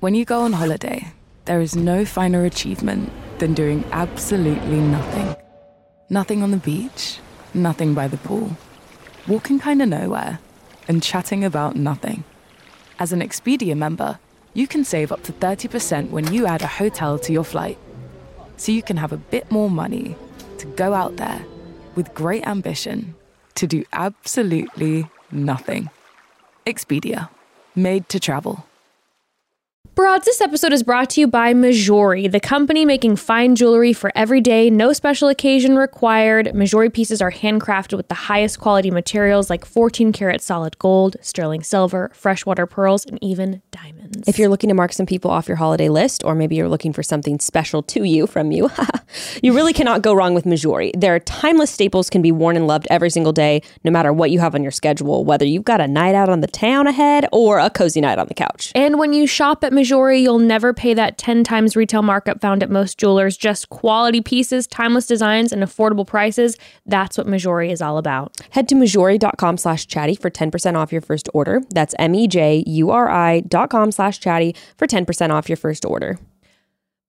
[0.00, 1.12] When you go on holiday,
[1.44, 5.36] there is no finer achievement than doing absolutely nothing.
[6.08, 7.18] Nothing on the beach,
[7.52, 8.56] nothing by the pool,
[9.28, 10.38] walking kind of nowhere,
[10.88, 12.24] and chatting about nothing.
[12.98, 14.18] As an Expedia member,
[14.54, 17.76] you can save up to 30% when you add a hotel to your flight.
[18.56, 20.16] So you can have a bit more money
[20.56, 21.44] to go out there
[21.94, 23.14] with great ambition
[23.56, 25.90] to do absolutely nothing.
[26.64, 27.28] Expedia,
[27.76, 28.64] made to travel.
[29.96, 34.12] Broads, this episode is brought to you by Mejuri, the company making fine jewelry for
[34.14, 36.46] every day, no special occasion required.
[36.54, 41.64] Mejuri pieces are handcrafted with the highest quality materials like 14 karat solid gold, sterling
[41.64, 44.28] silver, freshwater pearls, and even diamonds.
[44.28, 46.92] If you're looking to mark some people off your holiday list, or maybe you're looking
[46.92, 48.70] for something special to you from you,
[49.42, 50.92] you really cannot go wrong with Mejuri.
[50.98, 54.38] Their timeless staples can be worn and loved every single day, no matter what you
[54.38, 57.58] have on your schedule, whether you've got a night out on the town ahead or
[57.58, 58.70] a cozy night on the couch.
[58.76, 62.62] And when you shop at Mejuri, you'll never pay that 10 times retail markup found
[62.62, 63.36] at most jewelers.
[63.36, 66.56] Just quality pieces, timeless designs, and affordable prices.
[66.86, 68.36] That's what Mejuri is all about.
[68.50, 71.62] Head to mejuri.com slash chatty for 10% off your first order.
[71.70, 76.18] That's M-E-J-U-R-I dot com slash chatty for 10% off your first order.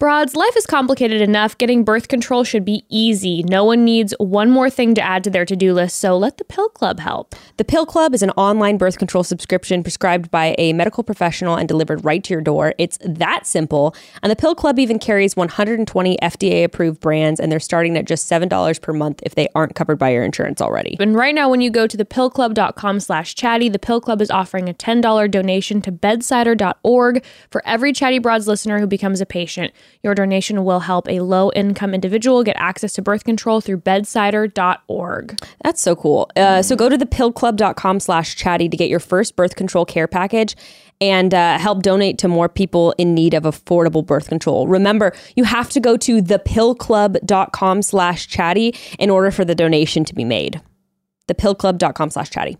[0.01, 1.55] Broads, life is complicated enough.
[1.59, 3.43] Getting birth control should be easy.
[3.43, 6.39] No one needs one more thing to add to their to do list, so let
[6.39, 7.35] the Pill Club help.
[7.57, 11.67] The Pill Club is an online birth control subscription prescribed by a medical professional and
[11.67, 12.73] delivered right to your door.
[12.79, 13.95] It's that simple.
[14.23, 18.27] And the Pill Club even carries 120 FDA approved brands, and they're starting at just
[18.27, 20.97] $7 per month if they aren't covered by your insurance already.
[20.99, 24.67] And right now, when you go to thepillclub.com slash chatty, the Pill Club is offering
[24.67, 29.71] a $10 donation to bedsider.org for every Chatty Broads listener who becomes a patient.
[30.03, 35.39] Your donation will help a low income individual get access to birth control through bedsider.org.
[35.63, 36.29] That's so cool.
[36.35, 40.55] Uh, so go to thepillclub.com slash chatty to get your first birth control care package
[41.01, 44.67] and uh, help donate to more people in need of affordable birth control.
[44.67, 50.13] Remember, you have to go to thepillclub.com slash chatty in order for the donation to
[50.13, 50.61] be made.
[51.27, 52.57] Thepillclub.com slash chatty.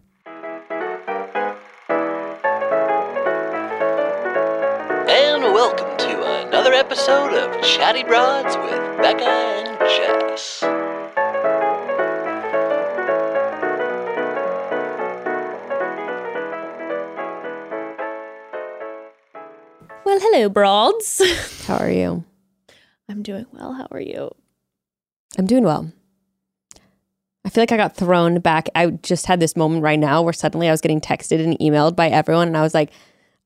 [6.62, 10.62] Another episode of Chatty Broads with Becca and Jess.
[20.06, 21.64] Well, hello, Broads.
[21.66, 22.24] How are you?
[23.10, 23.74] I'm doing well.
[23.74, 24.30] How are you?
[25.40, 25.92] I'm doing well.
[27.44, 28.70] I feel like I got thrown back.
[28.76, 31.96] I just had this moment right now where suddenly I was getting texted and emailed
[31.96, 32.92] by everyone, and I was like,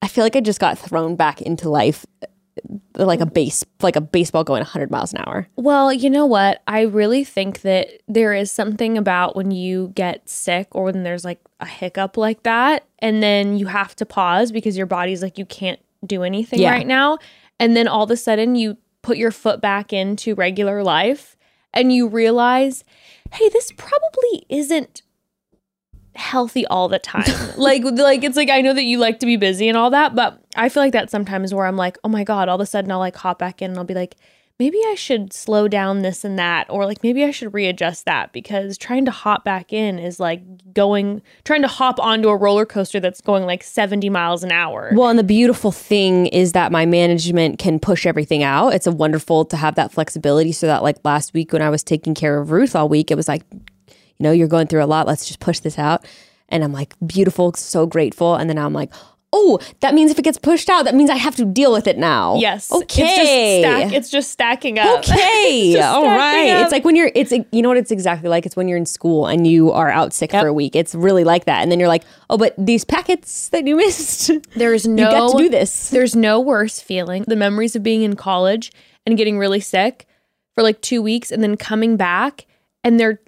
[0.01, 2.05] I feel like I just got thrown back into life,
[2.95, 5.47] like a base, like a baseball going 100 miles an hour.
[5.55, 6.61] Well, you know what?
[6.67, 11.25] I really think that there is something about when you get sick or when there's
[11.25, 15.37] like a hiccup like that, and then you have to pause because your body's like,
[15.37, 16.71] you can't do anything Yeah.
[16.71, 17.17] right now.
[17.59, 21.35] And then all of a sudden, you put your foot back into regular life
[21.73, 22.83] and you realize,
[23.33, 25.01] hey, this probably isn't
[26.15, 27.25] healthy all the time.
[27.57, 30.15] like like it's like I know that you like to be busy and all that,
[30.15, 32.65] but I feel like that sometimes where I'm like, "Oh my god, all of a
[32.65, 34.15] sudden I'll like hop back in and I'll be like,
[34.57, 38.31] maybe I should slow down this and that or like maybe I should readjust that
[38.31, 40.41] because trying to hop back in is like
[40.73, 44.91] going trying to hop onto a roller coaster that's going like 70 miles an hour.
[44.93, 48.69] Well, and the beautiful thing is that my management can push everything out.
[48.69, 51.83] It's a wonderful to have that flexibility so that like last week when I was
[51.83, 53.43] taking care of Ruth all week, it was like,
[54.17, 55.07] you know, you're going through a lot.
[55.07, 56.05] Let's just push this out.
[56.49, 58.35] And I'm like, beautiful, so grateful.
[58.35, 58.91] And then I'm like,
[59.33, 61.87] oh, that means if it gets pushed out, that means I have to deal with
[61.87, 62.37] it now.
[62.37, 62.71] Yes.
[62.71, 63.03] Okay.
[63.03, 64.99] It's just, stack, it's just stacking up.
[64.99, 65.73] Okay.
[65.75, 66.49] Stacking right.
[66.51, 66.63] up.
[66.63, 68.45] It's like when you're, it's, you know what it's exactly like?
[68.45, 70.75] It's when you're in school and you are out sick for a week.
[70.75, 71.61] It's really like that.
[71.61, 75.31] And then you're like, oh, but these packets that you missed, There's no, you got
[75.31, 75.89] to do this.
[75.89, 77.25] There's no worse feeling.
[77.27, 78.71] The memories of being in college
[79.05, 80.05] and getting really sick
[80.53, 82.45] for like 2 weeks and then coming back
[82.85, 83.19] and they're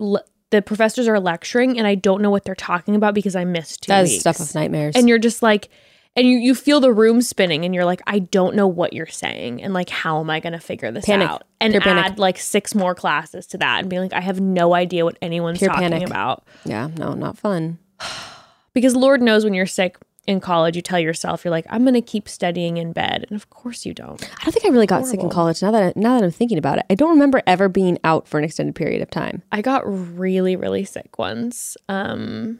[0.49, 3.83] the professors are lecturing and I don't know what they're talking about because I missed
[3.83, 4.21] 2 That is weeks.
[4.21, 4.95] stuff of nightmares.
[4.95, 5.69] and you're just like
[6.15, 9.05] and you, you feel the room spinning and you're like i don't know what you're
[9.05, 11.29] saying and like how am i going to figure this Panic.
[11.29, 12.17] out and Pure add panic.
[12.17, 15.59] like six more classes to that and be like i have no idea what anyone's
[15.59, 16.07] Pure talking panic.
[16.07, 17.77] about yeah, no, not fun.
[18.73, 19.97] because lord knows when you're sick
[20.27, 23.35] in college you tell yourself you're like i'm going to keep studying in bed and
[23.35, 25.61] of course you don't I don't think I really got sick in college.
[25.61, 28.27] Now that I, now that I'm thinking about it, I don't remember ever being out
[28.27, 29.41] for an extended period of time.
[29.51, 32.59] i got really really sick once um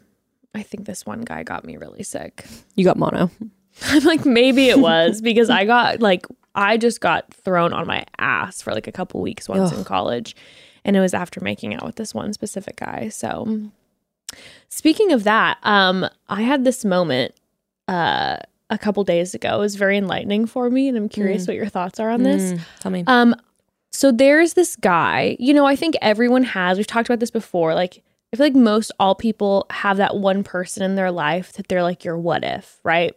[0.54, 2.44] i think this one guy got me really sick
[2.74, 3.30] You got mono.
[3.82, 8.04] I'm like, maybe it was because I got like, I just got thrown on my
[8.18, 10.34] ass for like a couple weeks once in college.
[10.84, 13.08] And it was after making out with this one specific guy.
[13.10, 13.70] So,
[14.68, 17.34] speaking of that, um, I had this moment
[17.88, 18.36] uh,
[18.70, 19.58] a couple days ago.
[19.58, 22.52] Was very enlightening for me, and I'm curious what your thoughts are on this.
[22.52, 23.04] Mm, tell me.
[23.06, 23.34] Um,
[23.90, 27.74] so there's this guy, you know, I think everyone has, we've talked about this before.
[27.74, 28.02] Like,
[28.32, 31.82] I feel like most all people have that one person in their life that they're
[31.82, 33.14] like your what if, right?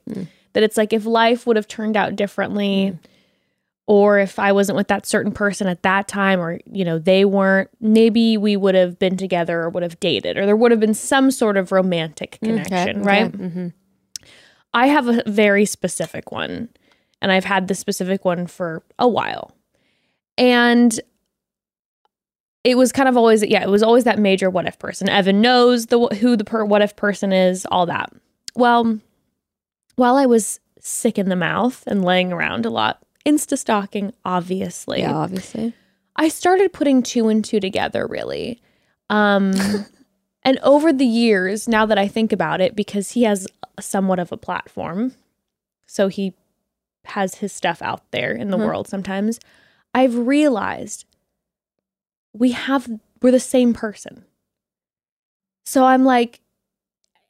[0.53, 2.97] That it's like if life would have turned out differently,
[3.87, 7.25] or if I wasn't with that certain person at that time, or, you know, they
[7.25, 10.79] weren't, maybe we would have been together or would have dated, or there would have
[10.79, 13.25] been some sort of romantic connection, right?
[13.35, 13.67] hmm
[14.73, 16.69] I have a very specific one,
[17.21, 19.51] and I've had this specific one for a while.
[20.37, 20.99] And
[22.63, 25.09] it was kind of always, yeah, it was always that major what if person.
[25.09, 28.11] Evan knows the who the per, what if person is, all that.
[28.55, 28.99] Well,
[29.95, 34.99] while I was sick in the mouth and laying around a lot, insta stalking, obviously.
[35.01, 35.73] Yeah, obviously.
[36.15, 38.61] I started putting two and two together really.
[39.09, 39.53] Um
[40.43, 43.47] and over the years, now that I think about it, because he has
[43.79, 45.13] somewhat of a platform,
[45.85, 46.33] so he
[47.05, 48.65] has his stuff out there in the Mhm.
[48.65, 49.39] world sometimes,
[49.93, 51.05] I've realized
[52.33, 52.87] we have
[53.21, 54.25] we're the same person.
[55.65, 56.41] So I'm like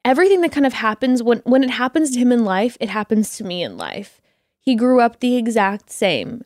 [0.06, 3.36] everything that kind of happens when when it happens to him in life, it happens
[3.38, 4.22] to me in life.
[4.60, 6.44] He grew up the exact same.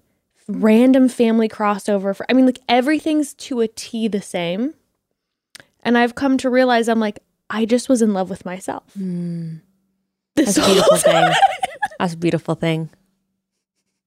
[0.47, 4.73] Random family crossover for I mean like everything's to a T the same.
[5.85, 8.83] And I've come to realize I'm like I just was in love with myself.
[8.99, 9.61] Mm,
[10.35, 11.31] This that's a beautiful time.
[11.31, 11.41] thing.
[11.99, 12.89] That's a beautiful thing.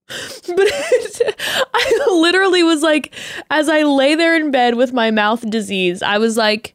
[0.09, 0.19] But
[1.75, 3.15] I literally was like,
[3.51, 6.75] as I lay there in bed with my mouth disease, I was like,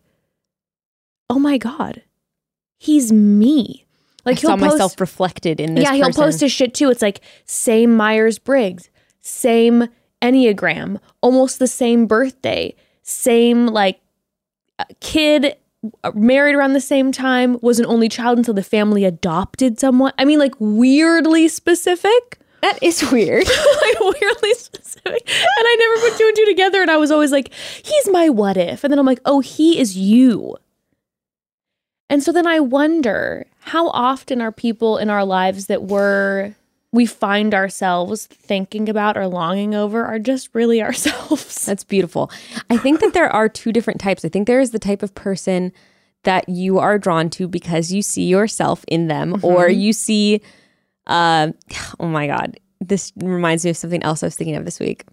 [1.30, 2.02] oh my God,
[2.78, 3.86] he's me.
[4.26, 5.84] Like I saw he'll post, myself reflected in this.
[5.84, 6.24] yeah, he'll person.
[6.24, 6.90] post his shit too.
[6.90, 8.90] It's like same Myers Briggs,
[9.20, 9.88] same
[10.22, 14.00] Enneagram, almost the same birthday, same like
[15.00, 15.56] kid,
[16.04, 20.14] uh, married around the same time, was an only child until the family adopted someone.
[20.18, 23.46] I mean, like weirdly specific That is weird.
[23.82, 25.30] like weirdly specific.
[25.30, 26.82] And I never put two and two together.
[26.82, 28.86] And I was always like, he's my what if.
[28.86, 30.56] And then I'm like, oh, he is you.
[32.10, 36.56] And so then I wonder how often are people in our lives that we're
[36.94, 41.66] we find ourselves thinking about or longing over are just really ourselves.
[41.66, 42.32] That's beautiful.
[42.70, 44.24] I think that there are two different types.
[44.24, 45.74] I think there is the type of person
[46.24, 50.42] that you are drawn to because you see yourself in them or you see
[51.08, 51.52] uh,
[52.00, 52.60] oh my god.
[52.80, 55.06] This reminds me of something else I was thinking of this week.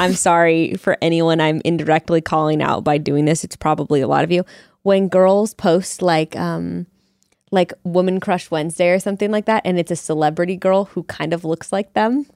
[0.00, 3.44] I'm sorry for anyone I'm indirectly calling out by doing this.
[3.44, 4.44] It's probably a lot of you.
[4.82, 6.86] When girls post like um
[7.50, 11.32] like Woman Crush Wednesday or something like that and it's a celebrity girl who kind
[11.32, 12.26] of looks like them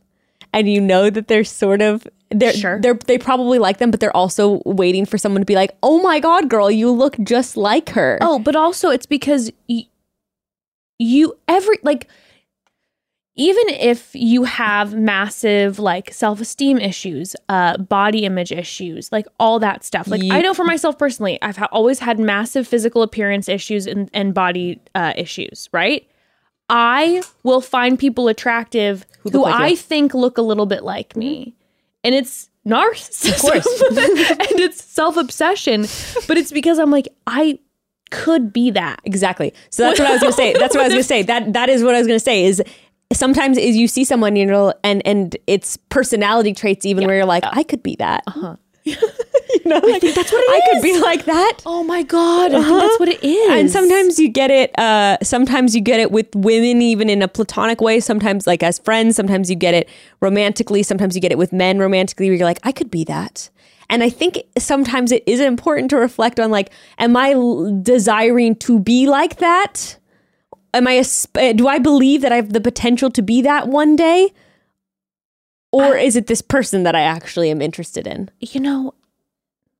[0.52, 2.80] and you know that they're sort of they're, Sure.
[2.80, 6.00] they're they probably like them but they're also waiting for someone to be like oh
[6.02, 9.86] my god girl you look just like her Oh, but also it's because y-
[10.98, 12.08] you every like
[13.34, 19.84] even if you have massive like self-esteem issues, uh body image issues, like all that
[19.84, 20.06] stuff.
[20.08, 23.86] Like Ye- I know for myself personally, I've ha- always had massive physical appearance issues
[23.86, 26.06] and, and body uh issues, right?
[26.68, 29.76] I will find people attractive who, look like I you.
[29.76, 31.54] think look a little bit like me.
[32.04, 33.40] And it's narcissism.
[33.40, 33.82] course.
[34.50, 35.82] and it's self-obsession,
[36.28, 37.58] but it's because I'm like I
[38.10, 39.00] could be that.
[39.04, 41.50] exactly so that's what i was gonna say that's what i was gonna say that
[41.54, 42.62] that is what i was gonna say is
[43.12, 47.24] sometimes is you see someone you know and and it's personality traits even where you're
[47.26, 48.96] like i could be that uh-huh you
[49.64, 52.62] know like, i think that's what i could be like that Oh my god, I
[52.62, 53.50] think that's what it is.
[53.50, 54.76] And sometimes you get it.
[54.78, 58.00] Uh, sometimes you get it with women, even in a platonic way.
[58.00, 59.16] Sometimes, like as friends.
[59.16, 59.88] Sometimes you get it
[60.20, 60.82] romantically.
[60.82, 62.28] Sometimes you get it with men romantically.
[62.28, 63.50] Where you're like, I could be that.
[63.88, 68.56] And I think sometimes it is important to reflect on, like, am I l- desiring
[68.56, 69.96] to be like that?
[70.74, 70.98] Am I?
[70.98, 74.32] asp- Do I believe that I have the potential to be that one day?
[75.70, 78.30] Or is it this person that I actually am interested in?
[78.40, 78.94] you know,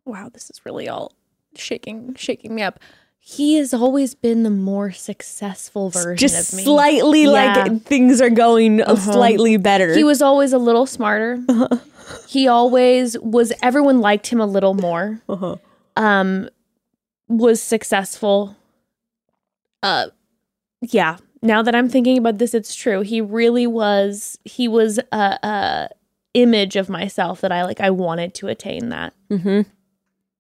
[0.07, 1.13] wow, this is really all
[1.55, 2.79] shaking shaking me up.
[3.25, 6.65] He has always been the more successful version Just of me.
[6.65, 7.31] slightly Yeah.
[7.31, 9.95] like things are going uh slightly better.
[9.95, 11.39] He was always a little smarter.
[12.27, 15.21] he always was everyone liked him a little more.
[15.29, 15.57] Uh-huh.
[15.97, 16.49] Um
[17.29, 18.57] was successful.
[19.83, 20.07] Uh
[20.83, 21.17] yeah.
[21.43, 23.01] Now that I'm thinking about this it's true.
[23.01, 25.89] He really was he was a, a
[26.35, 29.15] image of myself that I like I wanted to attain that.
[29.31, 29.62] Mm-hmm.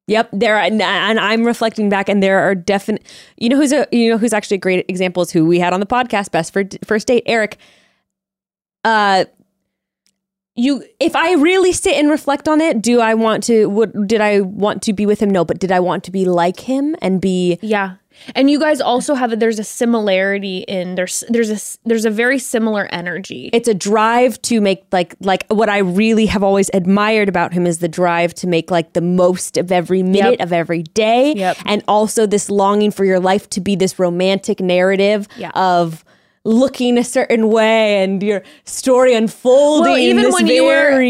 [0.08, 3.06] Yep, there are, and, and I'm reflecting back, and there are definite.
[3.36, 5.72] You know who's a you know who's actually a great example is who we had
[5.72, 7.56] on the podcast, best for first date, Eric.
[8.84, 9.24] Uh,
[10.56, 13.66] you if I really sit and reflect on it, do I want to?
[13.66, 15.30] Would did I want to be with him?
[15.30, 17.96] No, but did I want to be like him and be Yeah.
[18.34, 22.10] And you guys also have a, there's a similarity in there's there's a there's a
[22.10, 23.50] very similar energy.
[23.52, 27.66] it's a drive to make like like what I really have always admired about him
[27.66, 30.40] is the drive to make like the most of every minute Yep.
[30.40, 31.56] of every day Yep.
[31.66, 35.50] and also this longing for your life to be this romantic narrative Yeah.
[35.54, 36.04] of
[36.44, 41.00] looking a certain way and your story unfolding Well, even when you were-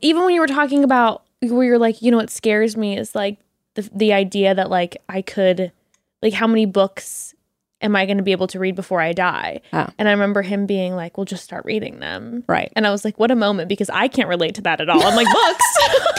[0.00, 3.14] Even when you were talking about where you're like, you know what scares me is
[3.14, 3.38] like
[3.74, 5.72] the the idea that like I could
[6.22, 7.34] like how many books
[7.80, 9.60] am I going to be able to read before I die?
[9.72, 9.88] Oh.
[9.98, 13.04] And I remember him being like, "Well, just start reading them." right And I was
[13.04, 15.02] like, what a moment because I can't relate to that at all.
[15.02, 15.64] I'm like, books.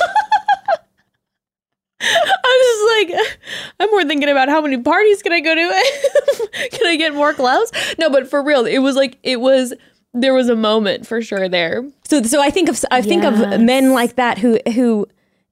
[2.06, 2.84] I'm just
[3.16, 3.38] like,
[3.80, 6.70] I'm more thinking about how many parties can I go to?
[6.72, 7.72] can I get more clothes?
[7.98, 9.74] No, but for real, it was like, it was,
[10.14, 11.84] there was a moment for sure there.
[12.04, 15.08] So so I think of I think of men like that who who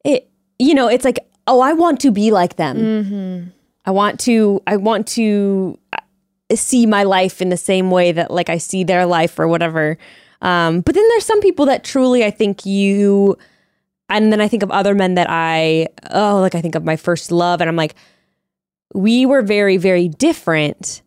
[0.06, 0.30] it
[0.60, 2.78] you know it's like oh I want to be like them.
[2.78, 3.50] Mm-hmm.
[3.86, 8.32] I want to I want to uh, see my life in the same way that
[8.32, 9.98] like I see their life or whatever.
[10.42, 13.38] Um, but then there's some people that truly I think you
[14.10, 16.96] and then I think of other men that I oh like I think of my
[16.96, 17.96] first love and I'm like
[18.94, 21.02] we were very very different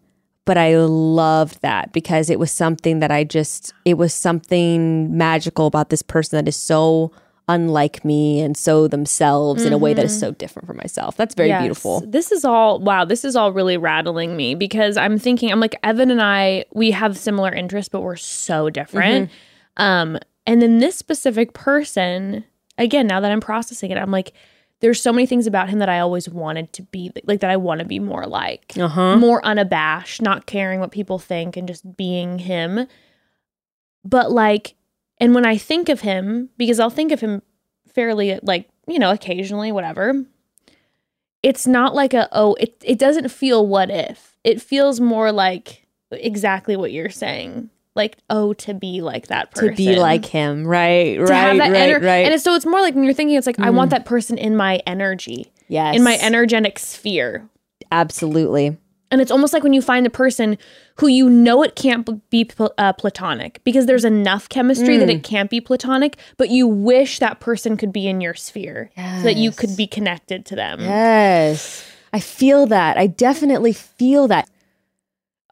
[0.46, 5.66] but I loved that because it was something that I just it was something magical
[5.66, 7.12] about this person that is so
[7.46, 11.16] unlike me and so themselves in a way that is so different from myself.
[11.16, 11.60] That's very Yes.
[11.60, 12.00] beautiful.
[12.06, 13.04] This is all wow.
[13.04, 16.90] This is all really rattling me because I'm thinking I'm like Evan and I we
[16.92, 19.28] have similar interests, but we're so different.
[19.30, 19.82] Mm-hmm.
[19.82, 22.44] Um, and then this specific person,
[22.78, 24.32] again, now that I'm processing it, I'm like,
[24.80, 27.50] there's so many things about him that I always wanted to be like that.
[27.50, 29.16] I want to be more like, Uh-huh.
[29.16, 32.86] more unabashed, not caring what people think, and just being him.
[34.04, 34.74] But like,
[35.18, 37.42] and when I think of him, because I'll think of him
[37.92, 40.24] fairly like you know occasionally, whatever
[41.44, 45.86] it's not like a oh it, it doesn't feel what if it feels more like
[46.10, 50.66] exactly what you're saying like oh to be like that person To be like him,
[50.66, 51.16] right?
[51.16, 52.24] to right, have that right, ener- right.
[52.24, 53.90] and it's, so it's more like when you're thinking it's like i want mm.
[53.92, 55.94] that person in my energy yes.
[55.94, 57.48] in my energetic sphere
[57.92, 58.76] Absolutely.
[59.10, 60.58] And it's almost like when you find a person
[60.96, 65.22] who you know it can't be pl- uh, platonic because there's enough chemistry that it
[65.22, 69.36] can't be platonic, but you wish that person could be in your sphere so that
[69.36, 70.80] you could be connected to them.
[70.80, 71.84] Yes.
[72.12, 72.96] I feel that.
[72.96, 74.48] I definitely feel that.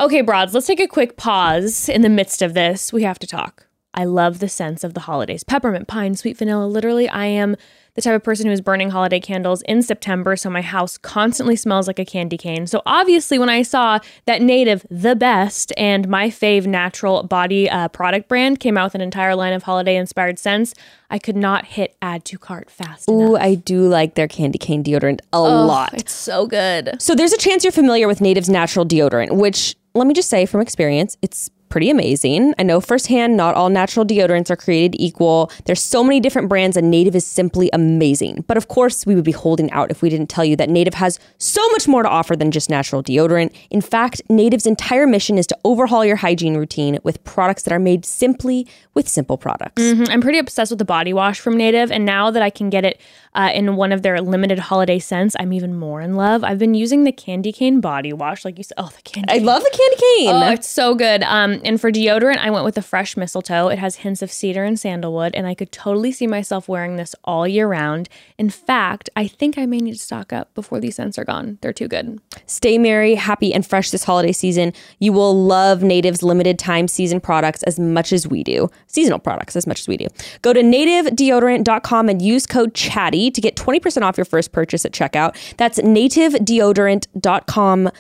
[0.00, 2.92] Okay, broads, let's take a quick pause in the midst of this.
[2.92, 3.66] We have to talk.
[3.94, 6.66] I love the sense of the holidays peppermint, pine, sweet vanilla.
[6.66, 7.56] Literally, I am
[7.94, 11.56] the type of person who is burning holiday candles in September, so my house constantly
[11.56, 12.66] smells like a candy cane.
[12.66, 17.88] So, obviously, when I saw that Native, the best, and my fave natural body uh,
[17.88, 20.75] product brand came out with an entire line of holiday inspired scents,
[21.11, 23.42] I could not hit add to cart fast Ooh, enough.
[23.42, 25.92] I do like their candy cane deodorant a lot.
[25.94, 27.00] It's so good.
[27.00, 30.46] So there's a chance you're familiar with Native's natural deodorant, which let me just say
[30.46, 32.55] from experience, it's pretty amazing.
[32.59, 35.50] I know firsthand not all natural deodorants are created equal.
[35.64, 38.45] There's so many different brands and Native is simply amazing.
[38.47, 40.93] But of course, we would be holding out if we didn't tell you that Native
[40.93, 43.55] has so much more to offer than just natural deodorant.
[43.71, 47.79] In fact, Native's entire mission is to overhaul your hygiene routine with products that are
[47.79, 49.81] made simply with simple products.
[49.83, 50.11] Mhm.
[50.11, 52.85] I'm pretty obsessed with the body wash from Native, and now that I can get
[52.85, 53.00] it
[53.35, 56.45] uh, in one of their limited holiday scents, I'm even more in love.
[56.45, 58.75] I've been using the candy cane body wash, like you said.
[58.76, 59.31] Oh, the candy.
[59.33, 59.47] I cane.
[59.47, 60.35] love the candy cane.
[60.35, 61.23] Oh, it's so good.
[61.23, 63.69] Um, and for deodorant, I went with the fresh mistletoe.
[63.69, 67.14] It has hints of cedar and sandalwood, and I could totally see myself wearing this
[67.25, 68.09] all year round.
[68.38, 71.59] In fact, I think I may need to stock up before these scents are gone.
[71.61, 72.21] They're too good.
[72.47, 74.73] Stay merry, happy, and fresh this holiday season.
[74.99, 78.71] You will love Native's limited time season products as much as we do.
[78.87, 80.07] Seasonal products as much as we do.
[80.42, 84.92] Go to nativedeodorant.com and use code CHATTY to get 20% off your first purchase at
[84.92, 85.37] checkout.
[85.57, 87.90] That's nativedeodorant.com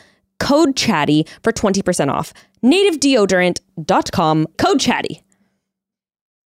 [0.42, 2.34] code CHATTY for 20% off.
[2.64, 5.22] nativedeodorant.com code CHATTY.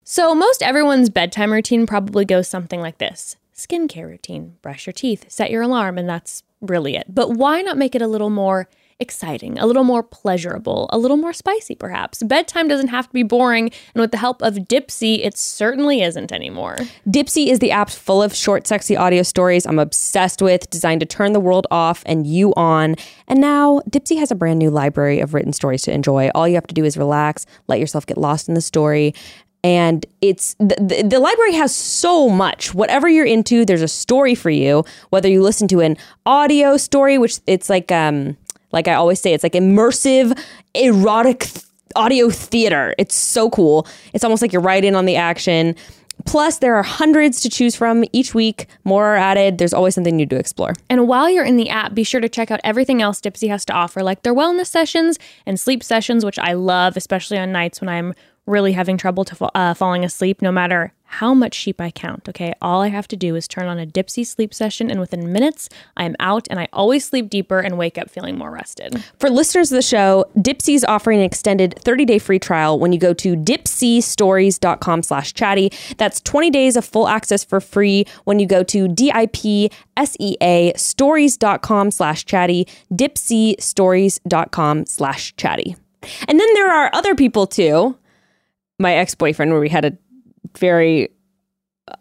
[0.03, 5.25] So, most everyone's bedtime routine probably goes something like this skincare routine, brush your teeth,
[5.29, 7.05] set your alarm, and that's really it.
[7.13, 11.17] But why not make it a little more exciting, a little more pleasurable, a little
[11.17, 12.23] more spicy, perhaps?
[12.23, 16.31] Bedtime doesn't have to be boring, and with the help of Dipsea, it certainly isn't
[16.31, 16.77] anymore.
[17.07, 21.05] Dipsea is the app full of short, sexy audio stories I'm obsessed with, designed to
[21.05, 22.95] turn the world off and you on.
[23.27, 26.29] And now, Dipsea has a brand new library of written stories to enjoy.
[26.33, 29.13] All you have to do is relax, let yourself get lost in the story.
[29.63, 32.75] And it's the, the, library has so much.
[32.75, 34.85] Whatever you're into, there's a story for you.
[35.09, 38.37] Whether you listen to an audio story, which it's like, um,
[38.75, 40.37] like I always say, it's like immersive,
[40.75, 41.65] erotic th-
[41.95, 42.93] audio theater.
[42.99, 43.87] It's so cool.
[44.13, 45.75] It's almost like you're right in on the action.
[46.25, 48.67] Plus, there are hundreds to choose from each week.
[48.83, 49.57] More are added.
[49.57, 50.73] There's always something new to explore.
[50.89, 53.63] And while you're in the app, be sure to check out everything else Dipsea has
[53.65, 57.79] to offer, like their wellness sessions and sleep sessions, which I love, especially on nights
[57.79, 58.13] when I'm
[58.45, 62.27] really having trouble to uh, falling asleep, no matter how much sheep I count.
[62.29, 65.31] Okay, all I have to do is turn on a Dipsea sleep session, and within
[65.31, 69.03] minutes, I am out, and I always sleep deeper and wake up feeling more rested.
[69.19, 73.13] For listeners of the show, Dipsea's offering an extended 30-day free trial when you go
[73.13, 75.71] to dipseastories.com slash chatty.
[75.97, 82.25] That's 20 days of full access for free when you go to D-I-P-S-E-A stories.com slash
[82.25, 85.75] chatty, dipseastories.com slash chatty.
[86.27, 87.97] And then there are other people too.
[88.77, 89.97] My ex-boyfriend, where we had a
[90.57, 91.09] very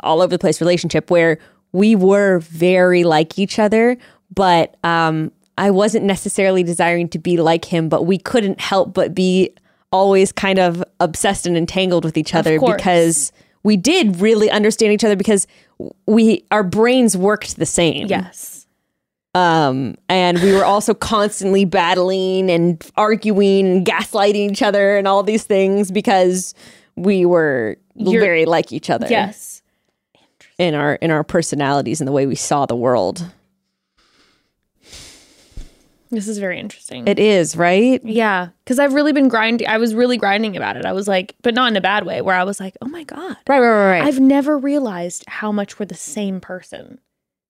[0.00, 1.38] all over the place relationship where
[1.73, 3.96] we were very like each other,
[4.32, 9.14] but um, I wasn't necessarily desiring to be like him, but we couldn't help but
[9.14, 9.50] be
[9.92, 13.32] always kind of obsessed and entangled with each other because
[13.62, 15.46] we did really understand each other because
[16.06, 18.06] we our brains worked the same.
[18.08, 18.66] Yes.
[19.34, 25.25] Um, and we were also constantly battling and arguing and gaslighting each other and all
[25.25, 26.54] these things because
[26.96, 29.62] we were You're- very like each other Yes.
[30.58, 33.30] in our in our personalities and the way we saw the world.
[36.10, 37.08] This is very interesting.
[37.08, 38.00] It is, right?
[38.04, 39.66] yeah, because I've really been grinding.
[39.66, 40.84] I was really grinding about it.
[40.84, 43.02] I was like, but not in a bad way, where I was like, oh my
[43.02, 43.36] God.
[43.48, 44.02] Right, right, right, right.
[44.04, 47.00] I've never realized how much we're the same person.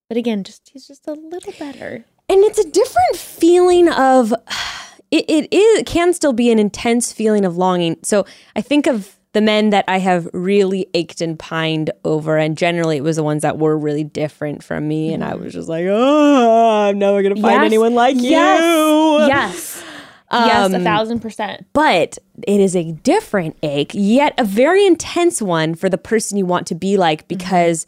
[0.08, 2.06] But again, just he's just a little better.
[2.30, 4.32] and it's a different feeling of
[5.10, 8.24] it, it is it can still be an intense feeling of longing so
[8.56, 12.96] i think of the men that i have really ached and pined over and generally
[12.96, 15.84] it was the ones that were really different from me and i was just like
[15.88, 17.64] oh i'm never gonna find Yes.
[17.66, 18.60] anyone like Yes.
[18.62, 19.84] you Yes.
[20.32, 21.66] yes, a Um, thousand percent.
[21.72, 26.46] but it is a different ache, yet a very intense one for the person you
[26.46, 27.36] want to be like mm-hmm.
[27.38, 27.86] because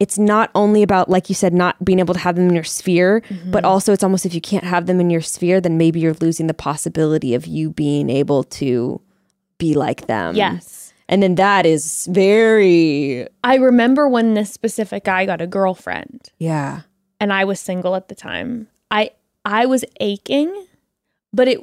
[0.00, 2.64] it's not only about, like you said, not being able to have them in your
[2.64, 3.50] sphere, mm-hmm.
[3.50, 6.16] but also it's almost if you can't have them in your sphere, then maybe you're
[6.20, 9.00] losing the possibility of you being able to
[9.58, 10.34] be like them.
[10.34, 10.92] Yes.
[11.08, 16.82] And then that is very, I remember when this specific guy got a girlfriend yeah.
[17.20, 18.68] and I was single at the time.
[18.90, 19.10] I
[19.44, 20.66] I was aching,
[21.32, 21.60] but it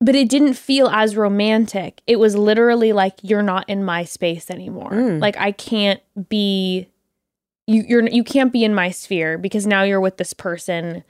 [0.00, 2.00] but it didn't feel as romantic.
[2.06, 4.92] It was literally like you're not in my space anymore.
[4.92, 5.20] Mm.
[5.20, 6.88] Like I can't be
[7.66, 11.04] you you're you can't be in my sphere because now you're with this person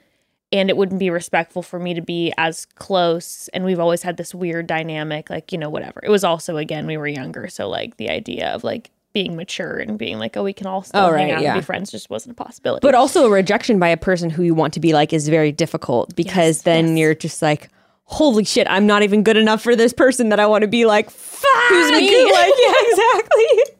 [0.51, 4.17] and it wouldn't be respectful for me to be as close and we've always had
[4.17, 5.99] this weird dynamic like you know whatever.
[6.03, 9.77] It was also again we were younger so like the idea of like being mature
[9.77, 11.53] and being like oh we can all still Oh, hang right, out yeah.
[11.53, 12.81] and be friends just wasn't a possibility.
[12.85, 15.51] But also a rejection by a person who you want to be like is very
[15.51, 16.97] difficult because Yes, then yes.
[16.99, 17.69] you're just like,
[18.03, 20.85] holy shit, I'm not even good enough for this person that I want to be
[20.85, 21.09] like.
[21.09, 22.31] Fuck, Who's me?
[22.31, 23.75] Like, yeah, exactly.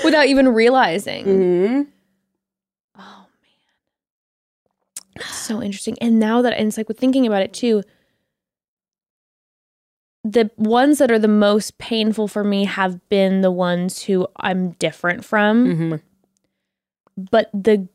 [0.04, 1.24] without even realizing.
[1.24, 1.82] Mm-hmm.
[2.98, 3.26] Oh
[5.28, 5.34] man.
[5.38, 5.96] So interesting.
[6.00, 7.82] And now that and it's like with thinking about it too,
[10.24, 14.70] the ones that are the most painful for me have been the ones who I'm
[14.72, 15.94] different from, Mm-hmm.
[17.30, 17.88] but the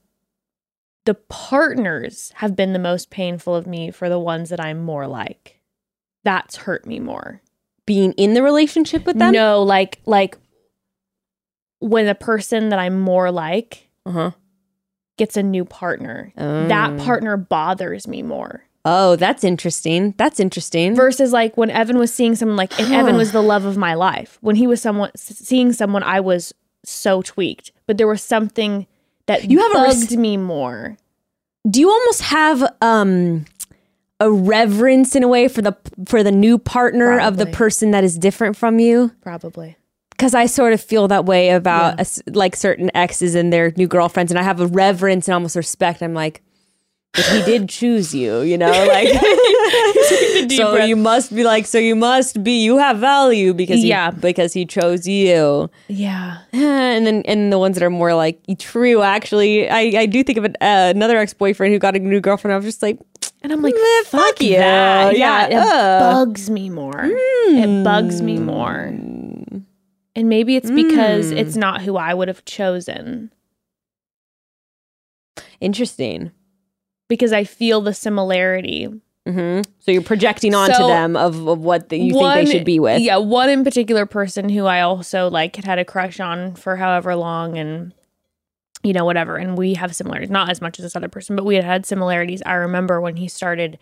[1.06, 5.06] the partners have been the most painful of me for the ones that I'm more
[5.06, 5.60] like.
[6.24, 7.42] That's hurt me more.
[7.86, 9.34] Being in the relationship with them.
[9.34, 10.38] No, like like
[11.80, 14.32] when the person that I'm more like Uh-huh.
[15.18, 16.34] Gets a new partner.
[16.38, 16.68] Oh.
[16.68, 18.64] that partner bothers me more.
[18.86, 20.14] Oh, that's interesting.
[20.18, 20.94] That's interesting.
[20.96, 23.94] Versus like when Evan was seeing someone like if Evan was the love of my
[23.94, 24.38] life.
[24.42, 28.86] When he was someone seeing someone I was so tweaked, but there was something
[29.28, 30.98] that You have bugged res- me more.
[31.70, 33.46] Do you almost have um
[34.20, 38.04] a reverence in a way for the for the new partner of the person that
[38.04, 39.12] is different from you?
[39.22, 39.78] Probably.
[40.24, 43.74] Because I sort of feel that way about a s like certain exes and their
[43.76, 46.02] new girlfriends, and I have a reverence and almost respect.
[46.02, 46.42] I'm like,
[47.12, 49.10] but he did choose you, you know, like.
[50.50, 54.12] so you must be like, so you must be, you have value because he, Yeah.
[54.12, 56.38] because he chose you, Yeah.
[56.54, 59.02] and then and the ones that are more like true.
[59.02, 62.22] Actually, I I do think of an, uh, another ex boyfriend who got a new
[62.22, 62.54] girlfriend.
[62.54, 62.98] I was just like,
[63.44, 64.56] And I'm like, fuck, fuck you.
[64.56, 65.18] that.
[65.18, 66.00] Yeah, Yeah, it ugh.
[66.16, 67.04] bugs me more.
[67.12, 68.96] It bugs me more.
[70.16, 71.38] And maybe it's because Mm.
[71.38, 73.32] it's not who I would have chosen.
[75.60, 76.32] interesting.
[77.10, 78.88] Because I feel the similarity
[79.26, 82.66] hmm So you're projecting onto So, them of, of what the, you think they should
[82.66, 83.02] be with.
[83.02, 86.76] Yeah, one in particular person who I also like had had a crush on for
[86.76, 87.94] however long and
[88.84, 91.46] you know whatever and we have similarities not as much as this other person but
[91.46, 92.42] we had had similarities.
[92.46, 93.80] I remember when he started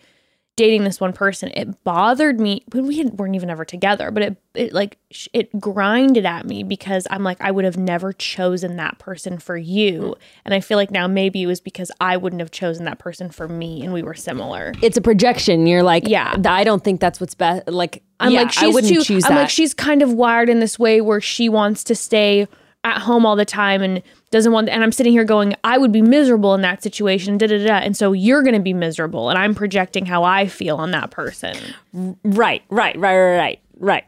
[0.56, 2.64] dating this one person, it bothered me.
[2.68, 4.10] But we weren't even ever together.
[4.10, 4.98] But it it like
[5.32, 9.56] it grinded at me because I'm like I would have never chosen that person for
[9.56, 12.98] you, and I feel like now maybe it was because I wouldn't have chosen that
[12.98, 14.72] person for me, and we were similar.
[14.82, 15.66] It's a projection.
[15.66, 16.36] You're like, Yeah.
[16.44, 17.66] I don't think that's what's best.
[17.68, 19.02] Like, I'm yeah, like she's I wouldn't too.
[19.02, 19.40] choose I'm that.
[19.42, 22.46] like she's kind of wired in this way where she wants to stay
[22.84, 24.68] at home all the time and doesn't want.
[24.68, 27.38] And I'm sitting here going, I would be miserable in that situation.
[27.38, 27.74] Da da da.
[27.76, 31.10] And so you're going to be miserable, and I'm projecting how I feel on that
[31.10, 31.56] person.
[31.92, 34.04] right, right, right, right, right, right.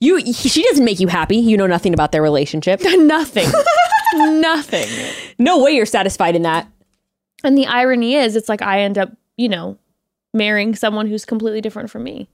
[0.00, 1.36] You, she doesn't make you happy.
[1.36, 2.80] You know nothing about their relationship.
[2.84, 3.48] Nothing.
[4.14, 4.88] Nothing.
[5.38, 6.68] no way you're satisfied in that.
[7.42, 9.78] And the irony is, it's like I end up, you know,
[10.34, 12.28] marrying someone who's completely different from me.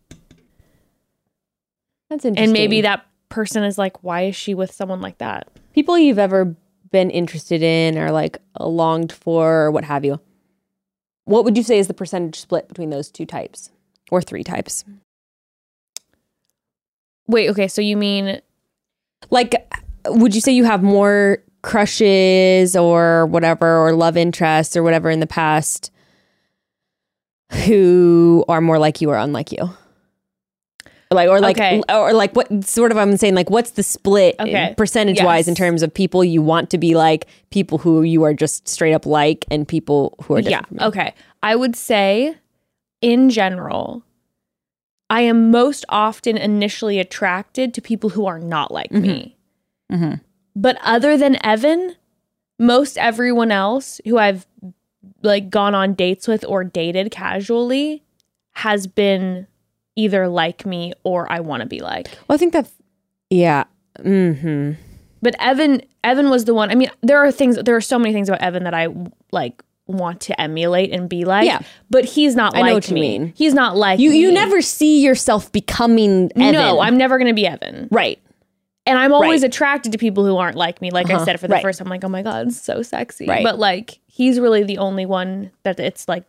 [2.09, 2.45] That's interesting.
[2.45, 5.49] And maybe that person is like, why is she with someone like that?
[5.75, 6.57] People you've ever
[6.91, 10.21] been interested in or like longed for or what have you.
[11.25, 13.71] What would you say is the percentage split between those two types
[14.11, 14.85] or three types?
[17.29, 18.41] Wait, okay, so you mean
[19.31, 19.55] Like,
[20.07, 25.21] would you say you have more crushes or whatever, or love interests or whatever in
[25.21, 25.93] the past
[27.67, 29.71] who are more like you or unlike you?
[31.13, 31.83] Or Like or like Okay.
[31.93, 34.75] or like what sort of I'm saying like what's the split Okay.
[34.77, 38.33] percentage wise in terms of people you want to be like people who you are
[38.33, 40.87] just straight up like and people who are yeah, different from you?
[40.87, 41.15] okay.
[41.43, 42.37] I would say
[43.03, 44.05] in general,
[45.09, 49.37] I am most often initially attracted to people who are not like me.
[49.91, 50.21] Mhm.
[50.55, 51.97] But other than Evan,
[52.57, 54.47] most everyone else who I've
[55.23, 58.05] like gone on dates with or dated casually
[58.53, 59.49] has been
[60.01, 62.09] either like me or I want to be like.
[62.27, 62.69] Well, I think that
[63.31, 63.65] yeah.
[63.99, 64.77] Mhm.
[65.23, 66.71] But Evan Evan was the one.
[66.71, 68.89] I mean, there are things there are so many things about Evan that I
[69.33, 71.47] like want to emulate and be like.
[71.47, 71.61] Yeah.
[71.91, 73.33] But he's not I like know what you mean.
[73.37, 76.53] He's not like You you never see yourself becoming Evan.
[76.53, 77.89] No, I'm never gonna be Evan.
[77.91, 78.19] right.
[78.87, 79.49] And I'm always Right.
[79.49, 80.91] attracted to people who aren't like me.
[80.91, 81.25] Like I Uh-huh.
[81.27, 81.63] said for the Right.
[81.63, 83.27] first time, like, oh my God, so sexy.
[83.27, 83.45] Right.
[83.45, 86.25] But like he's really the only one that it's like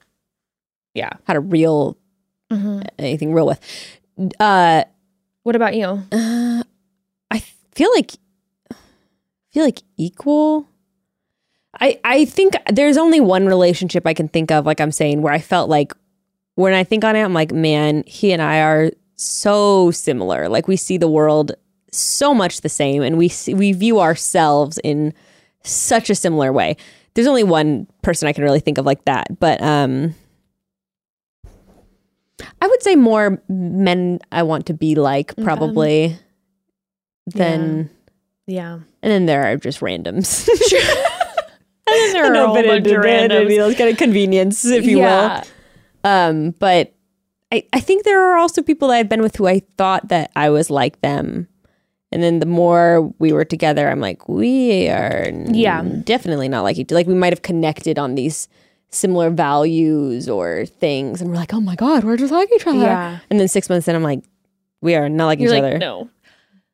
[0.94, 1.12] yeah.
[1.24, 1.98] Had a real
[2.52, 2.86] Mhm.
[3.00, 3.60] anything real with.
[4.40, 4.84] Uh
[5.44, 6.04] What about you?
[6.12, 6.64] Uh,
[7.32, 7.40] I
[7.74, 8.12] feel like
[9.52, 10.68] feel like equal.
[11.80, 15.34] I I think there's only one relationship I can think of, like I'm saying, where
[15.34, 15.94] I felt like
[16.56, 20.50] when I think on it, I'm like, man, he and I are so similar.
[20.50, 21.54] Like we see the world
[21.92, 25.14] so much the same, and we see, we view ourselves in
[25.64, 26.76] such a similar way.
[27.14, 30.14] There's only one person I can really think of like that, but um,
[32.62, 36.18] I would say more men I want to be like probably
[37.28, 37.90] than
[38.48, 38.74] Yeah.
[39.02, 40.48] and then there are just randoms.
[41.88, 43.78] And there are a whole bunch of randoms.
[43.78, 45.44] kind of convenience, if you yeah.
[46.04, 46.10] will.
[46.10, 46.94] Um, but
[47.52, 50.32] I, I think there are also people that I've been with who I thought that
[50.36, 51.48] I was like them.
[52.14, 55.82] And then the more we were together, I'm like, we are Yeah.
[56.04, 58.48] definitely not like each Like we might have connected on these
[58.92, 61.22] similar values or things.
[61.22, 62.80] And we're like, oh my God, we're just like each other.
[62.80, 63.20] Yeah.
[63.30, 64.24] And then six months in, I'm like,
[64.82, 66.10] we are not like You're each like, other no.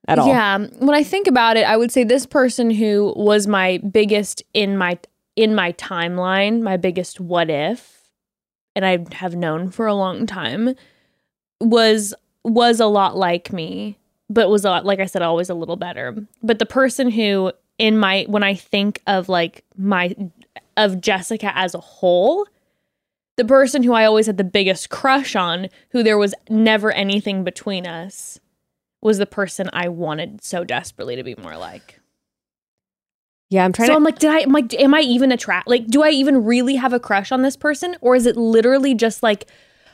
[0.07, 0.27] at all.
[0.27, 4.43] Yeah, when I think about it, I would say this person who was my biggest
[4.53, 4.97] in my
[5.35, 8.09] in my timeline, my biggest what if,
[8.75, 10.73] and I have known for a long time,
[11.61, 13.99] was was a lot like me,
[14.29, 16.15] but was a lot, like I said, always a little better.
[16.41, 20.15] But the person who in my when I think of like my
[20.77, 22.47] of Jessica as a whole,
[23.35, 27.43] the person who I always had the biggest crush on, who there was never anything
[27.43, 28.39] between us,
[29.01, 31.99] was the person I wanted so desperately to be more like.
[33.49, 35.67] Yeah, I'm trying So to I'm like, did I am like am I even attract
[35.67, 37.95] like do I even really have a crush on this person?
[38.01, 39.45] Or is it literally just like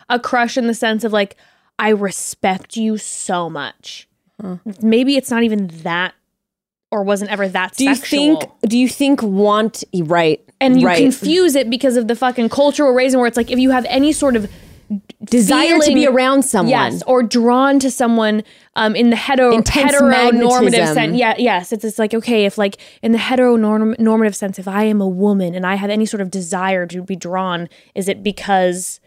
[0.09, 1.35] a crush in the sense of like,
[1.77, 4.07] I respect you so much.
[4.81, 6.13] Maybe it's not even that
[6.91, 10.97] or wasn't ever that do you think do you think want right and you right.
[10.97, 14.11] confuse it because of the fucking cultural raising where it's like if you have any
[14.11, 14.49] sort of
[15.23, 18.43] desire to be around someone Yes, or drawn to someone
[18.75, 21.15] um, in the hetero Intense heteronormative sense.
[21.15, 25.01] Yeah, yes, it's it's like okay, if like in the heteronormative sense, if I am
[25.01, 28.99] a woman and I have any sort of desire to be drawn, is it because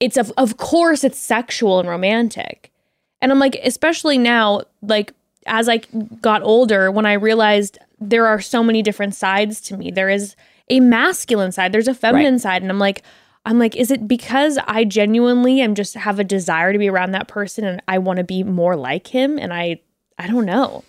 [0.00, 2.72] it's of of course it's sexual and romantic,
[3.20, 5.12] and I'm like especially now like
[5.46, 5.78] as I
[6.20, 9.90] got older when I realized there are so many different sides to me.
[9.90, 10.36] There is
[10.68, 13.02] a masculine side, there's a feminine side, and I'm like.
[13.46, 17.10] I'm like, is it because I genuinely am just have a desire to be around
[17.10, 19.38] that person and I want to be more like him?
[19.38, 19.82] And I,
[20.18, 20.82] I don't know.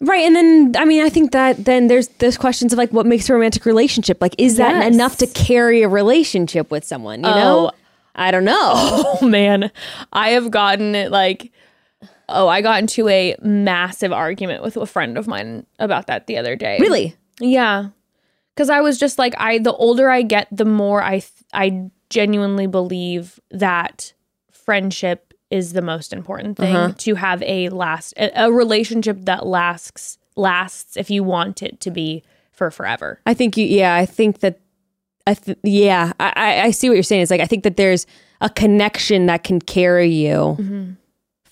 [0.00, 3.06] right and then i mean i think that then there's there's questions of like what
[3.06, 7.30] makes a romantic relationship like is that enough to carry a relationship with someone you
[7.30, 7.76] know oh.
[8.14, 8.72] I don't know.
[9.22, 9.70] Oh man,
[10.12, 11.52] I have gotten it like
[12.28, 16.38] oh, I got into a massive argument with a friend of mine about that the
[16.38, 16.78] other day.
[16.80, 17.14] Really?
[17.40, 17.88] Yeah.
[18.56, 21.90] Cuz I was just like I the older I get, the more I th- I
[22.10, 24.12] genuinely believe that
[24.50, 26.94] friendship is the most important thing Uh-huh.
[26.98, 31.90] to have a last a, a relationship that lasts lasts if you want it to
[31.90, 33.20] be for forever.
[33.26, 33.66] I think you.
[33.66, 34.58] Yeah, I think that.
[35.26, 37.22] I th- yeah, I, I see what you're saying.
[37.22, 38.06] It's like I think that there's
[38.40, 40.96] a connection that can carry you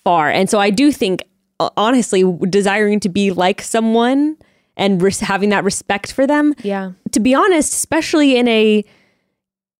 [0.03, 1.23] far, and so I do think,
[1.59, 4.35] uh, honestly, desiring to be like someone
[4.77, 6.53] and res- having that respect for them.
[6.63, 6.91] Yeah.
[7.11, 8.85] To be honest, especially in a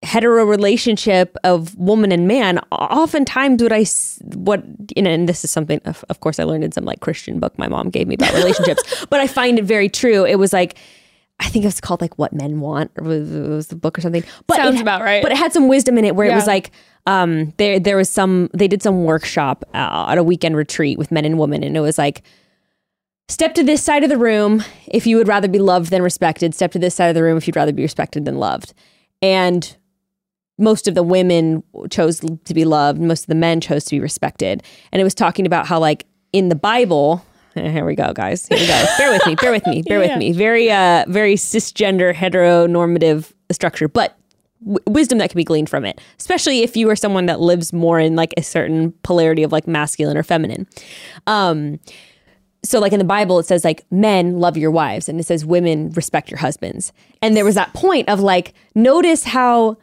[0.03, 3.85] hetero relationship of woman and man oftentimes what i
[4.35, 4.63] what
[4.95, 7.39] you know and this is something of, of course i learned in some like christian
[7.39, 10.51] book my mom gave me about relationships but i find it very true it was
[10.51, 10.75] like
[11.39, 14.01] i think it was called like what men want or was, was the book or
[14.01, 15.21] something but Sounds it, about right.
[15.21, 16.71] but it had some wisdom in it where it was like
[17.05, 21.11] um there there was some they did some workshop uh, at a weekend retreat with
[21.11, 22.23] men and women and it was like
[23.31, 26.53] Step to this side of the room if you would rather be loved than respected.
[26.53, 28.73] Step to this side of the room if you'd rather be respected than loved.
[29.21, 29.77] And
[30.57, 34.01] most of the women chose to be loved, most of the men chose to be
[34.01, 34.63] respected.
[34.91, 38.47] And it was talking about how, like, in the Bible, here we go, guys.
[38.47, 38.85] Here we go.
[38.97, 40.33] bear with me, bear with me, bear with me.
[40.33, 44.17] Very, uh, very cisgender, heteronormative structure, but
[44.59, 47.71] w- wisdom that can be gleaned from it, especially if you are someone that lives
[47.71, 50.67] more in like a certain polarity of like masculine or feminine.
[51.27, 51.79] Um,
[52.63, 55.45] so like in the bible it says like men love your wives and it says
[55.45, 59.77] women respect your husbands and there was that point of like notice how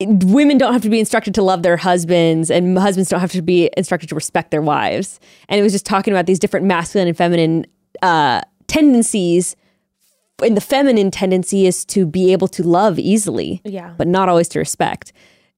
[0.00, 3.42] women don't have to be instructed to love their husbands and husbands don't have to
[3.42, 7.08] be instructed to respect their wives and it was just talking about these different masculine
[7.08, 7.64] and feminine
[8.02, 9.56] uh, tendencies
[10.42, 13.94] and the feminine tendency is to be able to love easily Yeah.
[13.96, 15.12] but not always to respect.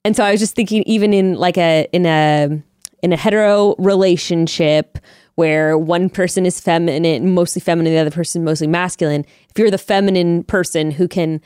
[0.04, 2.62] And so I was just thinking, even in like a in a
[3.02, 4.98] in a hetero relationship
[5.36, 9.24] where one person is feminine, mostly feminine, the other person mostly masculine.
[9.50, 11.40] If you're the feminine person who can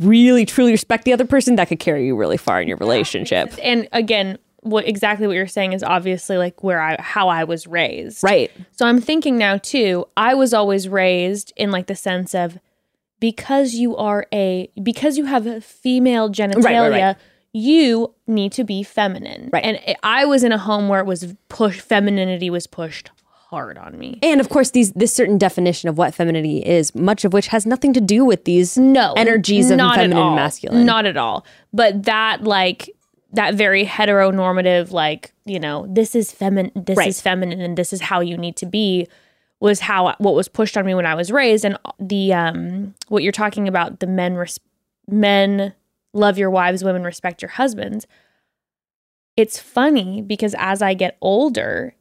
[0.00, 3.54] really truly respect the other person, that could carry you really far in your relationship.
[3.62, 7.66] And again, what exactly what you're saying is obviously like where I how I was
[7.66, 8.24] raised.
[8.24, 8.50] Right.
[8.72, 12.58] So I'm thinking now too, I was always raised in like the sense of
[13.20, 17.16] because you are a because you have a female genitalia, right.
[17.56, 19.48] You need to be feminine.
[19.52, 19.64] Right.
[19.64, 23.10] And I- I was in a home where it was push femininity was pushed
[23.48, 24.18] hard on me.
[24.22, 27.64] And of course, these this certain definition of what femininity is, much of which has
[27.64, 30.84] nothing to do with these no energies of not feminine and masculine.
[30.84, 31.46] Not at all.
[31.72, 32.90] But that like
[33.32, 37.08] that very heteronormative, like you know, this is feminine, this Right.
[37.08, 39.06] is feminine, and this is how you need to be,
[39.60, 43.22] was how what was pushed on me when I was raised, and the um what
[43.22, 44.58] you're talking about, the men res-
[45.08, 45.74] men
[46.14, 48.06] love your wives, women respect your husbands.
[49.36, 51.94] It's funny because as I get older,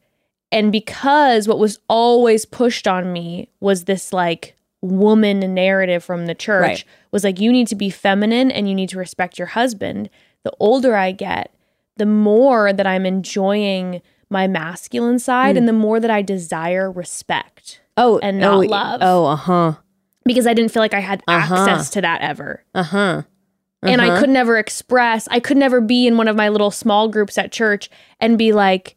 [0.51, 6.35] and because what was always pushed on me was this like woman narrative from the
[6.35, 6.85] church Right.
[7.11, 10.09] was like you need to be feminine and you need to respect your husband.
[10.43, 11.55] The older I get,
[11.97, 17.81] the more that I'm enjoying my masculine side and the more that I desire respect
[17.97, 18.99] oh, and not oh, love.
[19.03, 19.73] Oh, uh huh,
[20.25, 21.55] because I didn't feel like I had Uh-huh.
[21.55, 22.63] access to that ever.
[22.75, 23.21] uh huh.
[23.91, 27.07] And I could never express, I could never be in one of my little small
[27.07, 28.95] groups at church and be like,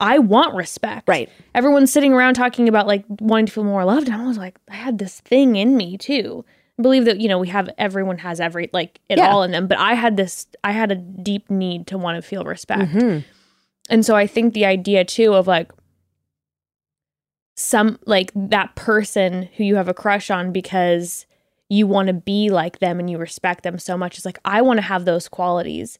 [0.00, 1.08] I want respect.
[1.08, 1.28] Right.
[1.54, 4.08] Everyone's sitting around talking about like wanting to feel more loved.
[4.08, 6.44] And I was like, I had this thing in me too.
[6.78, 9.28] I believe that, you know, we have everyone has every like it Yeah.
[9.30, 9.66] all in them.
[9.66, 12.92] But I had this I had a deep need to want to feel respect.
[12.92, 13.24] Mhm.
[13.90, 15.72] And so I think the idea too of like
[17.56, 21.26] some like that person who you have a crush on because
[21.68, 24.62] you want to be like them and you respect them so much It's like I
[24.62, 25.98] want to have those qualities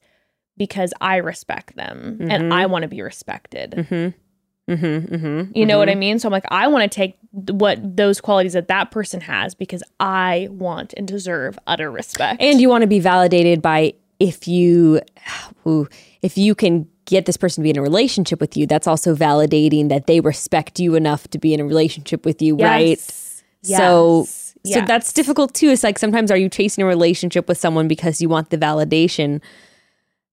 [0.56, 3.72] because I respect them and I want to be respected.
[3.72, 4.72] Mm-hmm.
[4.72, 5.14] Mm-hmm.
[5.14, 5.52] Mm-hmm.
[5.56, 6.18] You know what I mean?
[6.18, 9.82] So I'm like I want to take what those qualities that that person has because
[10.00, 12.42] I want and deserve utter respect.
[12.42, 15.00] And you want to be validated by if you,
[15.66, 15.88] ooh,
[16.22, 19.14] if you can get this person to be in a relationship with you, that's also
[19.14, 22.88] validating that they respect you enough to be in a relationship with you, right?
[22.88, 23.34] Yes.
[23.62, 24.26] So,
[24.64, 24.80] Yes.
[24.80, 25.68] so that's difficult too.
[25.70, 29.40] It's like sometimes are you chasing a relationship with someone because you want the validation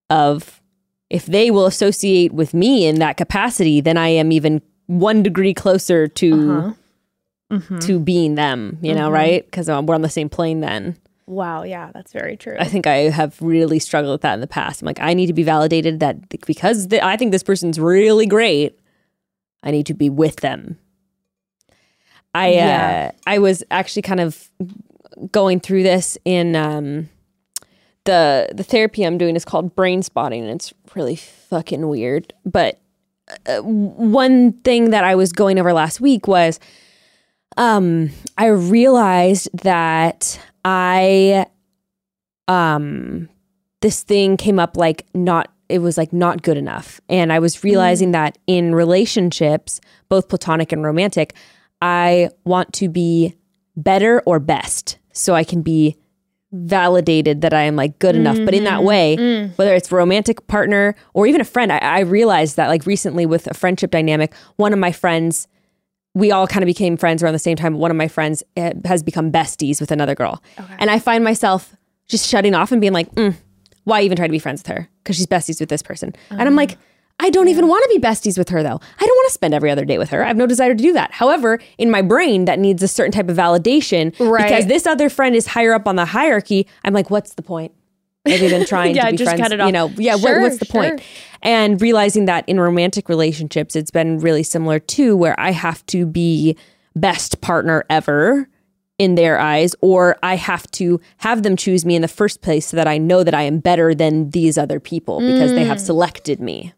[0.09, 0.61] of
[1.09, 5.53] if they will associate with me in that capacity, then I am even one degree
[5.53, 6.73] closer to Uh-huh.
[7.51, 7.77] Mm-hmm.
[7.79, 8.79] to being them.
[8.81, 9.45] You know, right?
[9.45, 10.97] Because we're on the same plane then.
[11.27, 12.55] Wow, yeah, that's very true.
[12.59, 14.81] I think I have really struggled with that in the past.
[14.81, 18.25] I'm like, I need to be validated that because th- I think this person's really
[18.25, 18.77] great,
[19.63, 20.77] I need to be with them.
[22.35, 23.11] I Yeah.
[23.11, 24.49] uh, I was actually kind of
[25.31, 27.09] going through this in um,
[28.03, 32.33] the the therapy I'm doing is called brain spotting, and it's really fucking weird.
[32.45, 32.79] But
[33.47, 36.59] uh, one thing that I was going over last week was,
[37.57, 41.47] um, I realized that I,
[42.47, 43.29] um,
[43.81, 45.49] this thing came up like not.
[45.67, 47.01] It was like not good enough.
[47.09, 51.33] And I was realizing that in relationships, both platonic and romantic,
[51.81, 53.35] I want to be
[53.75, 55.97] better or best so I can be
[56.51, 58.37] validated that I am like good enough.
[58.45, 59.15] But in that way,
[59.57, 63.47] whether it's romantic partner or even a friend, I, I realized that like recently with
[63.47, 65.47] a friendship dynamic, one of my friends,
[66.13, 67.77] we all kind of became friends around the same time.
[67.77, 70.41] One of my friends eh, has become besties with another girl.
[70.79, 71.75] And I find myself
[72.07, 73.35] just shutting off and being like, mm,
[73.83, 74.89] why even try to be friends with her?
[75.03, 76.13] Because she's besties with this person.
[76.29, 76.77] And I'm like,
[77.19, 78.79] I don't even want to be besties with her though.
[78.99, 80.23] I don't want to spend every other day with her.
[80.23, 81.11] I have no desire to do that.
[81.13, 84.43] However, in my brain, that needs a certain type of validation Right.
[84.43, 86.67] because this other friend is higher up on the hierarchy.
[86.83, 87.71] I'm like, what's the point?
[88.27, 89.41] Have you been trying Yeah, to be just friends?
[89.41, 89.67] cut it off.
[89.67, 90.17] You know, yeah.
[90.17, 91.01] Sure, what, what's the point?
[91.41, 96.05] And realizing that in romantic relationships, it's been really similar too, where I have to
[96.05, 96.57] be
[96.95, 98.49] best partner ever
[98.97, 102.65] in their eyes, or I have to have them choose me in the first place
[102.65, 105.67] so that I know that I am better than these other people because they Mm.
[105.67, 106.73] have selected me.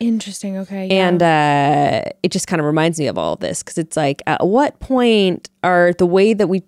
[0.00, 0.56] Interesting.
[0.58, 0.86] Okay.
[0.86, 1.08] yeah.
[1.08, 4.22] And uh, it just kind of reminds me of all of this because it's like,
[4.26, 6.62] at what point are the way that we,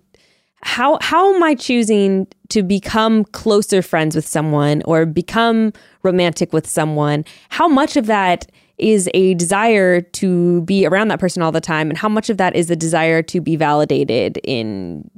[0.61, 6.67] how how am I choosing to become closer friends with someone or become romantic with
[6.67, 7.25] someone?
[7.49, 11.89] How much of that is a desire to be around that person all the time,
[11.89, 15.09] and how much of that is a desire to be validated in,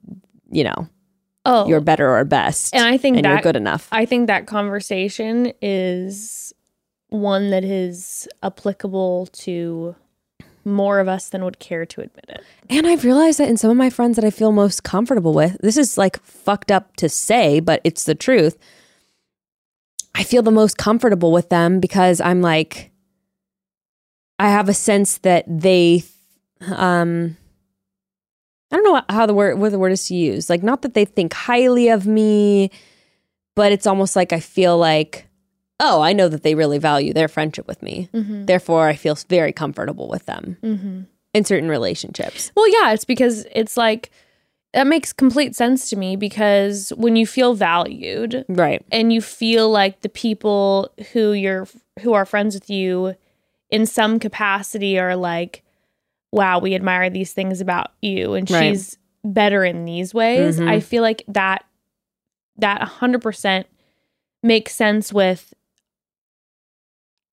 [0.49, 0.87] you know,
[1.45, 3.87] oh, you're better or best, And I think and you're good enough.
[3.91, 6.53] I think that conversation is
[7.15, 9.95] one that is applicable to
[10.65, 12.43] more of us than would care to admit it.
[12.69, 15.57] And I've realized that in some of my friends that I feel most comfortable with,
[15.61, 18.57] this is like fucked up to say, but it's the truth.
[20.15, 22.91] I feel the most comfortable with them because I'm like,
[24.39, 26.03] I have a sense that they,
[26.65, 27.37] um,
[28.71, 30.49] I don't know how the word, what the word is to use.
[30.49, 32.71] Like, not that they think highly of me,
[33.55, 35.27] but it's almost like I feel like,
[35.79, 38.09] oh, I know that they really value their friendship with me.
[38.13, 38.45] Mm-hmm.
[38.45, 41.01] Therefore, I feel very comfortable with them Mm-hmm.
[41.33, 42.51] in certain relationships.
[42.55, 44.09] Well, yeah, it's because it's like
[44.73, 48.85] that makes complete sense to me because when you feel valued Right.
[48.91, 51.67] and you feel like the people who you're
[52.01, 53.15] who are friends with you
[53.69, 55.63] in some capacity are like,
[56.31, 58.71] wow, we admire these things about you and Right.
[58.71, 60.59] she's better in these ways.
[60.59, 60.67] Mhm.
[60.69, 61.63] I feel like that
[62.57, 63.65] that 100%
[64.43, 65.53] makes sense with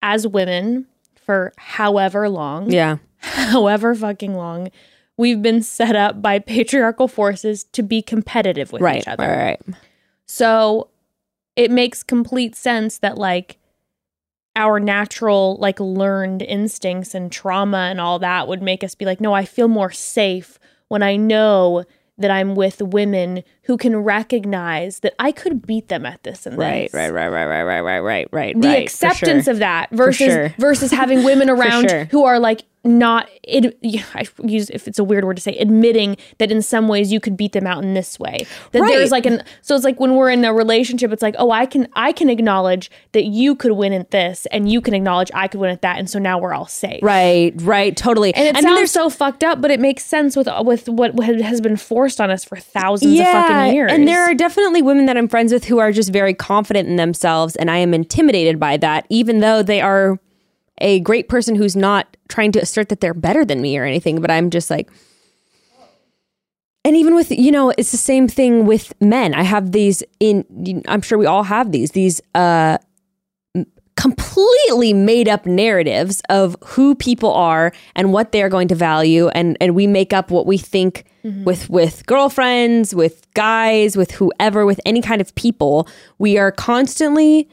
[0.02, 2.96] as women for however long Yeah.
[3.18, 4.70] however fucking long,
[5.16, 8.98] we've been set up by patriarchal forces to be competitive with Right.
[9.02, 9.26] each other.
[9.26, 9.60] Right.
[9.66, 9.76] Right.
[10.26, 10.88] So
[11.56, 13.58] it makes complete sense that like
[14.56, 19.20] our natural like learned instincts and trauma and all that would make us be like,
[19.20, 21.84] no, I feel more safe when I know
[22.22, 26.56] that I'm with women who can recognize that I could beat them at this and
[26.56, 26.94] right, this.
[26.94, 28.60] Right, right, right, right, right, right, right, right.
[28.60, 29.52] The acceptance sure.
[29.52, 30.54] of that versus sure.
[30.58, 32.04] versus having women around sure.
[32.06, 33.78] who are like, not it,
[34.14, 37.20] I use if it's a weird word to say admitting that in some ways you
[37.20, 38.88] could beat them out in this way that Right.
[38.92, 41.66] there's like an so it's like when we're in a relationship it's like oh I
[41.66, 45.46] can I can acknowledge that you could win at this and you can acknowledge I
[45.48, 47.52] could win at that and so now we're all safe Right.
[47.62, 47.96] Right.
[47.96, 48.34] Totally.
[48.34, 51.14] and it then sounds there's- so fucked up but it makes sense with with what
[51.40, 55.06] has been forced on us for thousands of fucking years And there are definitely women
[55.06, 58.58] that I'm friends with who are just very confident in themselves, and I am intimidated
[58.58, 60.18] by that, even though they are
[60.82, 64.20] a great person who's not trying to assert that they're better than me or anything.
[64.20, 64.90] But I'm just like,
[66.84, 69.34] and even with you know, it's the same thing with men.
[69.34, 70.82] I have these in.
[70.88, 71.92] I'm sure we all have these.
[71.92, 72.78] These uh
[73.94, 79.56] completely made up narratives of who people are and what they're going to value and
[79.60, 81.04] and we make up what we think
[81.44, 85.86] with with girlfriends with guys with whoever with any kind of people
[86.18, 87.48] we are constantly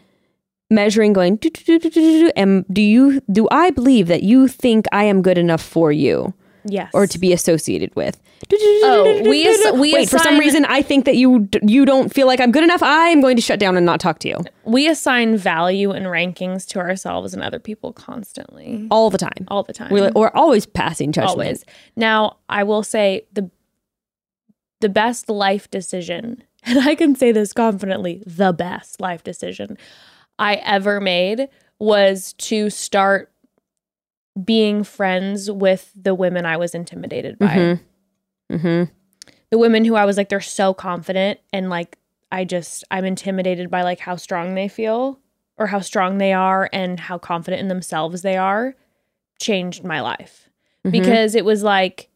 [0.70, 4.08] measuring going "Do, do, do, do, do, do, do." and do you do i believe
[4.08, 6.34] that you think i am good enough for you
[6.66, 8.20] yes or to be associated with
[8.84, 12.14] Oh, we ass- we wait for some reason i think that you d- you don't
[12.14, 14.28] feel like i'm good enough i am going to shut down and not talk to
[14.30, 19.46] you we assign value and rankings to ourselves and other people constantly all the time
[19.50, 21.66] all the time we're, we're always passing judgment always.
[21.96, 23.50] Now, I will say the
[24.82, 29.78] the best life decision, and I can say this confidently, the best life decision
[30.40, 31.48] I ever made
[31.80, 33.32] was to start
[34.44, 37.48] being friends with the women I was intimidated by.
[37.48, 37.80] Mhm.
[38.52, 38.84] Mm-hmm.
[39.52, 41.98] The women who I was like, they're so confident and like
[42.32, 45.20] I just I'm intimidated by like how strong they feel
[45.58, 48.76] or how strong they are and how confident in themselves they are
[49.42, 50.50] changed my life
[50.86, 50.92] Mhm.
[50.92, 52.10] because it was like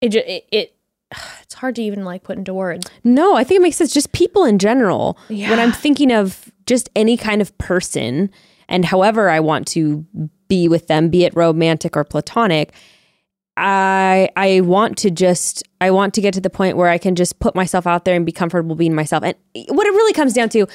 [0.00, 0.74] it, ju- it it
[1.42, 2.88] it's hard to even like put into words.
[3.04, 3.92] No, I think it makes sense.
[3.92, 5.18] Just people in general.
[5.28, 5.50] Yeah.
[5.50, 8.30] When I'm thinking of just any kind of person
[8.68, 10.06] and however I want to
[10.48, 12.72] be with them, be it romantic or platonic,
[13.56, 17.14] I I want to just I want to get to the point where I can
[17.14, 19.22] just put myself out there and be comfortable being myself.
[19.24, 19.36] And
[19.68, 20.66] what it really comes down to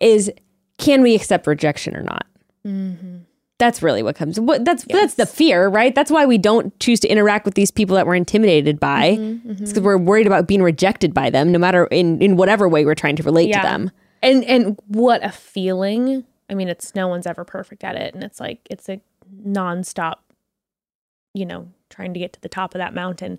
[0.00, 0.30] is
[0.78, 2.26] can we accept rejection or not?
[2.66, 3.18] Mm-hmm.
[3.58, 4.38] That's really what comes.
[4.38, 5.94] What that's that's the fear, right?
[5.94, 9.12] That's why we don't choose to interact with these people that we're intimidated by.
[9.12, 9.84] Mm-hmm, it's because mm-hmm.
[9.84, 13.16] we're worried about being rejected by them, no matter in in whatever way we're trying
[13.16, 13.90] to relate to them.
[14.22, 16.24] And and what a feeling.
[16.50, 19.00] I mean, it's no one's ever perfect at it and it's like it's a
[19.44, 20.16] nonstop
[21.36, 23.38] you know, trying to get to the top of that mountain.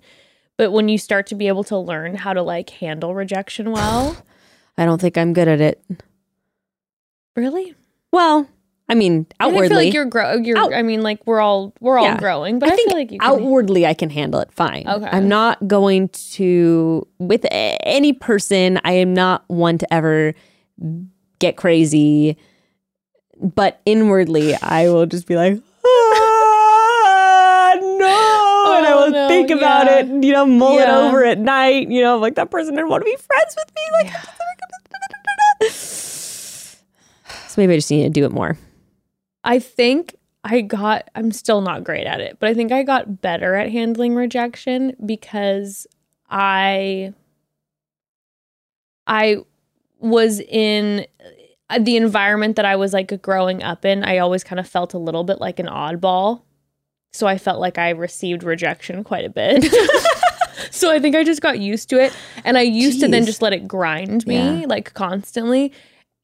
[0.56, 4.16] But when you start to be able to learn how to like handle rejection well,
[4.78, 5.82] I don't think I'm good at it.
[7.34, 7.74] really?
[8.12, 8.48] Well,
[8.90, 11.74] I mean, outwardly, I feel like you're grow you're Out- I mean, like we're all
[11.80, 12.16] we're all Yeah.
[12.18, 14.88] growing, but I, think feel like you can outwardly I can handle it fine.
[14.88, 15.06] Okay.
[15.12, 18.80] I'm not going to with a- any person.
[18.84, 20.32] I am not one to ever
[21.38, 22.38] get crazy,
[23.40, 29.50] but inwardly I will just be like, ah, no, and I Oh, will no, think
[29.50, 29.98] about yeah.
[29.98, 30.06] it.
[30.06, 31.04] and, You know, mull Yeah.
[31.04, 31.88] it over at night.
[31.90, 33.82] You know, like that person didn't want to be friends with me.
[34.10, 34.12] Like,
[37.48, 38.56] so maybe I just need to do it more.
[39.48, 43.20] I think I got, I'm still not great at it, but I think I got
[43.22, 45.86] better at handling rejection because
[46.30, 47.12] I,
[49.06, 49.38] I
[49.98, 51.06] was in
[51.80, 54.04] the environment that I was like growing up in.
[54.04, 56.42] I always kind of felt a little bit like an oddball.
[57.12, 59.64] So I felt like I received rejection quite a bit.
[60.70, 62.14] so I think I just got used to it.
[62.44, 64.66] And I used to then just let it grind me Yeah.
[64.66, 65.72] like constantly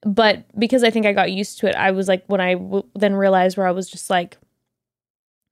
[0.05, 2.87] but because I think I got used to it, I was like, when I w-
[2.95, 4.37] then realized where I was just like,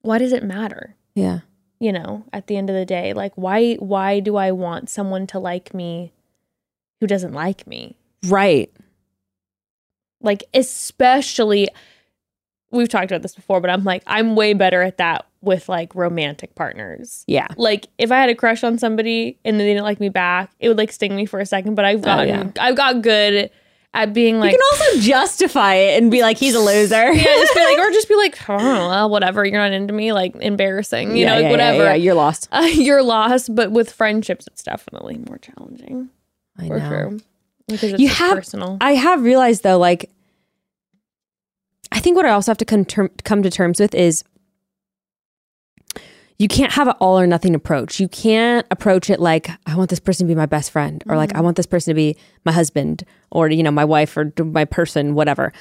[0.02, 0.94] why does it matter?
[1.14, 1.40] Yeah.
[1.80, 5.26] You know, at the end of the day, like, why, why do I want someone
[5.28, 6.12] to like me
[7.00, 7.96] who doesn't like me?
[8.28, 8.70] Right.
[10.20, 11.68] Like, especially,
[12.70, 15.94] we've talked about this before, but I'm like, I'm way better at that with like
[15.94, 17.24] romantic partners.
[17.26, 17.48] Yeah.
[17.56, 20.52] Like, if I had a crush on somebody and then they didn't like me back,
[20.60, 22.62] it would like sting me for a second, but I've oh, gotten, yeah.
[22.62, 23.50] I've got good
[23.94, 27.12] at being like, you can also justify it and be like, he's a loser.
[27.12, 29.44] yeah, just be like, or just be like, oh, well, whatever.
[29.44, 31.78] You're not into me, like embarrassing, you know, Yeah, like, whatever.
[31.84, 32.48] Yeah, yeah, you're lost.
[32.52, 33.54] uh, you're lost.
[33.54, 36.08] But with friendships, it's definitely more challenging
[36.58, 36.88] I for know.
[36.88, 37.10] sure
[37.68, 38.78] because it's You have- personal.
[38.80, 40.10] I have realized though, like,
[41.90, 44.24] I think what I also have to con- term- come to terms with is
[46.38, 48.00] you can't have an all or nothing approach.
[48.00, 51.16] You can't approach it like, I want this person to be my best friend, or
[51.16, 51.38] like, mm-hmm.
[51.38, 54.64] I want this person to be my husband, or, you know, my wife, or my
[54.64, 55.52] person, whatever.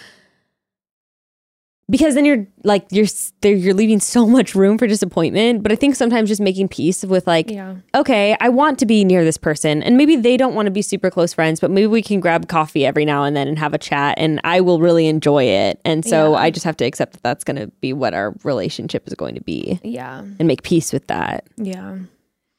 [1.91, 3.05] Because then you're like, you're,
[3.43, 5.61] you're leaving so much room for disappointment.
[5.61, 9.03] But I think sometimes just making peace with like, yeah, okay, I want to be
[9.03, 11.87] near this person, and maybe they don't want to be super close friends, but maybe
[11.87, 14.79] we can grab coffee every now and then and have a chat, and I will
[14.79, 15.81] really enjoy it.
[15.83, 16.37] And so Yeah.
[16.39, 19.35] I just have to accept that that's going to be what our relationship is going
[19.35, 21.45] to be, yeah, and make peace with that.
[21.57, 21.97] yeah,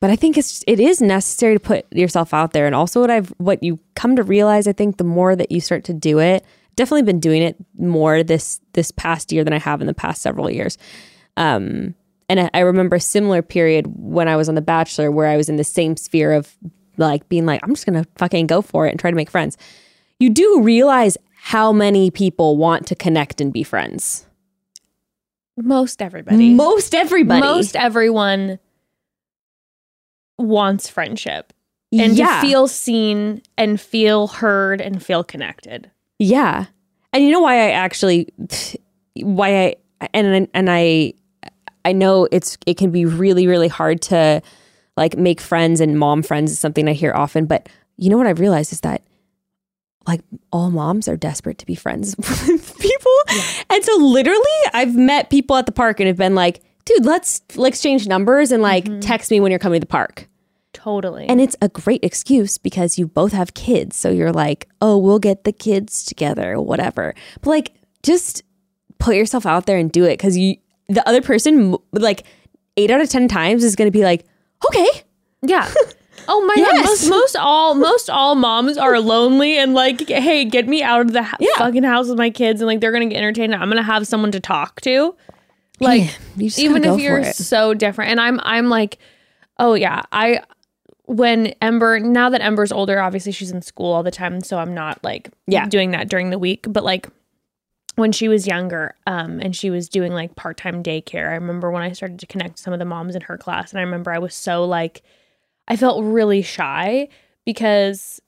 [0.03, 3.11] But I think it's it is necessary to put yourself out there, and also what
[3.11, 6.19] I've what you come to realize, I think the more that you start to do
[6.19, 6.45] it,
[6.77, 10.23] definitely been doing it more this this past year than I have in the past
[10.23, 10.79] several years.
[11.37, 11.95] Um,
[12.29, 15.37] and I, I remember a similar period when I was on The Bachelor, where I
[15.37, 16.57] was in the same sphere of
[16.97, 19.57] like being like, I'm just gonna fucking go for it and try to make friends.
[20.19, 24.27] You do realize how many people want to connect and be friends.
[25.57, 27.41] most everybody, Most everybody.
[27.41, 28.59] most everyone
[30.39, 31.53] wants friendship
[31.93, 32.41] and yeah.
[32.41, 35.91] to feel seen and feel heard and feel connected.
[36.23, 36.67] Yeah.
[37.13, 38.29] And you know why I actually
[39.17, 41.15] why I and and I
[41.85, 44.41] I know it's it can be really really hard to
[44.97, 48.27] like make friends and mom friends is something I hear often, but you know what
[48.27, 49.03] I've realized is that
[50.07, 50.21] like
[50.53, 53.13] all moms are desperate to be friends with people.
[53.69, 54.41] And so literally
[54.73, 58.53] I've met people at the park and have been like, dude, let's let's exchange numbers
[58.53, 59.01] and like mm-hmm.
[59.01, 60.29] text me when you're coming to the park.
[60.73, 61.27] Totally.
[61.29, 63.97] And it's a great excuse because you both have kids.
[63.97, 67.15] So you're like, oh, we'll get the kids together, whatever.
[67.41, 68.43] But like, just
[68.99, 70.57] put yourself out there and do it because you,
[70.89, 72.25] the other person, like
[72.77, 74.25] eight out of 10 times is going to be like,
[74.67, 74.89] okay.
[75.43, 75.73] Yeah.
[76.29, 76.87] Oh my god, Yes.
[76.87, 81.13] most, most all most all moms are lonely and like, hey, get me out of
[81.13, 81.49] the ho- Yeah.
[81.57, 83.53] fucking house with my kids and like they're gonna get entertained.
[83.53, 85.17] I'm gonna have someone to talk to.
[85.81, 88.99] Like you just even if you're so different, and I'm I'm like,
[89.59, 90.43] oh yeah, I
[91.15, 94.73] when Ember, now that Ember's older, obviously she's in school all the time, so I'm
[94.75, 95.67] not like Yeah.
[95.67, 96.65] doing that during the week.
[96.69, 97.09] But like
[97.97, 101.71] when she was younger, um, and she was doing like part time daycare, I remember
[101.71, 103.83] when I started to connect to some of the moms in her class, and I
[103.83, 105.03] remember I was so like,
[105.69, 107.09] I felt really shy
[107.45, 108.21] because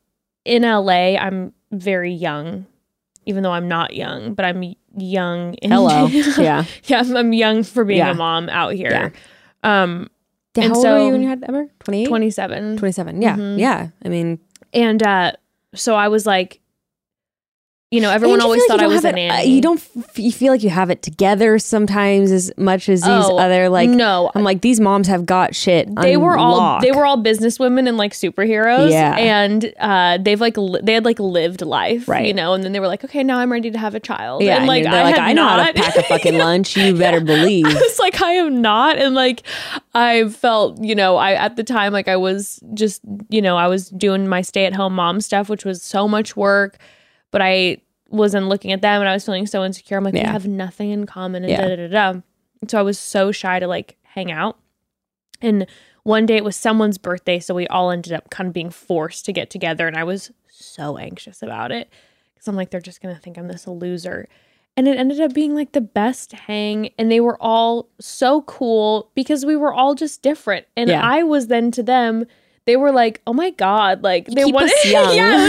[0.44, 2.66] in LA I'm very young,
[3.24, 5.54] even though I'm not young, but I'm young.
[5.54, 6.06] In Hello.
[6.38, 6.64] yeah.
[6.84, 8.10] yeah, I'm, young for being Yeah.
[8.10, 9.12] a mom out here.
[9.62, 10.10] Um,
[10.56, 11.66] How And old so- were you when you had Ember?
[11.80, 12.06] 28?
[12.08, 12.76] 27.
[12.76, 13.22] 27.
[13.22, 13.36] Yeah.
[13.36, 13.58] Mhm.
[13.58, 13.88] Yeah.
[14.04, 14.38] I mean,
[14.72, 15.32] And uh,
[15.74, 16.60] so I was like,
[17.94, 19.78] you know, everyone you always feel thought I was a have it- uh, you don't,
[19.78, 23.68] f- you feel like you have it together sometimes as much as these Oh, other,
[23.68, 24.30] like, no.
[24.34, 25.94] I'm like, these moms have got shit.
[25.96, 29.16] they were all they were all businesswomen and like superheroes Yeah.
[29.16, 32.26] and uh they've like li- they had like lived life Right.
[32.26, 34.42] you know and then they were like okay now i'm ready to have a child
[34.42, 34.52] Yeah.
[34.54, 35.74] and And like they're i like, I know how not.
[35.76, 36.76] to pack a fucking lunch.
[36.76, 37.66] You better believe.
[37.68, 38.96] it's like I am not.
[38.98, 39.42] And like
[39.94, 43.68] I felt, you know, I at the time like I was just, you know, I
[43.68, 46.78] was doing my stay at home mom stuff, which was so much work,
[47.30, 47.78] but I
[48.14, 49.96] wasn't looking at them and I was feeling so insecure.
[49.98, 51.66] I'm like, we have nothing in common and Yeah.
[51.68, 52.20] da da da da.
[52.68, 54.58] So I was so shy to like hang out.
[55.42, 55.66] And
[56.04, 59.24] one day it was someone's birthday, so we all ended up kind of being forced
[59.26, 61.90] to get together and I was so anxious about it.
[62.38, 64.28] Cause I'm like, they're just gonna think I'm this loser.
[64.76, 66.90] And it ended up being like the best hang.
[66.98, 70.66] And they were all so cool because we were all just different.
[70.76, 71.00] And Yeah.
[71.02, 72.26] I was then to them,
[72.66, 75.14] they were like, oh my God, like they wanted us young.
[75.14, 75.48] yeah,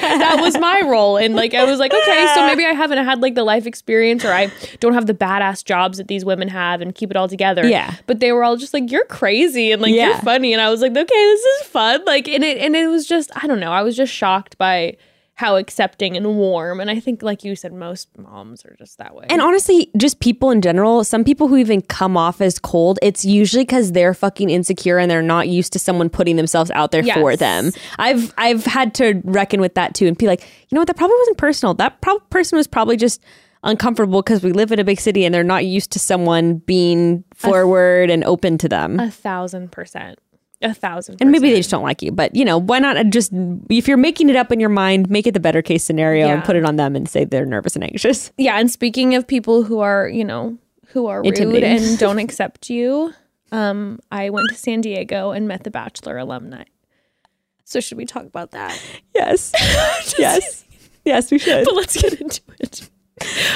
[0.00, 1.16] that, was my role.
[1.16, 4.24] And like I was like, okay, so maybe I haven't had like the life experience
[4.24, 7.28] or I don't have the badass jobs that these women have and keep it all
[7.28, 7.66] together.
[7.66, 7.94] Yeah.
[8.06, 10.52] But they were all just like, you're crazy and like you're funny.
[10.52, 12.04] And I was like, okay, this is fun.
[12.04, 14.96] Like and it and it was just, I don't know, I was just shocked by
[15.38, 16.80] how accepting and warm.
[16.80, 19.24] And I think, like you said, most moms are just that way.
[19.30, 23.24] And honestly, just people in general, some people who even come off as cold, it's
[23.24, 27.04] usually because they're fucking insecure and they're not used to someone putting themselves out there
[27.04, 27.38] for Yes.
[27.38, 27.70] them.
[28.00, 30.96] I've I've had to reckon with that too and be like, you know what, that
[30.96, 31.72] probably wasn't personal.
[31.74, 33.22] That prob- person was probably just
[33.62, 37.22] uncomfortable because we live in a big city and they're not used to someone being
[37.34, 38.98] forward and open to them.
[38.98, 40.18] a thousand percent.
[40.60, 43.30] A thousand and maybe they just don't like you, but you know, why not just
[43.70, 46.42] if you're making it up in your mind, make it the better case scenario and
[46.42, 48.32] put it on them and say they're nervous and anxious.
[48.38, 52.70] Yeah, and speaking of people who are, you know, who are rude and don't accept
[52.70, 53.12] you,
[53.52, 56.64] um, I went to San Diego and met the Bachelor alumni.
[57.64, 58.80] So should we talk about that?
[59.14, 59.52] Yes.
[60.18, 60.64] yes.
[61.04, 61.64] Yes, we should.
[61.66, 62.90] But let's get into it.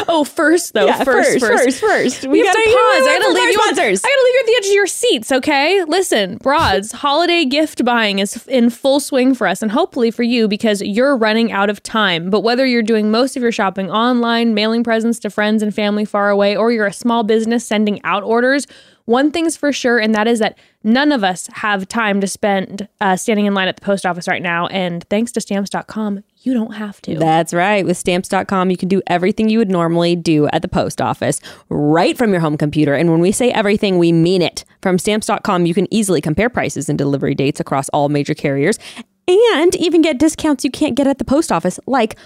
[0.09, 2.27] Oh, first though, Yeah, first, first, first, first.
[2.27, 3.07] We, have to gotta- pause.
[3.07, 3.59] I gotta leave you.
[3.61, 5.33] On, I gotta leave you at the edge of your seats.
[5.33, 6.93] Okay, listen, broads.
[7.03, 11.17] holiday gift buying is in full swing for us, and hopefully for you because you're
[11.17, 12.31] running out of time.
[12.31, 16.05] But whether you're doing most of your shopping online, mailing presents to friends and family
[16.05, 18.67] far away, or you're a small business sending out orders.
[19.05, 22.87] One thing's for sure, and that is that none of us have time to spend
[23.01, 24.69] uh, standing in line at the post office right now.
[24.69, 27.17] And thanks to stamps.com, you don't have to.
[27.17, 27.85] That's right.
[27.85, 32.17] With stamps.com, you can do everything you would normally do at the post office right
[32.17, 32.95] from your home computer.
[32.95, 34.65] And when we say everything, we mean it.
[34.83, 38.79] From stamps.com, you can easily compare prices and delivery dates across all major carriers
[39.29, 42.17] and even get discounts you can't get at the post office, like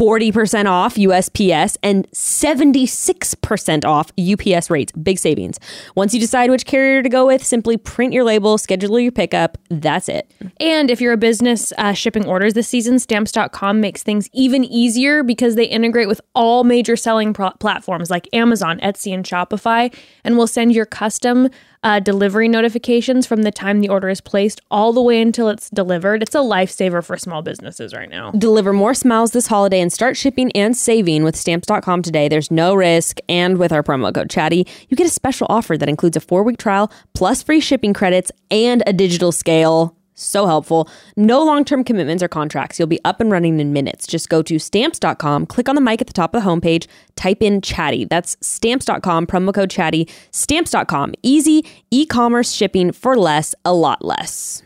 [0.00, 4.92] 40% off USPS and 76% off UPS rates.
[4.92, 5.60] Big savings.
[5.94, 9.58] Once you decide which carrier to go with, simply print your label, schedule your pickup.
[9.68, 10.32] That's it.
[10.58, 15.22] And if you're a business uh, shipping orders this season, stamps.com makes things even easier
[15.22, 19.94] because they integrate with all major selling pro- platforms like Amazon, Etsy, and Shopify,
[20.24, 21.50] and will send your custom
[21.82, 25.70] uh, delivery notifications from the time the order is placed all the way until it's
[25.70, 26.22] delivered.
[26.22, 28.30] It's a lifesaver for small businesses right now.
[28.32, 32.28] Deliver more smiles this holiday and start shipping and saving with stamps.com today.
[32.28, 33.18] There's no risk.
[33.28, 36.42] And with our promo code chatty, you get a special offer that includes a four
[36.42, 39.96] week trial plus free shipping credits and a digital scale.
[40.20, 40.88] So helpful.
[41.16, 42.78] No long term commitments or contracts.
[42.78, 44.06] You'll be up and running in minutes.
[44.06, 47.42] Just go to stamps.com, click on the mic at the top of the homepage, type
[47.42, 48.04] in chatty.
[48.04, 50.08] That's stamps.com, promo code chatty.
[50.30, 51.14] Stamps.com.
[51.22, 54.62] Easy e commerce shipping for less, a lot less.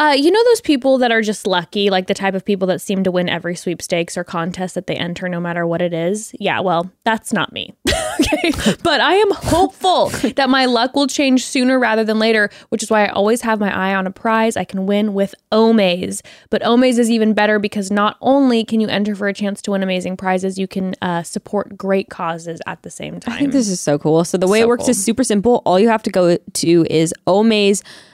[0.00, 2.80] Uh, you know those people that are just lucky, like the type of people that
[2.80, 6.34] seem to win every sweepstakes or contest that they enter, no matter what it is?
[6.40, 7.74] Yeah, well, that's not me.
[8.18, 8.50] okay.
[8.82, 12.90] But I am hopeful that my luck will change sooner rather than later, which is
[12.90, 16.22] why I always have my eye on a prize I can win with Omaze.
[16.48, 19.72] But Omaze is even better because not only can you enter for a chance to
[19.72, 23.34] win amazing prizes, you can uh, support great causes at the same time.
[23.34, 24.24] I think this is so cool.
[24.24, 24.90] So the way So it works cool.
[24.92, 25.60] is super simple.
[25.66, 28.09] All you have to go to is omaze.com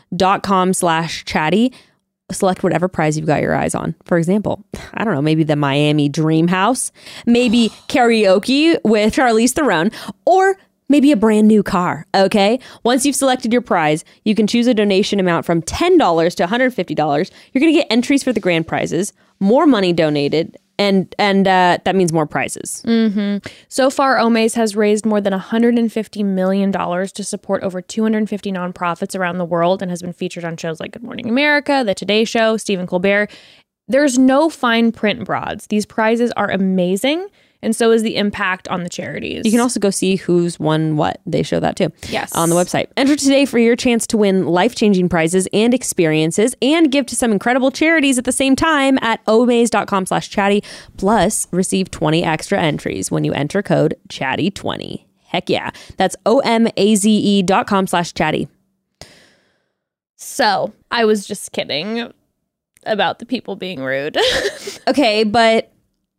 [0.72, 1.72] slash chatty.
[2.32, 3.94] Select whatever prize you've got your eyes on.
[4.04, 6.90] For example, I don't know, maybe the Miami Dream House,
[7.24, 9.92] maybe karaoke with Charlize Theron,
[10.24, 10.56] or
[10.88, 12.04] maybe a brand new car.
[12.14, 12.58] Okay.
[12.84, 17.30] Once you've selected your prize, you can choose a donation amount from $10 to $150.
[17.52, 21.78] You're going to get entries for the grand prizes, more money donated, and and uh,
[21.84, 22.82] that means more prizes.
[23.68, 29.38] So far, Omaze has raised more than $150 million to support over 250 nonprofits around
[29.38, 32.56] the world and has been featured on shows like Good Morning America, The Today Show,
[32.56, 33.30] Stephen Colbert.
[33.88, 35.68] There's no fine print broads.
[35.68, 37.28] These prizes are amazing,
[37.62, 39.44] and so is the impact on the charities.
[39.44, 41.20] You can also go see who's won what.
[41.26, 41.90] They show that too.
[42.08, 42.32] Yes.
[42.34, 42.88] On the website.
[42.96, 47.16] Enter today for your chance to win life changing prizes and experiences and give to
[47.16, 50.62] some incredible charities at the same time at omaze.com slash chatty.
[50.96, 55.04] Plus, receive 20 extra entries when you enter code chatty20.
[55.26, 55.70] Heck yeah.
[55.96, 58.48] That's O M A Z E dot com slash chatty.
[60.16, 62.12] So I was just kidding
[62.84, 64.16] about the people being rude.
[64.88, 65.72] Okay, but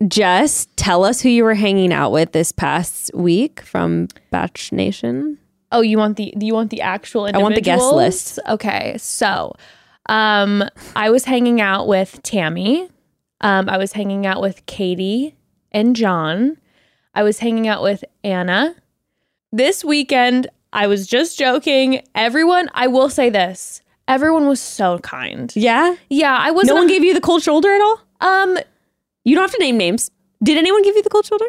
[0.06, 5.38] just tell us who you were hanging out with this past week from Batch Nation.
[5.72, 8.38] oh, you want the you want the actual I want the guest list.
[8.48, 9.54] Okay, so
[10.06, 12.88] um, I was hanging out with Tammy.
[13.40, 15.36] Um, I was hanging out with Katie
[15.72, 16.56] and John.
[17.14, 18.74] I was hanging out with Anna.
[19.52, 22.02] This weekend, I was just joking.
[22.14, 23.82] Everyone, I will say this.
[24.06, 25.52] Everyone was so kind.
[25.54, 25.96] Yeah?
[26.08, 26.74] Yeah, I wasn't.
[26.76, 28.00] No one gave you the cold shoulder at all?
[28.20, 28.58] um,
[29.28, 30.10] You don't have to name names.
[30.42, 31.46] Did anyone give you the cold shoulder?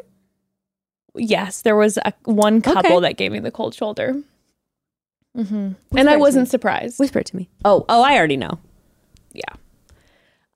[1.16, 3.00] yes, there was a, one couple Okay.
[3.02, 4.14] that gave me the cold shoulder.
[5.36, 7.00] hmm Whisper And it I to wasn't surprised.
[7.00, 7.50] Whisper it to me.
[7.66, 8.60] Oh, oh, I already know.
[9.34, 9.54] Yeah.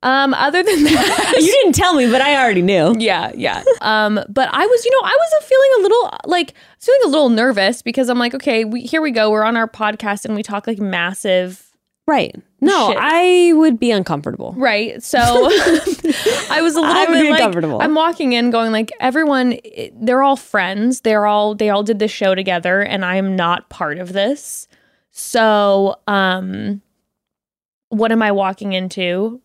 [0.02, 2.94] Um, other than that, you didn't tell me, but I already knew.
[2.98, 3.62] yeah, yeah.
[3.80, 7.00] Um, but I was, you know, I was feeling a little like I was feeling
[7.04, 9.30] a little nervous because I'm like, okay, we here we go.
[9.30, 11.63] We're on our podcast and we talk like massive,
[12.06, 12.34] Right.
[12.60, 12.98] No, Shit.
[13.00, 14.54] I would be uncomfortable.
[14.56, 15.02] right?
[15.02, 17.80] So I was a little I bit like uncomfortable.
[17.80, 19.58] I'm walking in, going like everyone,
[19.94, 21.00] they're all friends.
[21.00, 24.68] They're all they all did this show together, and I am not part of this.
[25.10, 26.82] So, um,
[27.88, 29.40] what am I walking into?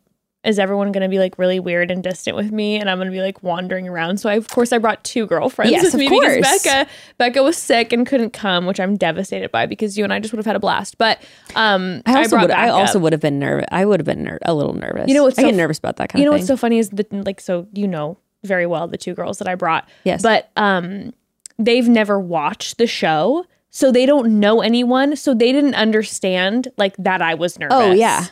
[0.45, 3.07] Is everyone going to be like really weird and distant with me, and I'm going
[3.07, 4.19] to be like wandering around?
[4.19, 6.37] So, I, of course, I brought two girlfriends Yes, with of me course.
[6.37, 10.13] because Becca, Becca was sick and couldn't come, which I'm devastated by because you and
[10.13, 10.97] I just would have had a blast.
[10.97, 11.21] But
[11.55, 12.51] um, I also brought would.
[12.51, 13.65] I also would have been nervous.
[13.69, 15.09] I would have been ner- a little nervous.
[15.09, 16.21] You know what's I get nervous about that kind of thing.
[16.21, 19.13] you know what's so funny is that like so you know very well the two
[19.13, 19.89] girls that I brought.
[20.05, 20.21] Yes.
[20.21, 21.13] But um
[21.57, 23.45] they've never watched the show.
[23.71, 25.17] So they don't know anyone.
[25.17, 27.75] So they didn't understand like that I was nervous.
[27.77, 28.25] Oh, yeah.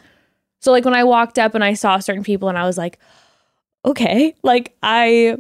[0.60, 3.00] So like when I walked up and I saw certain people and I was like,
[3.86, 4.34] okay.
[4.44, 5.38] Like I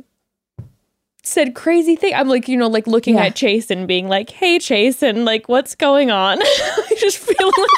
[1.24, 2.13] said crazy thing.
[2.13, 3.26] I'm like, you know, like looking Yeah.
[3.26, 6.39] at Chase and being like, hey Chase, and like what's going on?
[6.43, 7.70] I just feel like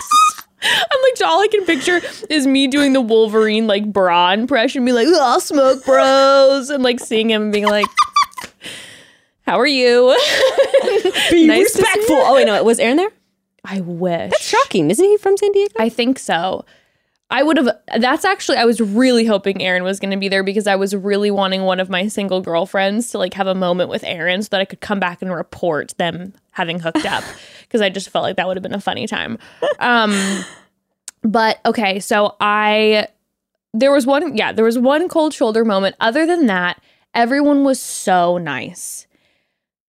[0.61, 4.91] I'm like all I can picture is me doing the Wolverine like bra impression, be
[4.91, 7.85] like, "Oh, smoke bros," and like seeing him and being like,
[9.47, 10.15] "How are you?"
[11.31, 12.17] be Nice respectful.
[12.17, 13.09] Oh wait, no, it was Aaron there.
[13.63, 14.31] I wish.
[14.31, 14.91] That's shocking.
[14.91, 15.73] Isn't he from San Diego?
[15.79, 16.65] I think so.
[17.31, 17.69] I would have.
[17.97, 18.57] That's actually.
[18.57, 21.61] I was really hoping Aaron was going to be there because I was really wanting
[21.61, 24.65] one of my single girlfriends to like have a moment with Aaron so that I
[24.65, 27.23] could come back and report them having hooked up
[27.61, 29.37] because I just felt like that would have been a funny time.
[29.79, 30.43] Um,
[31.21, 33.07] but okay, so I
[33.73, 34.35] there was one.
[34.35, 35.95] Yeah, there was one cold shoulder moment.
[35.99, 36.81] Other than that,
[37.13, 39.05] everyone was so nice,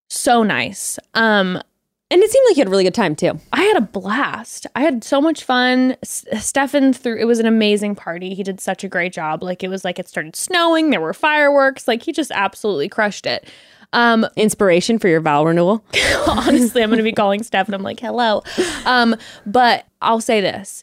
[0.08, 0.98] so nice.
[1.14, 1.62] Um,
[2.10, 3.38] and it seemed like you had a really good time too.
[3.52, 4.66] I had a blast.
[4.74, 5.96] I had so much fun.
[6.02, 8.34] S- Stefan threw it was an amazing party.
[8.34, 9.42] He did such a great job.
[9.42, 11.86] Like it was like it started snowing, there were fireworks.
[11.86, 13.48] Like he just absolutely crushed it.
[13.92, 15.84] Um Inspiration for your vow renewal.
[16.28, 17.74] honestly, I'm going to be calling Stefan.
[17.74, 18.42] I'm like, "Hello."
[18.86, 19.14] Um
[19.46, 20.82] but I'll say this.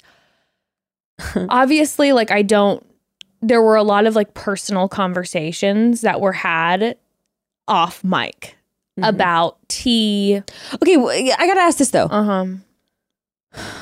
[1.50, 2.86] Obviously, like I don't
[3.42, 6.98] there were a lot of like personal conversations that were had
[7.68, 8.56] off mic
[9.04, 10.42] about tea.
[10.82, 12.06] Okay, well, I gotta ask this though.
[12.06, 12.46] Uh-huh.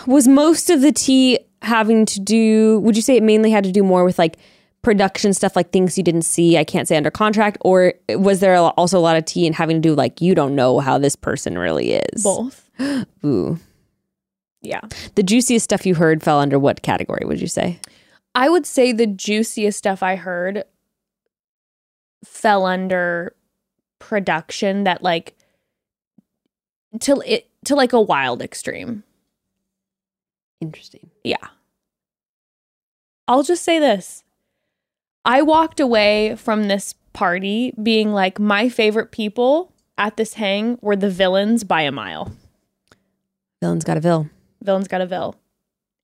[0.07, 3.71] was most of the tea having to do would you say it mainly had to
[3.71, 4.37] do more with like
[4.83, 8.55] production stuff like things you didn't see i can't say under contract or was there
[8.55, 11.15] also a lot of tea and having to do like you don't know how this
[11.15, 12.69] person really is Both.
[13.25, 13.57] ooh
[14.61, 14.81] Yeah.
[15.15, 17.79] the juiciest stuff you heard fell under what category would you say
[18.35, 20.65] I would say the juiciest stuff I heard
[22.23, 23.33] fell under
[23.99, 25.35] production that like
[26.99, 29.03] to it to like a wild extreme.
[30.61, 31.47] interesting Yeah.
[33.27, 34.23] I'll just say this.
[35.25, 40.95] I walked away from this party being like my favorite people at this hang were
[40.95, 42.31] the villains by a mile.
[43.61, 44.29] villain's got a vill
[44.65, 45.35] Villains got a vil.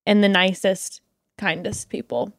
[0.06, 1.02] And the nicest,
[1.38, 2.34] kindest people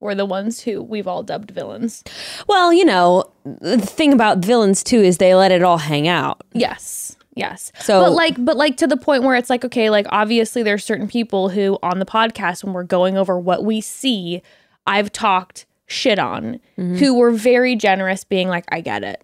[0.00, 2.04] were the ones who we've all dubbed villains.
[2.46, 6.42] well you know the thing about villains too is they let it all hang out
[6.52, 7.16] Yes.
[7.34, 7.70] Yes.
[7.80, 10.84] So- but like but like to the point where it's like okay, like obviously there's
[10.84, 14.42] certain people who on the podcast when we're going over what we see,
[14.88, 16.96] I've talked shit on Mm-hmm.
[16.96, 19.22] who were very generous being like I get it.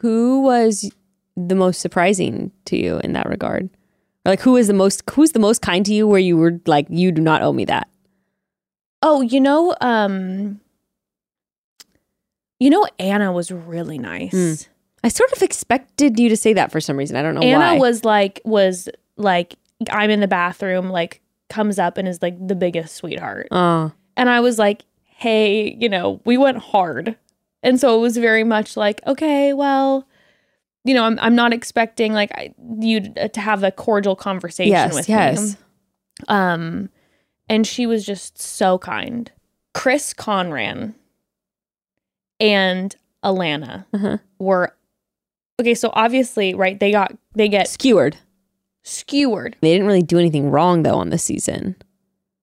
[0.00, 0.90] Who was
[1.36, 3.70] the most surprising to you in that regard?
[4.26, 6.60] Or like who is the most who's the most kind to you where you were
[6.66, 7.88] like you do not owe me that?
[9.02, 10.60] Oh, you know um
[12.58, 14.32] you know Anna was really nice.
[14.32, 14.68] Mm.
[15.04, 17.16] I sort of expected you to say that for some reason.
[17.16, 17.46] I don't know why.
[17.46, 17.78] Anna why.
[17.78, 19.56] was like was like
[19.90, 23.48] I'm in the bathroom like comes up and is like the biggest sweetheart.
[23.50, 27.16] Oh, And I was like, hey, you know, we went hard.
[27.62, 30.08] And so it was very much like, okay, well,
[30.84, 34.94] you know, I'm, I'm not expecting like I, you to have a cordial conversation yes,
[34.94, 35.40] with yes.
[35.40, 35.56] me.
[36.28, 36.88] Um,
[37.48, 39.30] and she was just so kind.
[39.74, 40.94] Chris Conran
[42.40, 44.18] and Alana Uh-huh.
[44.38, 44.74] were
[45.60, 45.74] okay.
[45.74, 46.78] So obviously, right?
[46.78, 48.16] They got they get Skewered.
[48.82, 49.56] skewered.
[49.60, 51.76] They didn't really do anything wrong though on this season.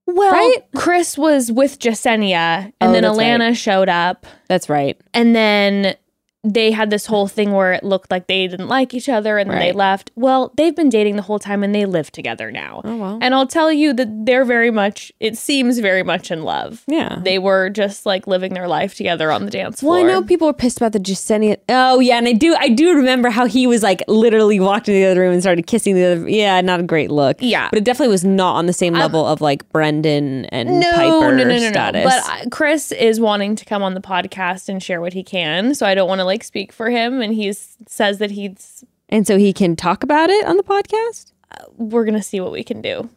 [0.07, 0.57] Well, Right?
[0.75, 3.57] Chris was with Jessenia, and Oh, then Alana right.
[3.57, 4.25] showed up.
[4.47, 4.99] That's right.
[5.13, 5.95] And then
[6.43, 9.49] they had this whole thing where it looked like they didn't like each other and
[9.49, 10.09] then they left.
[10.15, 12.81] Well, they've been dating the whole time and they live together now.
[12.85, 13.19] Oh well.
[13.21, 16.83] And I'll tell you that they're very much, it seems very much in love.
[16.87, 17.19] yeah.
[17.21, 19.95] They were just like living their life together on the dance floor.
[19.95, 21.57] Well, I know people were pissed about the Jessenia.
[21.67, 22.55] Oh yeah, and I do.
[22.57, 25.67] I do remember how he was like literally walked into the other room and started
[25.67, 26.29] kissing the other.
[26.29, 27.37] Yeah, not a great look.
[27.41, 27.69] Yeah.
[27.69, 30.91] but it definitely was not on the same uh, level of like Brendan and no,
[30.91, 32.05] Pieper no, no, no, status.
[32.05, 32.09] no.
[32.09, 35.75] But uh, Chris is wanting to come on the podcast and share what he can.
[35.75, 37.21] So I don't want to like speak for him.
[37.21, 41.31] And he says that he's, and so he can talk about it on the podcast.
[41.77, 43.09] we're going to see what we can do.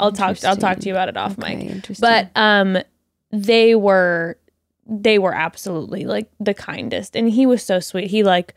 [0.00, 1.66] I'll talk, I'll talk to you about it off Okay, mic.
[1.70, 2.02] interesting.
[2.08, 2.78] but um
[3.30, 4.36] they were
[4.86, 8.54] they were absolutely like the kindest and he was so sweet he like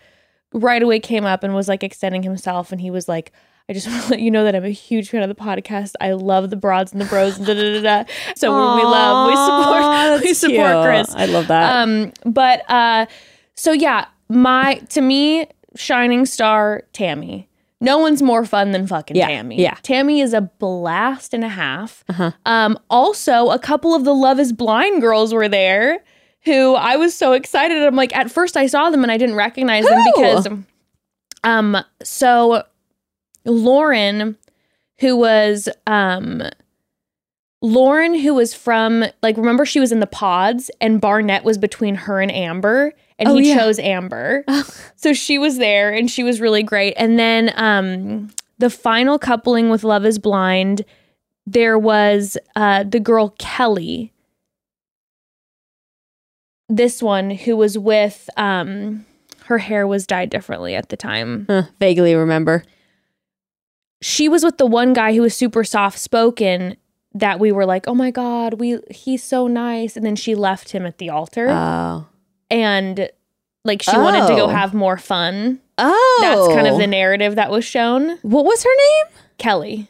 [0.53, 3.32] right away came up and was like extending himself and he was like
[3.70, 5.93] I just want to let you know that I'm a huge fan of the podcast.
[5.99, 8.12] I love the broads and the bros and da da da da.
[8.36, 10.84] So we love, we support, we support cute.
[10.86, 11.16] Chris.
[11.16, 11.76] I love that.
[11.76, 13.08] Um, but uh,
[13.56, 17.49] so yeah, my to me, shining star Tammy.
[17.82, 19.62] No one's more fun than fucking Yeah, Tammy.
[19.62, 19.76] yeah.
[19.84, 22.03] Tammy is a blast and a half.
[22.10, 22.32] Uh-huh.
[22.45, 26.01] Um, also, a couple of the Love Is Blind girls were there,
[26.45, 27.78] who I was so excited.
[27.84, 30.47] I'm like, at first I saw them and I didn't recognize them because,
[31.43, 32.64] um, so
[33.43, 34.38] Lauren,
[34.99, 36.41] who was um
[37.62, 41.95] Lauren, who was from like remember she was in the pods and Barnett was between
[41.95, 43.57] her and Amber and Oh, he yeah.
[43.59, 44.43] chose Amber.
[44.95, 46.93] so she was there and she was really great.
[46.97, 50.84] And then um the final coupling with Love is Blind,
[51.45, 54.11] there was uh the girl Kelly.
[56.68, 59.05] This one who was with um
[59.45, 62.63] her hair was dyed differently at the time Huh, vaguely remember.
[64.01, 66.76] she was with the one guy who was super soft spoken
[67.13, 70.72] that we were like, "Oh my god, we he's so nice." And then she left
[70.72, 72.07] him at the altar Oh.
[72.50, 73.10] And
[73.64, 74.48] like she wanted to go Oh.
[74.48, 75.60] have more fun.
[75.78, 76.20] Oh.
[76.22, 76.78] That's kind of oh.
[76.78, 78.18] the narrative that was shown.
[78.22, 79.20] What was her name?
[79.38, 79.89] Kelly.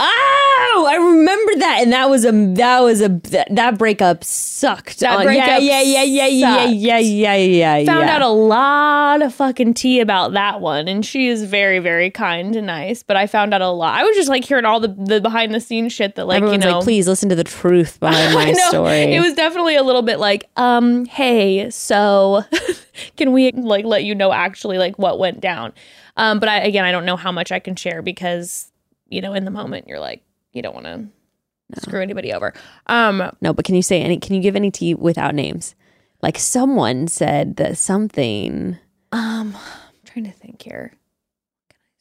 [0.00, 5.00] Oh, I remember that, and that was a that was a that, that breakup sucked.
[5.00, 6.74] That breakup yeah, yeah, yeah, yeah, yeah, sucked.
[6.76, 7.34] yeah, yeah,
[7.76, 7.84] yeah.
[7.86, 8.14] Found yeah.
[8.14, 12.54] out a lot of fucking tea about that one and she is very very kind
[12.54, 13.98] and nice, but I found out a lot.
[13.98, 16.64] I was just like hearing all the the behind the scenes shit that like, Everyone's
[16.64, 18.68] you know, like, please listen to the truth behind my know.
[18.68, 19.14] story.
[19.14, 22.44] It was definitely a little bit like, um, hey, so
[23.16, 25.72] can we like let you know actually like what went down?
[26.16, 28.70] Um, but I again I don't know how much I can share because,
[29.08, 32.54] you know, in the moment you're like, you don't want to screw anybody over.
[32.86, 34.18] Um, no, but can you say any?
[34.18, 35.74] Can you give any tea without names?
[36.22, 38.78] Like someone said that something.
[39.12, 40.92] um I'm trying to think here.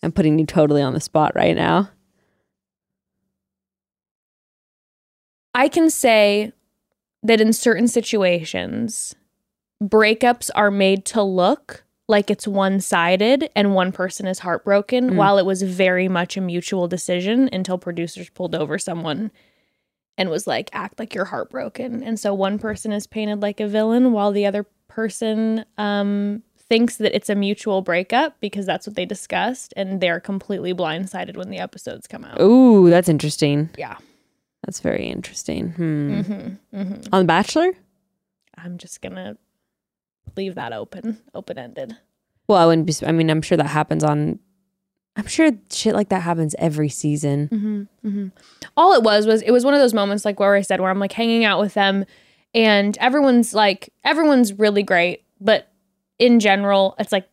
[0.01, 1.89] I'm putting you totally on the spot right now.
[5.53, 6.51] I can say
[7.23, 9.15] that in certain situations,
[9.83, 15.15] breakups are made to look like it's one sided and one person is heartbroken, Mm.
[15.15, 19.31] while it was very much a mutual decision until producers pulled over someone
[20.17, 22.01] and was like, act like you're heartbroken.
[22.03, 26.95] And so one person is painted like a villain while the other person um, thinks
[26.97, 29.73] that it's a mutual breakup because that's what they discussed.
[29.77, 32.41] And they're completely blindsided when the episodes come out.
[32.41, 33.69] Ooh, that's interesting.
[33.77, 33.97] Yeah.
[34.65, 35.69] That's very interesting.
[35.71, 36.21] Hmm.
[36.21, 37.73] hmm hmm On The Bachelor?
[38.57, 39.37] I'm just gonna
[40.35, 41.95] leave that open, open ended.
[42.47, 42.93] Well, I wouldn't be.
[43.05, 44.39] I mean, I'm sure that happens on.
[45.15, 47.49] I'm sure shit like that happens every season.
[47.49, 48.27] Mm-hmm, mm-hmm.
[48.75, 50.89] All it was was it was one of those moments like where I said where
[50.89, 52.05] I'm like hanging out with them,
[52.53, 55.71] and everyone's like everyone's really great, but
[56.19, 57.27] in general, it's like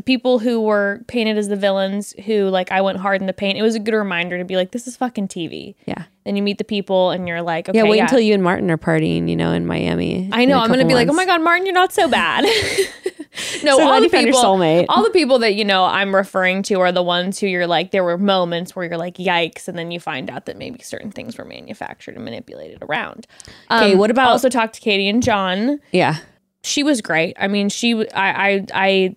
[0.00, 3.32] the people who were painted as the villains who like I went hard in the
[3.34, 3.58] paint.
[3.58, 5.74] It was a good reminder to be like, this is fucking TV.
[5.84, 6.04] Yeah.
[6.24, 8.04] Then you meet the people and you're like, okay, Yeah, wait yeah.
[8.04, 10.28] until you and Martin are partying, you know, in Miami.
[10.32, 10.58] I know.
[10.58, 12.44] I'm gonna be like, oh my god, Martin, you're not so bad.
[13.62, 14.86] no, So all the you found your people, soulmate.
[14.88, 17.90] all the people that you know I'm referring to are the ones who you're like.
[17.90, 21.10] There were moments where you're like, yikes, and then you find out that maybe certain
[21.10, 23.26] things were manufactured and manipulated around.
[23.70, 25.80] Okay, Um, what about- also talked to Katie and John?
[25.92, 26.16] Yeah.
[26.62, 27.36] she was great.
[27.40, 29.16] I mean, she, I, I, I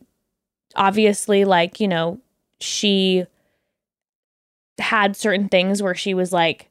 [0.75, 2.19] obviously like, you know,
[2.59, 3.25] she
[4.79, 6.69] had certain things where she was like,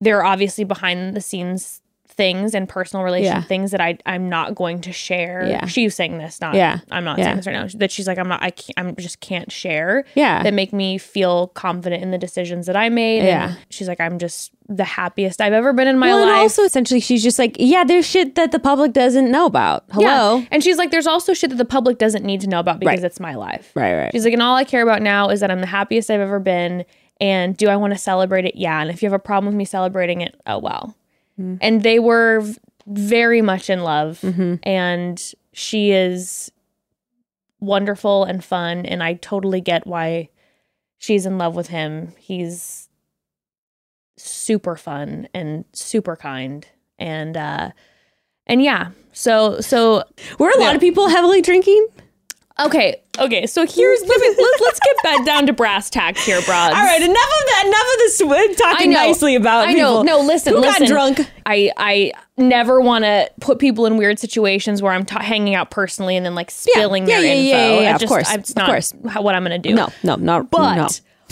[0.00, 1.81] there are obviously behind the scenes
[2.12, 3.42] things and personal relation Yeah.
[3.42, 5.46] things that I, I'm not going to share.
[5.48, 5.66] Yeah.
[5.66, 6.78] She's saying this, not, Yeah.
[6.90, 7.24] I'm not Yeah.
[7.24, 7.66] saying this right now.
[7.76, 10.42] That she's like, I'm not, I can't, I'm just can't share Yeah.
[10.42, 13.20] that make me feel confident in the decisions that I made.
[13.20, 13.54] And Yeah.
[13.70, 16.28] she's like, I'm just the happiest I've ever been in my well, life.
[16.28, 19.84] and also essentially, she's just like, yeah, there's shit that the public doesn't know about.
[19.90, 20.36] Hello.
[20.38, 20.46] Yeah.
[20.50, 22.98] And she's like, there's also shit that the public doesn't need to know about because
[22.98, 23.04] Right.
[23.04, 23.72] it's my life.
[23.74, 24.10] Right, right.
[24.12, 26.38] She's like, and all I care about now is that I'm the happiest I've ever
[26.38, 26.84] been.
[27.20, 28.56] And do I want to celebrate it?
[28.56, 28.80] Yeah.
[28.80, 30.94] And if you have a problem with me celebrating it, oh well.
[31.40, 31.56] Mm-hmm.
[31.60, 32.44] And they were
[32.86, 34.22] very much in love.
[34.64, 35.22] And
[35.52, 36.50] she is
[37.60, 38.86] wonderful and fun.
[38.86, 40.28] And I totally get why
[40.98, 42.12] she's in love with him.
[42.18, 42.88] He's
[44.16, 46.66] super fun and super kind.
[46.98, 47.70] And, uh,
[48.46, 50.04] and yeah, so, so
[50.38, 50.74] Were a lot Yeah.
[50.74, 51.86] of people heavily drinking?
[52.60, 53.46] Okay, okay.
[53.46, 56.74] So here's let me, let's let's get back down to brass tacks here, broads.
[56.74, 57.62] All right, enough of that.
[57.66, 58.96] Enough of this talking know.
[58.98, 60.02] nicely about I know.
[60.02, 60.04] people.
[60.04, 60.82] No, listen, Who listen.
[60.82, 61.20] got drunk?
[61.46, 65.70] I I never want to put people in weird situations where I'm ta hanging out
[65.70, 67.48] personally and then like spilling Yeah, their yeah, info.
[67.48, 68.94] yeah, yeah, yeah, I of just, course, It's of not course.
[69.08, 69.74] how, what I'm going to do.
[69.74, 70.50] No, no, not.
[70.50, 70.88] But no.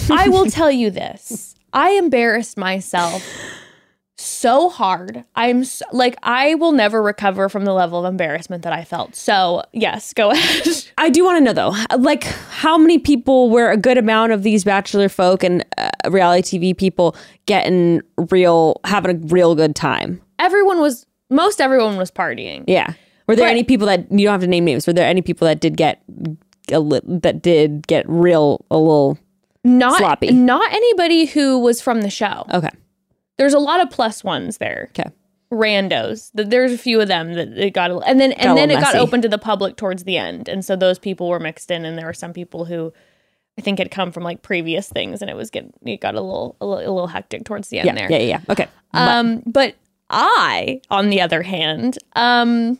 [0.16, 1.54] I will tell you this.
[1.72, 3.22] I embarrassed myself
[4.20, 5.24] so hard.
[5.34, 9.14] I'm so, like I will never recover from the level of embarrassment that I felt.
[9.16, 10.66] So, yes, go ahead.
[10.98, 14.42] I do want to know though, like how many people were a good amount of
[14.42, 17.16] these bachelor folk and uh, reality TV people
[17.46, 20.20] getting real, having a real good time.
[20.38, 22.64] Everyone was most everyone was partying.
[22.66, 22.94] Yeah.
[23.26, 24.86] Were there But- any people that you don't have to name names?
[24.86, 26.02] Were there any people that did get
[26.72, 29.18] a li- that did get real a little?
[29.62, 30.32] not Sloppy.
[30.32, 32.46] not anybody who was from the show.
[32.52, 32.70] Okay.
[33.40, 34.88] There's a lot of plus ones there.
[34.90, 35.10] Okay.
[35.50, 36.30] Randos.
[36.34, 38.92] There's a few of them that it got, a- and then and then it little
[38.92, 41.84] got open to the public towards the end, and so those people were mixed in,
[41.86, 42.92] and there were some people who
[43.58, 46.20] I think had come from like previous things, and it was getting it got a
[46.20, 47.94] little a little, a little hectic towards the end Yeah.
[47.94, 48.12] there.
[48.12, 48.18] Yeah.
[48.18, 48.40] Yeah.
[48.46, 48.52] yeah.
[48.52, 48.68] Okay.
[48.92, 49.74] Um, but
[50.10, 52.78] I, on the other hand, um,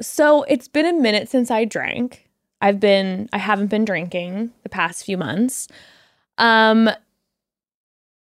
[0.00, 2.28] so it's been a minute since I drank.
[2.60, 5.68] I've been, I haven't been drinking the past few months.
[6.38, 6.88] Um,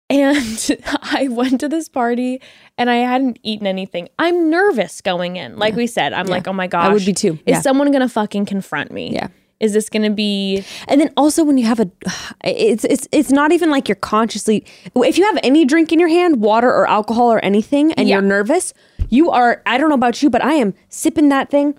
[0.10, 2.42] and I went to this party
[2.78, 4.10] and I hadn't eaten anything.
[4.20, 5.58] I'm nervous going in.
[5.58, 6.86] Like we said, I'm like, oh my gosh.
[6.90, 7.34] I would be too.
[7.46, 7.62] Is Yeah.
[7.62, 9.12] someone going to fucking confront me?
[9.14, 9.28] Yeah.
[9.60, 11.90] Is this going to be And then also when you have a,
[12.44, 14.64] it's it's it's not even like you're consciously.
[14.96, 18.16] If you have any drink in your hand, water or alcohol or anything, and Yeah.
[18.18, 18.74] you're nervous,
[19.10, 19.62] you are.
[19.66, 21.76] I don't know about you, but I am sipping that thing.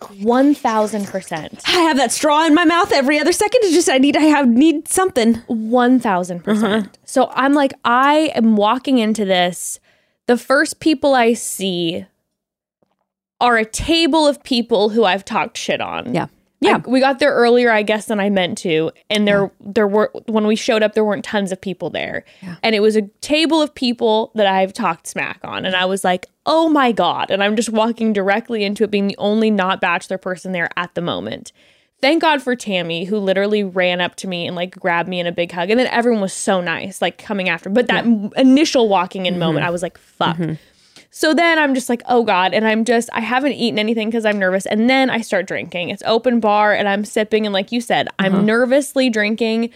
[0.00, 1.62] 1000%?
[1.66, 3.60] I have that straw in my mouth every other second.
[3.64, 5.36] It's just I need I have need something.
[5.46, 6.86] One thousand percent.
[6.86, 6.96] Uh-huh.
[7.04, 9.80] So I'm like, I am walking into this.
[10.26, 12.06] The first people I see
[13.40, 16.14] are a table of people who I've talked shit on.
[16.14, 16.26] Yeah.
[16.60, 16.80] Yeah.
[16.84, 20.10] I- we got there earlier, I guess, than I meant to, and there there were
[20.26, 22.24] when we showed up, there weren't tons of people there,
[22.62, 26.04] and it was a table of people that I've talked smack on, and I was
[26.04, 29.80] like, oh my god, and I'm just walking directly into it, being the only not
[29.80, 31.52] bachelor person there at the moment.
[32.00, 35.26] Thank God for Tammy, who literally ran up to me and like grabbed me in
[35.26, 37.68] a big hug, and then everyone was so nice, like coming after.
[37.70, 39.40] But that m- initial walking in mm-hmm.
[39.40, 40.36] moment, I was like, fuck.
[40.36, 40.54] Mm-hmm.
[41.10, 42.52] So then I'm just like, oh God.
[42.52, 44.66] And I'm just, I haven't eaten anything because I'm nervous.
[44.66, 45.88] And then I start drinking.
[45.88, 47.46] It's open bar and I'm sipping.
[47.46, 49.70] And like you said, I'm nervously drinking.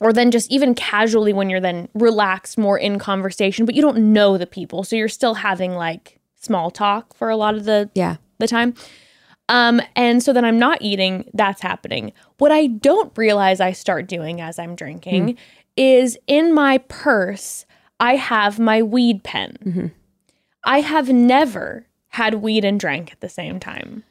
[0.00, 4.12] Or then just even casually when you're then relaxed more in conversation, but you don't
[4.12, 4.84] know the people.
[4.84, 8.16] So you're still having like small talk for a lot of the Yeah.
[8.38, 8.74] the time.
[9.48, 12.12] Um, and so then I'm not eating, that's happening.
[12.38, 15.36] What I don't realize I start doing as I'm drinking
[15.76, 17.66] is in my purse,
[18.04, 19.56] I have my weed pen.
[19.64, 19.86] Mm-hmm.
[20.62, 24.04] I have never had weed and drank at the same time.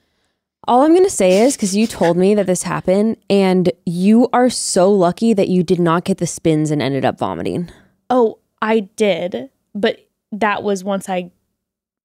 [0.68, 4.30] All I'm going to say is because you told me that this happened, and you
[4.34, 7.70] are so lucky that you did not get the spins and ended up vomiting.
[8.10, 10.00] Oh, I did, but
[10.32, 11.30] that was once I.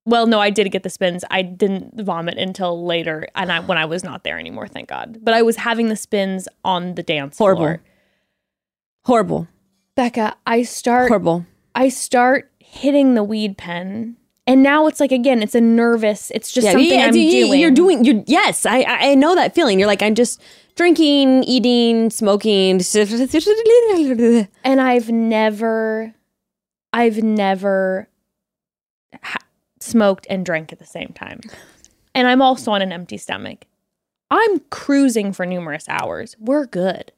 [0.05, 1.24] Well, no, I did get the spins.
[1.30, 5.20] I didn't vomit until later, and I when I was not there anymore, thank God.
[5.22, 7.62] But I was having the spins on the dance Horrible.
[7.62, 7.82] floor.
[9.07, 9.49] Horrible.
[9.95, 11.47] Becca, I start Horrible.
[11.79, 14.16] I start hitting the weed pen
[14.47, 16.31] And now it's like again, it's a nervous.
[16.35, 17.61] It's just something I'm you- doing.
[17.61, 18.05] You're doing.
[18.05, 18.66] You're yes.
[18.66, 19.79] I I I know that feeling.
[19.79, 20.43] You're like I'm just
[20.74, 22.81] drinking, eating, smoking.
[24.64, 26.14] and I've never,
[26.93, 28.09] I've never
[29.22, 29.45] ha-
[29.81, 31.41] smoked and drank at the same time.
[32.14, 33.66] And I'm also on an empty stomach.
[34.31, 36.37] I'm cruising for numerous hours.
[36.39, 37.12] We're good.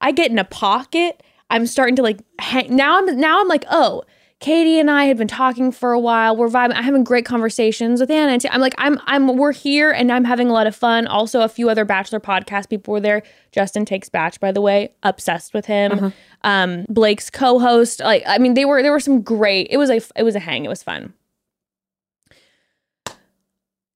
[0.00, 1.22] I get in a pocket.
[1.50, 2.74] I'm starting to like hang.
[2.74, 4.02] Now I'm now I'm like, oh,
[4.40, 6.36] Katie and I had been talking for a while.
[6.36, 6.74] We're vibing.
[6.74, 8.32] I'm having great conversations with Anna.
[8.32, 11.06] And T- I'm like, I'm I'm we're here and I'm having a lot of fun.
[11.06, 13.22] Also, a few other Bachelor podcast people were there.
[13.52, 16.12] Justin takes Batch, by the way, obsessed with him.
[16.42, 18.00] Um, Blake's co-host.
[18.00, 19.68] Like, I mean, they were there were some great.
[19.70, 20.64] It was a it was a hang.
[20.64, 21.14] It was fun.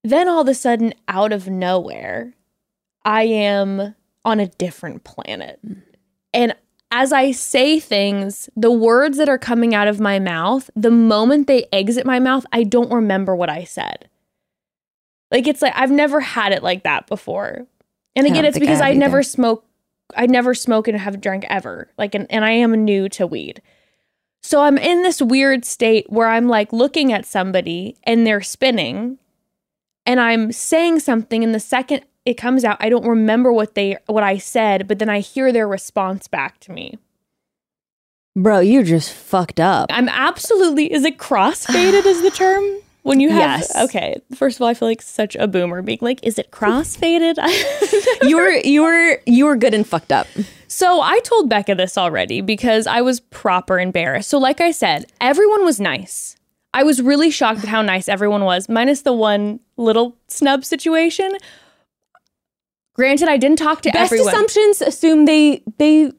[0.05, 2.33] Then all of a sudden, out of nowhere,
[3.05, 5.61] I am on a different planet.
[6.33, 6.55] And
[6.91, 11.47] as I say things, the words that are coming out of my mouth, the moment
[11.47, 14.09] they exit my mouth, I don't remember what I said.
[15.31, 17.67] Like it's like I've never had it like that before.
[18.17, 19.65] And again, it's think I because I never smoke
[20.17, 21.91] I never smoke and have drank ever.
[21.99, 23.61] Like and, and I am new to weed.
[24.43, 29.19] So I'm in this weird state where I'm like looking at somebody and they're spinning
[30.07, 33.97] and I'm saying something and the second it comes out I don't remember what they
[34.07, 36.99] what I said, but then I hear their response back to me.
[38.37, 39.87] Bro, you're just fucked up.
[39.91, 42.65] I'm absolutely is it crossfaded is the term?
[43.03, 43.77] When you have Yes.
[43.85, 47.37] okay, first of all, I feel like such a boomer being like, is it crossfaded?
[48.29, 50.27] you were you were you were good and fucked up.
[50.67, 54.29] So I told Becca this already because I was proper embarrassed.
[54.29, 56.37] So, like I said, everyone was nice.
[56.75, 61.33] I was really shocked at how nice everyone was, minus the one little snub situation.
[62.99, 64.03] Granted, I didn't talk to everyone.
[64.03, 64.29] Best everyone.
[64.35, 66.11] assumptions assume they they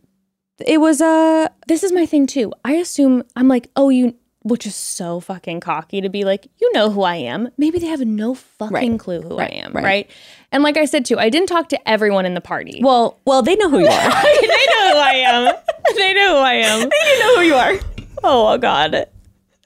[0.66, 2.52] it was a this is my thing too.
[2.66, 6.72] I assume I'm like, oh, you, which is so fucking cocky to be like, you
[6.74, 7.50] know who I am.
[7.58, 9.00] Maybe they have no fucking Right.
[9.00, 9.84] clue who Right, I am, right.
[9.84, 10.12] right.
[10.54, 12.80] And like I said too, I didn't talk to everyone in the party.
[12.82, 14.12] well well they know who you are.
[14.42, 15.56] they know who I am.
[15.96, 16.80] They know who I am.
[16.90, 17.74] They know who you are.
[18.24, 19.06] Oh god.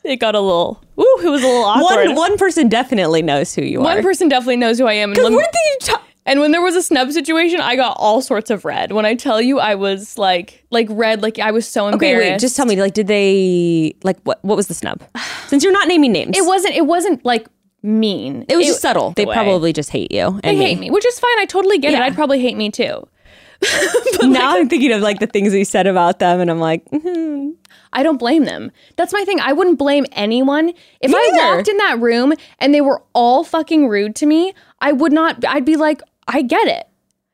[0.04, 0.84] It got a little.
[1.00, 2.08] Ooh, it was a little awkward.
[2.10, 3.84] one one person definitely knows who you are.
[3.84, 4.02] One are.
[4.04, 5.10] person definitely knows who I am.
[5.12, 7.98] And, Because lem- weren't they ta- and when there was a snub situation, I got
[8.00, 8.92] all sorts of red.
[8.92, 12.22] When I tell you, I was like, like red, like I was so embarrassed.
[12.22, 15.04] Okay, wait, just tell me like did they like what what was the snub?
[15.48, 16.38] Since you're not naming names.
[16.38, 16.76] It wasn't.
[16.76, 17.48] It wasn't like
[17.82, 18.46] mean.
[18.48, 19.12] it was just subtle.
[19.12, 19.34] They way.
[19.34, 20.40] probably just hate you.
[20.44, 21.40] They hate me, which is fine.
[21.40, 22.00] I totally get it.
[22.00, 23.08] I'd probably hate me too.
[24.24, 27.54] now I'm thinking of like the things he said about them and I'm like, mhm.
[27.94, 28.72] I don't blame them.
[28.96, 29.40] That's my thing.
[29.40, 30.74] I wouldn't blame anyone.
[31.00, 31.56] If Me I neither.
[31.56, 35.46] walked in that room and they were all fucking rude to me, I would not,
[35.46, 36.88] I'd be like, I get it.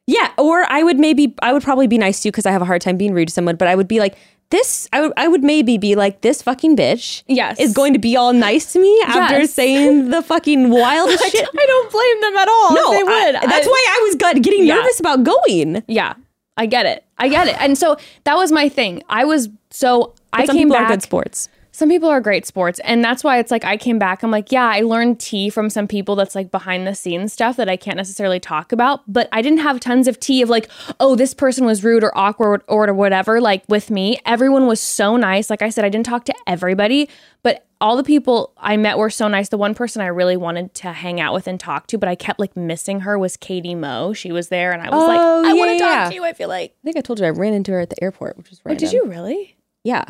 [0.08, 2.62] Yeah, or I would maybe I would probably be nice to you because I have
[2.62, 4.16] a hard time being rude to someone, but I would be like
[4.50, 4.90] this.
[4.92, 7.22] I would I would maybe be like this fucking bitch.
[7.28, 7.60] Yes.
[7.60, 9.54] is going to be all nice to me after Yes.
[9.54, 11.48] saying the fucking wildest I, shit.
[11.56, 12.74] I don't blame them at all.
[12.74, 13.36] No, they would.
[13.36, 14.76] I- that's I- why I was got- getting Yeah.
[14.76, 15.84] nervous about going.
[15.88, 16.14] Yeah,
[16.58, 17.04] I get it.
[17.20, 17.56] I get it.
[17.62, 19.04] And so that was my thing.
[19.10, 20.90] I was, so I Some came people back.
[20.90, 21.50] are good sports.
[21.80, 22.82] Some people are great sports.
[22.84, 24.22] And that's why it's like I came back.
[24.22, 27.56] I'm like, yeah, I learned tea from some people that's like behind the scenes stuff
[27.56, 29.02] that I can't necessarily talk about.
[29.08, 30.70] But I didn't have tons of tea of like,
[31.00, 34.20] oh, this person was rude or awkward or whatever, like with me.
[34.26, 35.50] Everyone was so nice.
[35.50, 37.08] Like I said, I didn't talk to everybody,
[37.44, 39.48] but all the people I met were so nice.
[39.48, 42.16] The one person I really wanted to hang out with and talk to, but I
[42.16, 44.12] kept like missing her was Katie Moe.
[44.12, 46.10] She was there and I was like, Oh, I yeah, want to talk yeah.
[46.10, 46.26] to you.
[46.26, 46.72] I feel like.
[46.72, 48.76] I think I told you I ran into her at the airport, which was right.
[48.76, 49.56] Oh, did you really?
[49.86, 50.04] Yeah.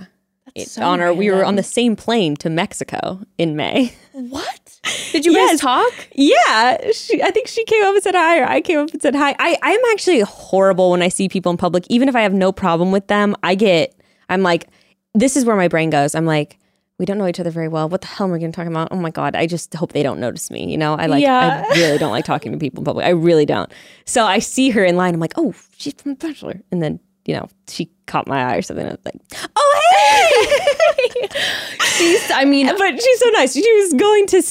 [0.55, 3.93] That's so on our, we were on the same plane to Mexico in May.
[4.13, 4.79] What?
[5.11, 5.51] Did you Yes.
[5.53, 5.93] guys talk?
[6.13, 9.01] Yeah, she, I think she came up and said hi, or I came up and
[9.01, 9.35] said hi.
[9.39, 11.85] I, I'm actually horrible when I see people in public.
[11.89, 13.95] Even if I have no problem with them, I get,
[14.29, 14.67] I'm like,
[15.13, 16.15] this is where my brain goes.
[16.15, 16.57] I'm like,
[16.97, 17.87] we don't know each other very well.
[17.87, 18.89] What the hell am I going to talk about?
[18.91, 20.69] Oh my God, I just hope they don't notice me.
[20.69, 21.63] You know, I like, Yeah.
[21.69, 23.05] I really don't like talking to people in public.
[23.05, 23.71] I really don't.
[24.05, 25.13] So I see her in line.
[25.13, 26.61] I'm like, oh, she's from The Bachelor.
[26.71, 28.87] And then, you know, she caught my eye or something.
[28.87, 29.21] I was like,
[29.55, 31.27] oh, hey.
[31.97, 33.53] She's, I mean, but she's so nice.
[33.53, 34.41] She was going to.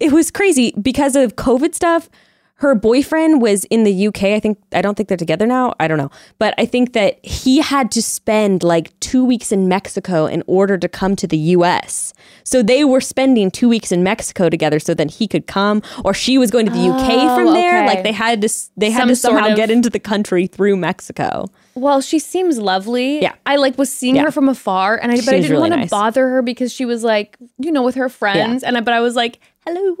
[0.00, 2.10] It was crazy because of COVID stuff.
[2.58, 4.24] Her boyfriend was in the UK.
[4.24, 5.74] I think I don't think they're together now.
[5.78, 9.68] I don't know, but I think that he had to spend like two weeks in
[9.68, 12.12] Mexico in order to come to the US.
[12.44, 16.12] So they were spending two weeks in Mexico together, so that he could come, or
[16.14, 17.78] she was going to the UK from Oh, there.
[17.84, 17.86] okay.
[17.86, 18.48] Like they had to.
[18.76, 21.46] They had Some to sort somehow of- get into the country through Mexico.
[21.76, 23.20] Well, she seems lovely.
[23.22, 23.34] Yeah.
[23.44, 24.22] I like was seeing Yeah.
[24.24, 25.90] her from afar, and I but I didn't really want to nice.
[25.90, 28.68] bother her because she was like, you know, with her friends, Yeah.
[28.68, 29.96] and I, but I was like, hello,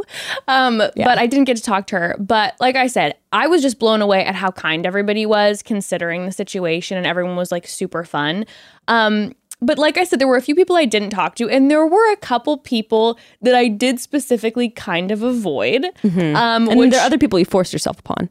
[0.48, 2.16] um, but I didn't get to talk to her.
[2.18, 6.24] But like I said, I was just blown away at how kind everybody was, considering
[6.24, 8.46] the situation, and everyone was like super fun.
[8.88, 11.70] Um, but like I said, there were a few people I didn't talk to, and
[11.70, 15.84] there were a couple people that I did specifically kind of avoid.
[16.02, 16.36] Hmm.
[16.36, 18.30] Um, And which, there are other people you forced yourself upon.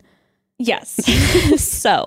[0.58, 0.96] Yes.
[1.62, 2.06] so,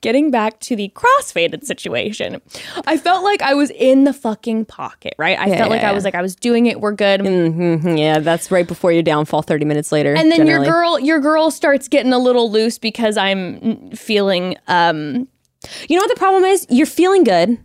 [0.00, 2.40] getting back to the crossfaded situation,
[2.86, 5.38] I felt like I was in the fucking pocket, right?
[5.38, 6.80] I Yeah, felt like yeah, I was like I was doing it.
[6.80, 7.20] We're good.
[7.20, 9.42] hmm Yeah, that's right before your downfall.
[9.42, 10.66] Thirty minutes later, and then generally.
[10.66, 15.28] your girl, your girl starts getting a little loose because I'm feeling um
[15.88, 16.66] You know what the problem is?
[16.70, 17.58] You're feeling good,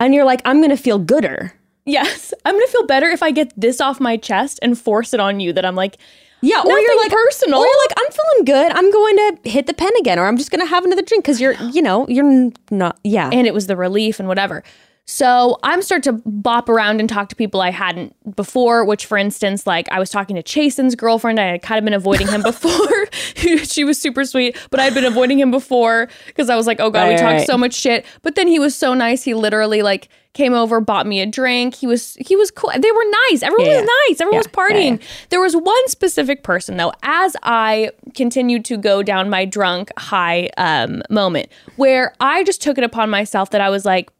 [0.00, 1.52] and you're like, I'm gonna feel gooder.
[1.86, 5.20] yes, I'm gonna feel better if I get this off my chest and force it
[5.20, 5.52] on you.
[5.52, 5.98] That I'm like,
[6.44, 7.58] Yeah, or Nothing you're like personal.
[7.60, 8.72] Or you're like, I'm feeling good.
[8.72, 11.40] I'm going to hit the pen again, or I'm just gonna have another drink because
[11.40, 12.98] you're, you know, you're not.
[13.02, 14.62] Yeah, and it was the relief and whatever.
[15.06, 19.18] So I'm starting to bop around and talk to people I hadn't before, which for
[19.18, 21.38] instance, like I was talking to Chasen's girlfriend.
[21.38, 23.06] I had kind of been avoiding him before.
[23.64, 26.90] she was super sweet, but I'd been avoiding him before because I was like, oh
[26.90, 27.46] God, we talked right.
[27.46, 28.06] so much shit.
[28.22, 29.22] But then he was so nice.
[29.22, 31.74] He literally like came over, bought me a drink.
[31.74, 32.70] He was he was cool.
[32.76, 33.42] They were nice.
[33.42, 34.20] Everyone Yeah, was nice.
[34.20, 35.02] Everyone was yeah, yeah, partying.
[35.28, 40.50] There was one specific person though, as I continued to go down my drunk high
[40.56, 44.10] um, moment, where I just took it upon myself that I was like,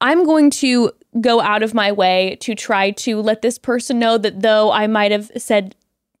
[0.00, 4.16] I'm going to go out of my way to try to let this person know
[4.18, 5.74] that though I might have said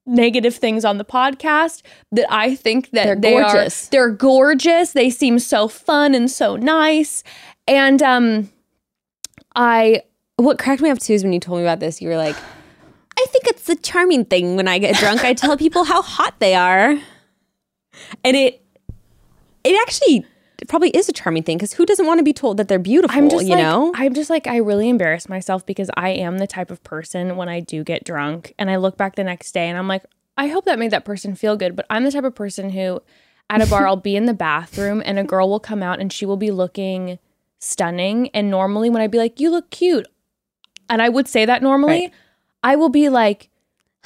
[0.06, 3.88] negative things on the podcast that I think that They're they are- gorgeous.
[3.88, 4.92] they're gorgeous.
[4.92, 7.22] They seem so fun and so nice.
[7.68, 8.50] And um
[9.54, 10.02] I
[10.36, 12.00] what cracked me up too is when you told me about this.
[12.00, 15.22] You were like, I think it's the charming thing when I get drunk.
[15.24, 16.90] I tell people how hot they are,
[18.24, 18.62] and it
[19.62, 20.24] it actually
[20.60, 22.78] it probably is a charming thing because who doesn't want to be told that they're
[22.78, 23.16] beautiful?
[23.16, 26.38] I'm just you like, know, I'm just like I really embarrass myself because I am
[26.38, 29.52] the type of person when I do get drunk and I look back the next
[29.52, 30.04] day and I'm like,
[30.36, 31.76] I hope that made that person feel good.
[31.76, 33.00] But I'm the type of person who
[33.48, 36.12] at a bar I'll be in the bathroom and a girl will come out and
[36.12, 37.18] she will be looking
[37.58, 38.28] stunning.
[38.30, 40.06] And normally when I'd be like, You look cute,
[40.88, 42.12] and I would say that normally, Right.
[42.62, 43.48] I will be like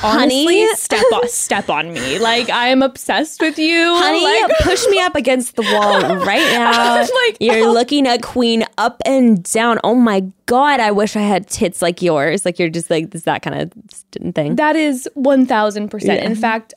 [0.03, 0.75] Honestly, Honey?
[0.75, 2.19] step on step on me.
[2.19, 3.95] Like I am obsessed with you.
[3.95, 6.97] honey, like, push me up against the wall right now.
[6.97, 7.73] Like, you're oh.
[7.73, 9.79] looking at queen up and down.
[9.85, 12.45] Oh my god, I wish I had tits like yours.
[12.45, 14.57] Like you're just like this that kind of thing.
[14.57, 16.03] That is 1000%.
[16.05, 16.15] Yeah.
[16.15, 16.75] In fact,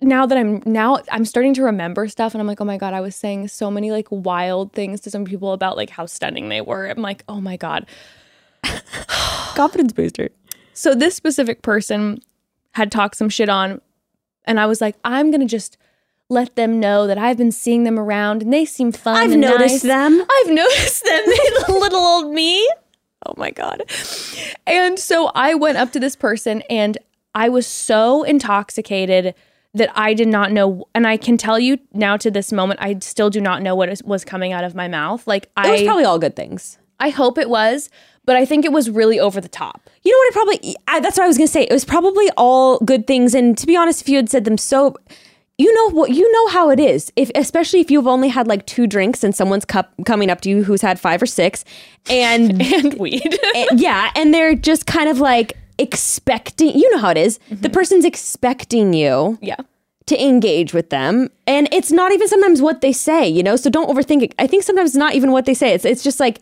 [0.00, 2.94] now that I'm now I'm starting to remember stuff and I'm like, "Oh my god,
[2.94, 6.48] I was saying so many like wild things to some people about like how stunning
[6.48, 7.86] they were." I'm like, "Oh my god."
[9.56, 10.30] Confidence booster.
[10.78, 12.20] So this specific person
[12.74, 13.80] had talked some shit on
[14.44, 15.76] and I was like, "I'm going to just
[16.28, 19.82] let them know that I've been seeing them around and they seem fun I've noticed
[19.82, 19.82] nice.
[19.82, 20.22] them.
[20.30, 21.24] I've noticed them,
[21.80, 22.64] little old me.
[23.26, 23.90] Oh my God.
[24.68, 26.96] And so I went up to this person and
[27.34, 29.34] I was so intoxicated
[29.74, 30.86] that I did not know.
[30.94, 34.00] And I can tell you now to this moment, I still do not know what
[34.04, 35.26] was coming out of my mouth.
[35.26, 36.78] Like, It was probably all good things.
[37.00, 37.88] I hope it was,
[38.24, 39.88] but I think it was really over the top.
[40.02, 40.28] You know what?
[40.28, 40.76] It probably.
[40.88, 41.62] I, that's what I was gonna say.
[41.62, 43.34] It was probably all good things.
[43.34, 44.96] And to be honest, if you had said them so,
[45.56, 46.10] you know what?
[46.12, 47.12] You know how it is.
[47.16, 50.48] If especially if you've only had like two drinks and someone's cup coming up to
[50.48, 51.64] you who's had five or six,
[52.08, 53.24] and, And weed.
[53.24, 56.78] and- eh, yeah, and they're just kind of like expecting.
[56.78, 57.38] You know how it is.
[57.50, 57.62] Mm-hmm.
[57.62, 59.56] The person's expecting you yeah.
[60.06, 63.28] to engage with them, and it's not even sometimes what they say.
[63.28, 64.34] You know, so don't overthink it.
[64.38, 65.72] I think sometimes it's not even what they say.
[65.72, 66.40] It's it's just like.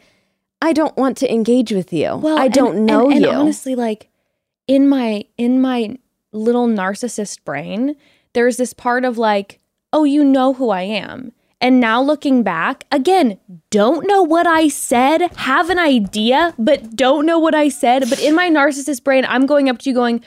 [0.61, 2.17] I don't want to engage with you.
[2.17, 3.31] Well, I don't and- know and, you.
[3.31, 4.09] honestly, like
[4.67, 5.97] in my in my
[6.33, 7.97] little narcissist brain,
[8.33, 9.61] there's this part of like,
[9.93, 11.33] oh, you know who I am.
[11.59, 13.41] And now looking back, again,
[13.71, 18.11] don't know what I said, have an idea, but don't know what I said.
[18.11, 20.23] But in my narcissist brain, I'm going up to you going,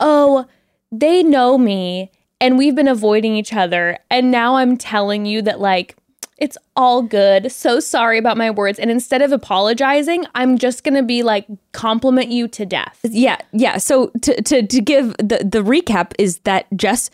[0.00, 0.46] oh,
[0.90, 2.10] they know me
[2.40, 3.98] and we've been avoiding each other.
[4.10, 5.96] And now I'm telling you that, like,
[6.38, 7.50] it's all good.
[7.50, 8.78] So sorry about my words.
[8.78, 13.00] And instead of apologizing, I'm just going to be like, compliment you to death.
[13.04, 13.78] Yeah, yeah.
[13.78, 17.10] So to to to give the the recap is that Jess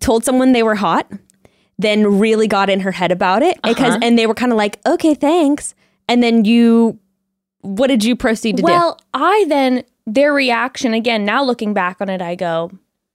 [0.00, 1.10] told someone they were hot,
[1.78, 4.00] then really got in her head about it because Uh-huh.
[4.02, 5.74] and they were kind of like, "Okay, thanks."
[6.08, 6.98] And then you
[7.62, 8.64] what did you proceed to do?
[8.64, 12.70] Well, I then, their reaction, again, now looking back on it, I go,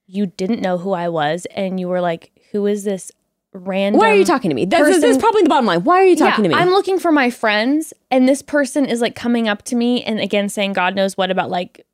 [0.06, 1.48] you didn't know who I was.
[1.56, 3.12] And you were like, who is this
[3.54, 4.00] random?
[4.00, 4.66] Why are you talking to me?
[4.66, 5.84] That's, that's person- probably the bottom line.
[5.84, 6.62] Why are you talking yeah, to me?
[6.62, 10.20] I'm looking for my friends, and this person is like coming up to me and
[10.20, 11.86] again saying God knows what about like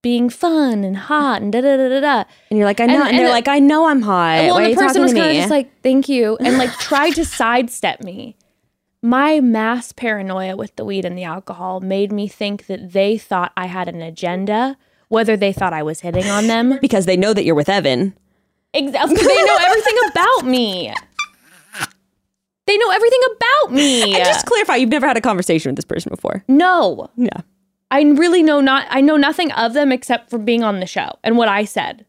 [0.00, 2.24] being fun and hot and da da da da da.
[2.50, 4.38] and you're like, "I know." and- And, and they're the- like, "I know I'm hot."
[4.38, 6.56] well, Why are and you the person was kind of just like, "Thank you," and
[6.58, 8.36] like tried to sidestep me.
[9.02, 13.52] My mass paranoia with the weed and the alcohol made me think that they thought
[13.56, 14.76] I had an agenda,
[15.08, 16.78] whether they thought I was hitting on them.
[16.80, 18.14] because they know that you're with Evan.
[18.74, 19.16] Exactly.
[19.16, 20.92] They know everything about me.
[22.98, 24.14] Everything about me.
[24.16, 26.44] And just clarify, you've never had a conversation with this person before.
[26.48, 27.10] no.
[27.16, 27.40] Yeah.
[27.90, 31.10] I really know not I know nothing of them except for being on the show
[31.24, 32.04] and what I said.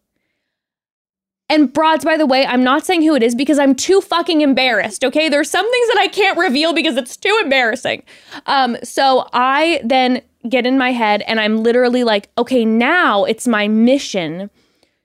[1.52, 4.42] And broads, by the way, I'm not saying who it is because I'm too fucking
[4.42, 5.04] embarrassed.
[5.06, 8.04] Okay, there's some things that I can't reveal because it's too embarrassing.
[8.46, 13.48] Um, so I then get in my head and I'm literally like, okay, now it's
[13.48, 14.50] my mission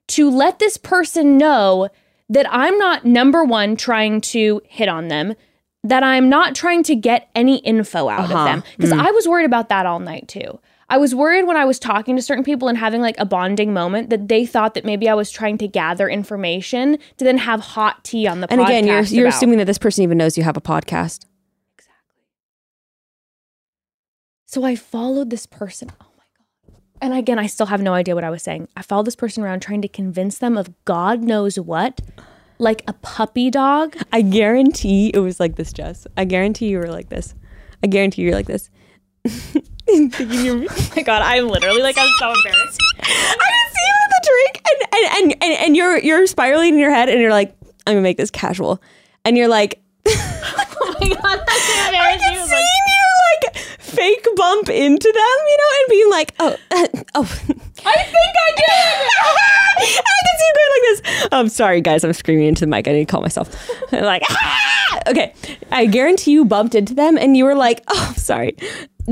[0.08, 1.88] to let this person know
[2.28, 5.34] that I'm not number one trying to hit on them,
[5.84, 8.44] that I'm not trying to get any info out of uh-huh.
[8.44, 8.62] them.
[8.76, 9.00] Because mm.
[9.00, 10.58] I was worried about that all night too.
[10.88, 13.72] I was worried when I was talking to certain people and having like a bonding
[13.72, 17.60] moment that they thought that maybe I was trying to gather information to then have
[17.60, 19.36] hot tea on the And again, you're you're about.
[19.36, 21.26] assuming that this person even knows you have a podcast.
[21.78, 22.22] Exactly.
[24.46, 25.90] So I followed this person.
[26.00, 26.80] Oh my God.
[27.00, 28.68] And again, I still have no idea what I was saying.
[28.76, 32.02] I followed this person around trying to convince them of God knows what,
[32.58, 33.96] like a puppy dog.
[34.12, 36.06] I guarantee it was like this, Jess.
[36.16, 37.34] I guarantee you were like this.
[37.82, 38.70] I guarantee you're like this.
[39.86, 40.66] Oh
[40.96, 42.80] my God, I'm literally like, I'm so embarrassed.
[43.00, 46.80] I see you with the drink, and and, and and and you're you're spiraling in
[46.80, 47.54] your head, and you're like,
[47.86, 48.80] I'm gonna make this casual,
[49.26, 52.00] and you're like, Oh my God, that's embarrassing.
[52.00, 56.56] I can see you like fake bump into them, you know, and being like, oh,
[56.70, 57.38] uh, oh.
[57.86, 58.64] I think I did.
[59.76, 61.28] I can see you going like this.
[61.32, 62.04] I'm sorry, guys.
[62.04, 62.88] I'm screaming into the mic.
[62.88, 63.54] I need to call myself.
[63.92, 64.74] like, ah!
[65.08, 65.34] okay.
[65.70, 68.56] I guarantee you bumped into them, and you were like, "Oh, sorry."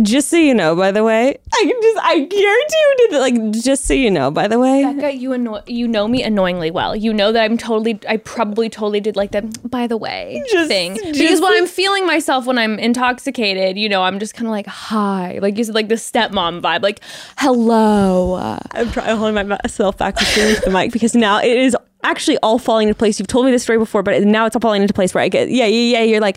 [0.00, 3.18] Just so you know, by the way, I can just, I guarantee you did.
[3.18, 6.70] Like, just so you know, by the way, Becca, you annoy you know me annoyingly
[6.70, 6.96] well.
[6.96, 10.68] You know that I'm totally I probably totally did like that by the way Just-
[10.68, 10.96] thing.
[10.96, 14.52] just- because when I'm feeling myself when I'm intoxicated, you know, I'm just kind of
[14.52, 15.38] like hi.
[15.42, 16.82] Like you said like the stepmom vibe.
[16.82, 17.00] Like
[17.36, 18.36] hello.
[18.70, 22.88] I'm trying holding myself back screaming the mic because now it is actually all falling
[22.88, 23.18] into place.
[23.18, 25.28] You've told me this story before, but now it's all falling into place where I
[25.28, 26.02] get, yeah, yeah, yeah.
[26.04, 26.36] You're like,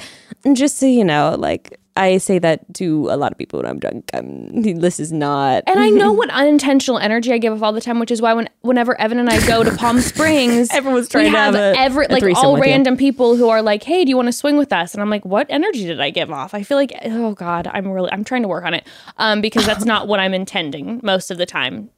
[0.53, 3.79] just so you know, like, I say that to a lot of people when I'm
[3.79, 4.09] drunk.
[4.13, 5.63] I'm, this is not.
[5.65, 8.33] And I know what unintentional energy I give off all the time, which is why
[8.33, 11.73] when whenever Evan and I go to Palm Springs, Everyone's trying we to have a-
[11.77, 12.71] every a like all with you.
[12.71, 15.09] random people who are like, "Hey, do you want to swing with us?" And I'm
[15.09, 18.23] like, "What energy did I give off?" I feel like, oh god, I'm really I'm
[18.25, 18.85] trying to work on it,
[19.17, 21.89] um, because that's not what I'm intending most of the time.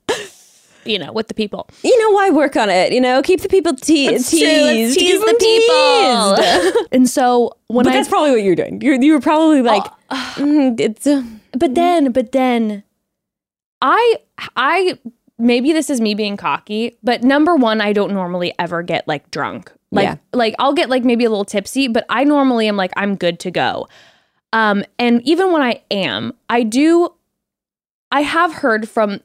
[0.87, 1.69] You know, with the people.
[1.83, 2.93] you know why work on it?
[2.93, 4.33] You know, keep the people te- teased.
[4.33, 6.71] Let's Keep tease them the people.
[6.73, 6.87] teased.
[6.93, 8.81] and so when But I that's probably what you're doing.
[8.81, 11.05] You're you were probably like, "Mm, it's.
[11.07, 11.23] Uh,
[11.53, 12.83] but then but then
[13.81, 14.15] i
[14.55, 14.97] i
[15.39, 19.29] maybe this is me being cocky but number one i don't normally ever get like
[19.31, 20.15] drunk like Yeah.
[20.33, 23.39] like i'll get like maybe a little tipsy but i normally am like i'm good
[23.41, 23.87] to go
[24.53, 27.09] um and even when i am i do
[28.11, 29.21] i have heard from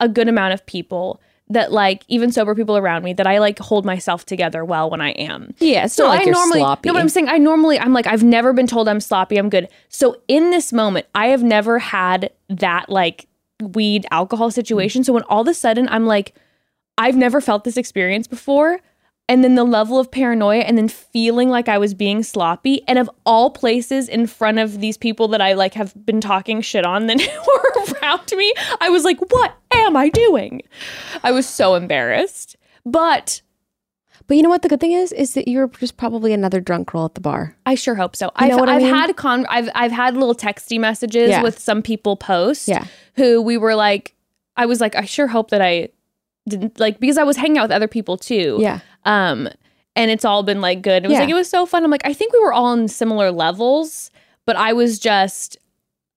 [0.00, 3.58] a good amount of people that like even sober people around me that i like
[3.58, 6.60] hold myself together well when i am yeah, it's so not like I you're normally
[6.60, 6.88] sloppy.
[6.88, 9.36] no, but I'm saying I normally I'm like I've never been told I'm sloppy.
[9.36, 9.68] I'm good.
[9.88, 13.26] So in this moment, I have never had that like
[13.60, 15.04] weed alcohol situation.
[15.04, 16.34] So when all of a sudden I'm like,
[16.96, 18.80] I've never felt this experience before.
[19.30, 22.98] And then the level of paranoia, and then feeling like I was being sloppy, and
[22.98, 26.84] of all places in front of these people that I like have been talking shit
[26.84, 30.62] on that were around me, I was like, "What am I doing?"
[31.22, 33.40] I was so embarrassed, but
[34.26, 36.90] but you know what the good thing is is that you're just probably another drunk
[36.90, 37.56] girl at the bar.
[37.66, 38.26] I sure hope so.
[38.26, 38.94] You I've, know what I I've mean?
[38.94, 41.42] had con I've I've had little texty messages Yeah.
[41.42, 42.84] with some people post Yeah.
[43.14, 44.14] who we were like
[44.56, 45.88] I was like I sure hope that I
[46.50, 48.58] didn't like because I was hanging out with other people too.
[48.60, 48.80] Yeah.
[49.04, 49.48] Um
[49.96, 51.04] and it's all been like good.
[51.04, 51.20] It was Yeah.
[51.20, 51.84] like it was so fun.
[51.84, 54.10] I'm like I think we were all on similar levels,
[54.46, 55.56] but I was just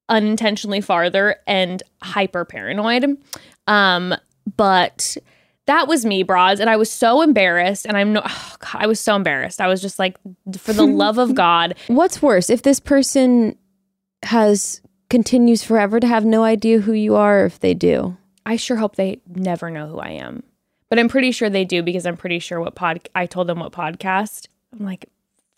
[0.09, 3.17] unintentionally farther and hyper paranoid.
[3.67, 4.13] Um
[4.57, 5.15] but
[5.65, 7.85] that was me, bras, and I was so embarrassed.
[7.85, 9.61] And I'm no, oh God, I was so embarrassed.
[9.61, 10.17] I was just like,
[10.57, 13.57] for the love of God, What's worse, if this person
[14.23, 18.17] has continues forever to have no idea who you are, or if they do?
[18.45, 20.43] I sure hope they never know who I am.
[20.89, 23.59] But I'm pretty sure they do because I'm pretty sure what pod I told them
[23.59, 24.47] what podcast.
[24.77, 25.05] I'm like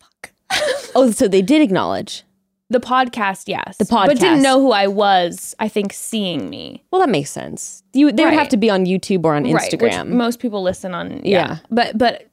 [0.00, 0.32] fuck.
[0.94, 2.22] Oh, so they did acknowledge.
[2.70, 3.76] the podcast, yes.
[3.76, 4.06] The podcast.
[4.06, 6.82] But didn't know who I was, I think seeing me.
[6.90, 7.82] Well, that makes sense.
[7.92, 10.08] You they would have to be on YouTube or on Right, Instagram.
[10.08, 11.48] most people listen on yeah.
[11.48, 11.58] Yeah.
[11.70, 12.28] But but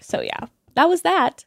[0.00, 0.46] so yeah.
[0.74, 1.44] That was that.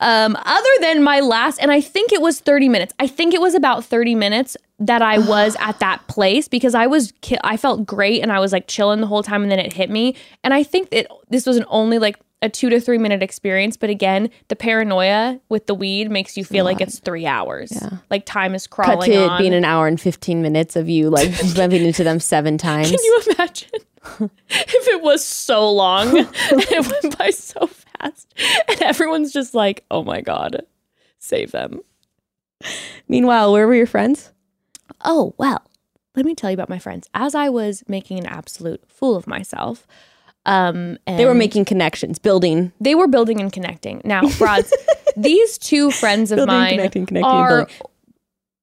[0.00, 2.94] Um, other than my last, and I think it was 30 minutes.
[2.98, 6.86] I think it was about 30 minutes that I was at that place because I
[6.86, 9.58] was, ki- I felt great and I was like chilling the whole time and then
[9.58, 10.16] it hit me.
[10.42, 13.76] And I think that this was an only like a two to three minute experience.
[13.76, 17.70] But again, the paranoia with the weed makes you feel like it's three hours.
[17.70, 17.98] Yeah.
[18.08, 19.38] Like time is Cut crawling to it on.
[19.38, 22.88] being an hour and fifteen minutes of you like bumping into them seven times.
[22.90, 23.68] Can you imagine
[24.48, 27.86] if it was so long and it went by so fast?
[28.68, 30.62] And everyone's just like, oh my God,
[31.18, 31.80] save them.
[33.08, 34.32] Meanwhile, where were your friends?
[35.04, 35.62] Oh, well,
[36.14, 37.08] let me tell you about my friends.
[37.14, 39.86] As I was making an absolute fool of myself,
[40.46, 42.72] um, and They were making connections, building.
[42.80, 44.00] they were building and connecting.
[44.04, 44.72] Now, Rods,
[45.16, 47.74] these two friends of Building, mine connecting, connecting, are building.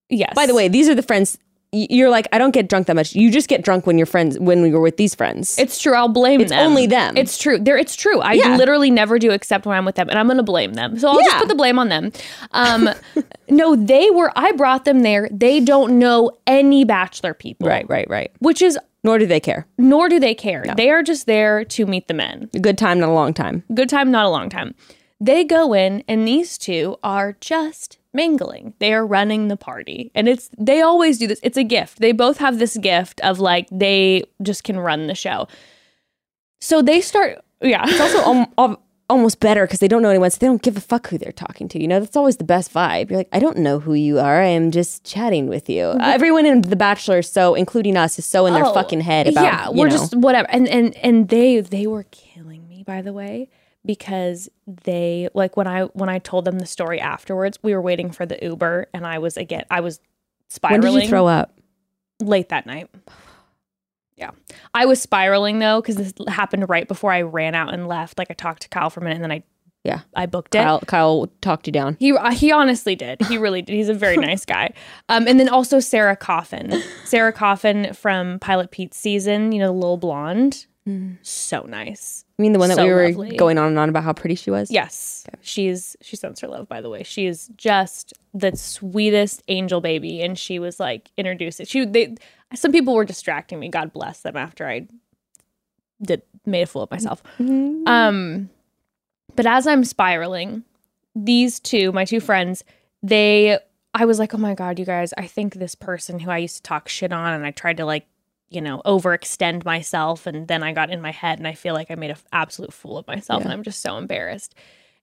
[0.09, 0.33] yes.
[0.35, 1.37] By the way, these are the friends.
[1.73, 3.13] You're like, I don't get drunk that much.
[3.13, 5.59] You just get drunk when you're friends when you're with these friends.
[5.59, 5.93] It's true.
[5.93, 6.65] I'll blame It's them.
[6.65, 7.17] only them.
[7.17, 7.59] It's true.
[7.59, 7.77] There.
[7.77, 8.19] It's true.
[8.21, 8.55] I Yeah.
[8.55, 10.97] literally never do except when I'm with them, and I'm going to blame them.
[10.97, 12.11] So I'll just put the blame on them.
[12.51, 12.89] Um,
[13.49, 14.31] no, they were.
[14.35, 15.27] I brought them there.
[15.31, 18.31] They don't know any Bachelor people, right, right, right.
[18.39, 19.67] Which is Nor do they care.
[19.77, 20.63] nor do they care.
[20.75, 22.49] They are just there to meet the men.
[22.55, 23.63] A good time, not a long time.
[23.73, 24.73] Good time, not a long time.
[25.19, 28.73] They go in, and these two are just mingling.
[28.79, 31.39] They are running the party, and it's they always do this.
[31.43, 31.99] It's a gift.
[31.99, 35.47] They both have this gift of like they just can run the show.
[36.59, 37.39] So they start.
[37.61, 37.83] Yeah.
[37.87, 40.75] It's also al- al- almost better because they don't know anyone, so they don't give
[40.75, 41.79] a fuck who they're talking to.
[41.81, 43.09] You know, that's always the best vibe.
[43.09, 44.41] You're like, I don't know who you are.
[44.41, 45.95] I am just chatting with you.
[46.01, 49.43] Everyone in The Bachelor, so including us, is so in their Oh, fucking head about.
[49.43, 49.91] yeah we're know.
[49.97, 53.47] just whatever and and and they they were killing me by the way
[53.87, 58.11] because they like when i when i told them the story afterwards we were waiting
[58.11, 59.99] for the uber and i was again i was
[60.49, 60.81] spiraling.
[60.83, 61.57] When did you throw up?
[62.19, 62.89] late that night
[64.15, 64.31] yeah
[64.73, 68.29] i was spiraling though because this happened right before i ran out and left like
[68.31, 69.43] i talked to kyle for a minute and then i
[69.83, 69.99] Yeah.
[70.15, 71.95] i booked it Kyle, Kyle talked you down.
[71.99, 73.21] he uh, he honestly did.
[73.27, 73.73] He really did.
[73.75, 74.73] He's a very nice guy.
[75.09, 79.51] Um, and then also Sarah Coffin, Sarah Coffin from Pilot Pete's season.
[79.53, 80.65] You know, the little blonde,
[81.21, 82.25] so nice.
[82.37, 83.35] I mean, the one that So we were lovely.
[83.35, 84.69] going on and on about how pretty she was.
[84.69, 86.67] Yes, she's she sends her love.
[86.69, 91.65] By the way, she is just the sweetest angel baby, and she was like introduced.
[91.65, 92.15] She they
[92.53, 93.69] some people were distracting me.
[93.69, 94.87] God bless them after I
[96.01, 97.21] did made a fool of myself.
[97.39, 98.49] Um,
[99.35, 100.63] but as I'm spiraling,
[101.15, 102.63] these two, my two friends,
[103.03, 103.57] they,
[103.93, 106.57] I was like, oh my God, you guys, I think this person who I used
[106.57, 108.05] to talk shit on and I tried to like,
[108.49, 110.25] you know, overextend myself.
[110.25, 112.73] And then I got in my head and I feel like I made an absolute
[112.73, 114.55] fool of myself and I'm just so embarrassed.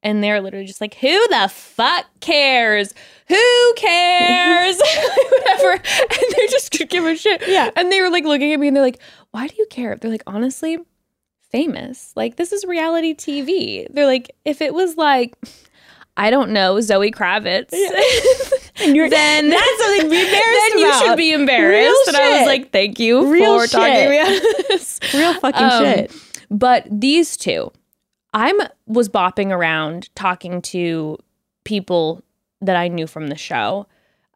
[0.03, 2.93] And they're literally just like, who the fuck cares?
[3.29, 4.79] Who cares?
[5.31, 5.73] Whatever.
[5.73, 7.43] And they just could give a shit.
[7.47, 7.71] Yeah.
[7.75, 9.01] And they were like looking at me and they're like,
[9.31, 9.97] why do you care?
[9.97, 10.79] They're like, honestly,
[11.51, 12.12] famous.
[12.16, 13.87] Like this is reality TV.
[13.91, 15.37] They're like, if it was like,
[16.16, 17.71] I don't know, Zoe Kravitz,
[18.93, 21.86] then That's something to be embarrassed then you should be embarrassed.
[22.06, 24.11] Real and I was like, thank you Real for talking shit.
[24.11, 25.01] me out of this.
[25.15, 26.12] Real fucking Um, shit.
[26.51, 27.73] But these two,
[28.32, 28.56] I'm
[28.86, 31.19] was bopping around talking to
[31.65, 32.23] people
[32.61, 33.86] that I knew from the show,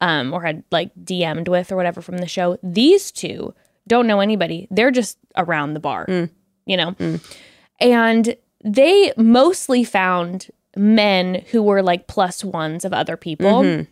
[0.00, 2.58] um, or had like DM'd with or whatever from the show.
[2.62, 3.54] These two
[3.86, 4.68] don't know anybody.
[4.70, 6.06] They're just around the bar,
[6.66, 6.94] you know?
[7.80, 13.84] And they mostly found men who were like plus ones of other people.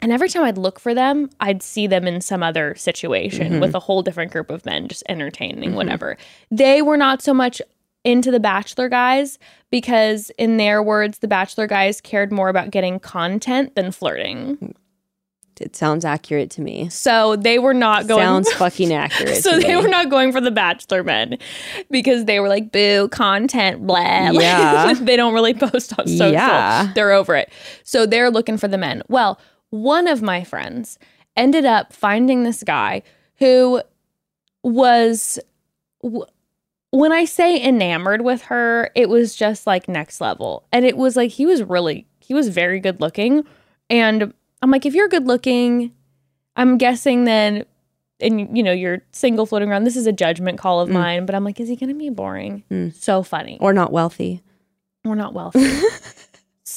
[0.00, 3.60] And every time I'd look for them, I'd see them in some other situation mm-hmm.
[3.60, 5.74] with a whole different group of men just entertaining, mm-hmm.
[5.74, 6.16] whatever.
[6.50, 7.60] They were not so much
[8.04, 9.38] into the Bachelor guys
[9.70, 14.74] because, in their words, the Bachelor guys cared more about getting content than flirting.
[15.60, 16.88] It sounds accurate to me.
[16.88, 18.22] So they were not going.
[18.22, 19.42] Sounds fucking accurate.
[19.42, 19.82] so they me.
[19.82, 21.38] were not going for the Bachelor men
[21.90, 24.30] because they were like, boo, content, blah.
[24.30, 24.94] Yeah.
[25.00, 26.32] they don't really post on social.
[26.32, 26.92] Yeah.
[26.94, 27.50] They're over it.
[27.82, 29.02] So they're looking for the men.
[29.08, 30.98] Well, one of my friends
[31.36, 33.02] ended up finding this guy
[33.36, 33.80] who
[34.62, 35.38] was,
[36.90, 40.66] when I say enamored with her, it was just like next level.
[40.72, 43.44] And it was like, he was really, he was very good looking.
[43.88, 45.92] And I'm like, if you're good looking,
[46.56, 47.64] I'm guessing then,
[48.20, 49.84] and you know, you're single floating around.
[49.84, 52.10] This is a judgment call of mine, but I'm like, is he going to be
[52.10, 52.64] boring?
[52.70, 52.92] Mm.
[52.94, 53.58] So funny.
[53.60, 54.42] or not wealthy.
[55.04, 55.60] We're not wealthy.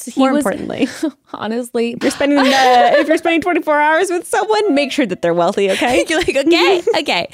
[0.06, 0.88] He More was- importantly,
[1.32, 5.22] honestly, if you're spending uh, if you're spending 24 hours with someone, make sure that
[5.22, 5.70] they're wealthy.
[5.70, 6.04] Okay.
[6.08, 7.30] You're like, okay, okay.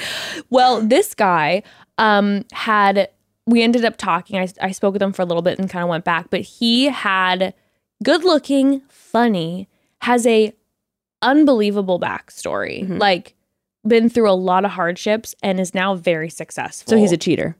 [0.50, 1.62] Well, this guy
[1.98, 3.08] um had
[3.46, 4.38] we ended up talking.
[4.38, 6.42] I, I spoke with him for a little bit and kind of went back, but
[6.42, 7.54] he had
[8.02, 9.68] good looking, funny,
[10.02, 10.52] has a
[11.22, 12.82] unbelievable backstory.
[12.82, 12.98] Mm-hmm.
[12.98, 13.34] Like
[13.86, 16.90] been through a lot of hardships and is now very successful.
[16.90, 17.56] So he's a cheater.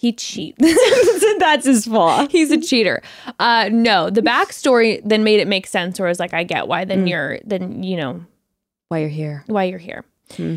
[0.00, 0.56] He cheats.
[1.38, 2.26] That's his flaw.
[2.28, 3.02] He's a cheater.
[3.38, 6.68] Uh no, the backstory then made it make sense where I was like, I get
[6.68, 6.88] why Mm.
[6.88, 8.24] then you're then you know
[8.88, 9.44] Why you're here?
[9.46, 10.04] why you're here.
[10.36, 10.56] Hmm.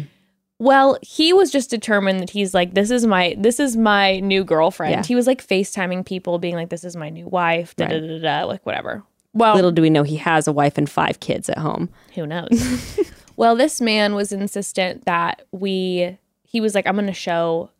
[0.60, 4.44] Well, he was just determined that he's like, this is my this is my new
[4.46, 4.94] girlfriend.
[4.94, 5.04] Yeah.
[5.04, 8.20] He was like FaceTiming people, being like, this is my new wife, da da da
[8.20, 9.04] da, like whatever.
[9.34, 11.90] Well, Little do we know he has a wife and five kids at home.
[12.16, 13.00] who knows?
[13.36, 16.18] well, this man was insistent that we.
[16.44, 17.72] He was like, I'm going to show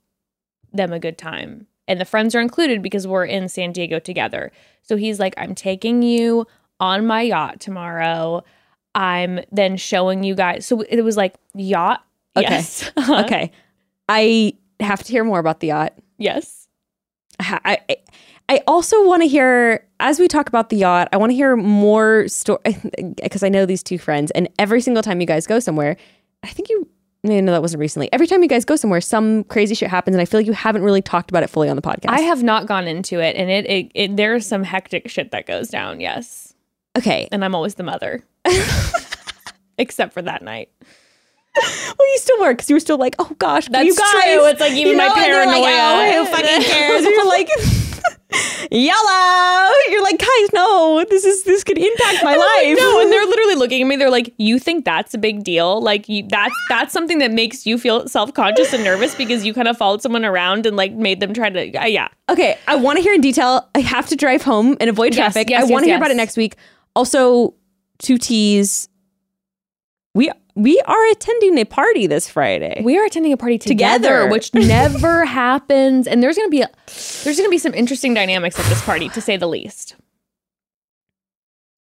[0.74, 4.52] them a good time, and the friends are included because we're in San Diego together.
[4.82, 6.46] So he's like, I'm taking you
[6.80, 8.44] on my yacht tomorrow.
[8.96, 10.66] I'm then showing you guys.
[10.66, 12.04] So it was like yacht.
[12.36, 12.50] Okay.
[12.50, 12.92] Yes.
[12.98, 13.24] Uh-huh.
[13.26, 13.52] okay.
[14.10, 15.94] I have to hear more about the yacht.
[16.18, 16.68] yes.
[17.40, 17.96] I, I,
[18.50, 21.56] I also want to hear, as we talk about the yacht, I want to hear
[21.56, 22.60] more story
[23.22, 25.98] because I know these two friends, and every single time you guys go somewhere,
[26.44, 26.88] I think you,
[27.24, 28.12] no, no, that wasn't recently.
[28.12, 30.54] Every time you guys go somewhere, some crazy shit happens, and I feel like you
[30.54, 32.10] haven't really talked about it fully on the podcast.
[32.10, 35.46] I have not gone into it, and it, it, it there's some hectic shit that
[35.46, 36.02] goes down.
[36.02, 36.54] Yes,
[36.98, 37.30] okay.
[37.32, 38.24] and I'm always the mother,
[39.78, 40.70] except for that night.
[41.98, 44.12] Well, you still were because you were still like, oh gosh, That's you guys.
[44.12, 44.46] true.
[44.48, 46.20] It's like even you my know, and they're like, paranoia.
[46.20, 47.06] oh, who fucking cares?
[47.06, 47.50] And you're like,
[48.72, 49.72] yellow.
[49.90, 52.78] You're like, guys, no, this is this could impact my life.
[52.80, 53.96] No, and they're literally looking at me.
[53.96, 55.82] They're like, "You think that's a big deal?
[55.82, 59.54] Like, you, that's that's something that makes you feel self conscious and nervous because you
[59.54, 62.76] kind of followed someone around and like made them try to, uh, yeah." Okay, I
[62.76, 63.70] want to hear in detail.
[63.76, 65.50] I have to drive home and avoid traffic.
[65.50, 66.56] yes, I want to yes, hear about it next week.
[66.96, 67.54] Also,
[68.00, 68.90] two T's.
[70.16, 72.82] We we are attending a party this Friday.
[72.84, 74.30] We are attending a party together, Together.
[74.30, 76.70] which never happens, and there's gonna be a,
[77.24, 79.96] there's gonna be some interesting dynamics at this party, to say the least.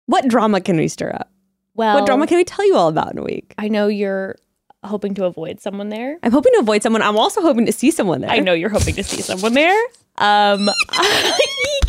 [0.08, 1.30] what drama can we stir up?
[1.76, 3.54] Well, what drama can we tell you all about in a week?
[3.58, 4.36] I know you're
[4.84, 6.18] hoping to avoid someone there.
[6.24, 7.02] I'm hoping to avoid someone.
[7.04, 8.32] I'm also hoping to see someone there.
[8.32, 9.80] I know you're hoping to see someone there.
[10.18, 10.70] Um,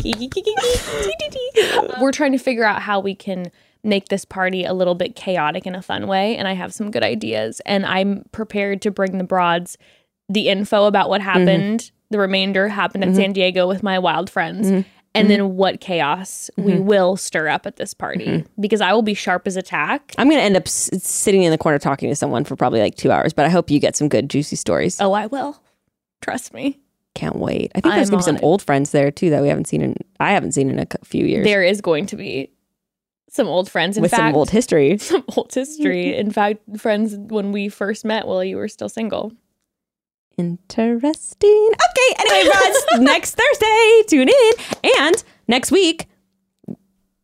[1.99, 3.51] we're trying to figure out how we can
[3.83, 6.91] make this party a little bit chaotic in a fun way, and I have some
[6.91, 7.61] good ideas.
[7.65, 9.77] And I'm prepared to bring the broads
[10.27, 11.29] the info about what mm-hmm.
[11.29, 11.91] happened.
[12.11, 13.17] The remainder happened at mm-hmm.
[13.17, 14.69] San Diego with my wild friends.
[14.69, 14.89] Mm-hmm.
[15.15, 19.15] And then what chaos we will stir up at this party because I will be
[19.15, 20.13] sharp as a tack.
[20.19, 22.79] I'm going to end up s- sitting in the corner talking to someone for probably
[22.79, 25.01] like two hours, but I hope you get some good, juicy stories.
[25.01, 25.61] Oh, I will.
[26.21, 26.79] Trust me.
[27.15, 27.71] Can't wait.
[27.73, 28.43] I think there's I'm going to be some it.
[28.43, 31.25] old friends there too that we haven't seen in, I haven't seen in a few
[31.25, 31.43] years.
[31.43, 32.51] There is going to be
[33.29, 33.97] some old friends.
[33.97, 34.97] In with fact, some old history.
[34.99, 36.15] some old history.
[36.15, 39.31] In fact, friends, when we first met, while you were still single.
[40.37, 41.69] Interesting.
[41.73, 42.15] Okay.
[42.19, 44.91] Anyway, Rods, next Thursday, tune in.
[44.97, 46.07] And next week,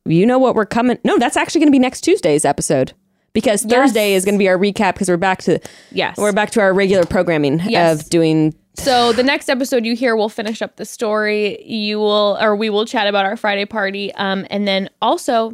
[0.06, 0.98] you know what we're coming.
[1.04, 2.94] No, that's actually going to be next Tuesday's episode
[3.34, 5.60] because Thursday is going to be our recap because we're back to
[5.92, 6.18] Yes.
[6.18, 8.02] we're back to our regular programming Yes.
[8.04, 8.54] of doing.
[8.76, 11.64] so the next episode you hear, we'll finish up the story.
[11.66, 14.14] You will, or we will chat about our Friday party.
[14.16, 15.54] Um, and then also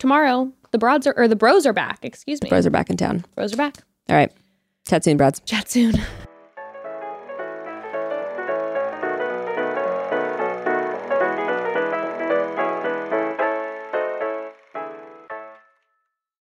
[0.00, 2.00] tomorrow, the broads are, or the bros are back.
[2.02, 2.48] Excuse me.
[2.48, 3.24] Bros are back in town.
[3.36, 3.76] Bros are back.
[4.08, 4.32] All right.
[4.88, 5.40] Chat soon, broads.
[5.44, 5.94] Chat soon.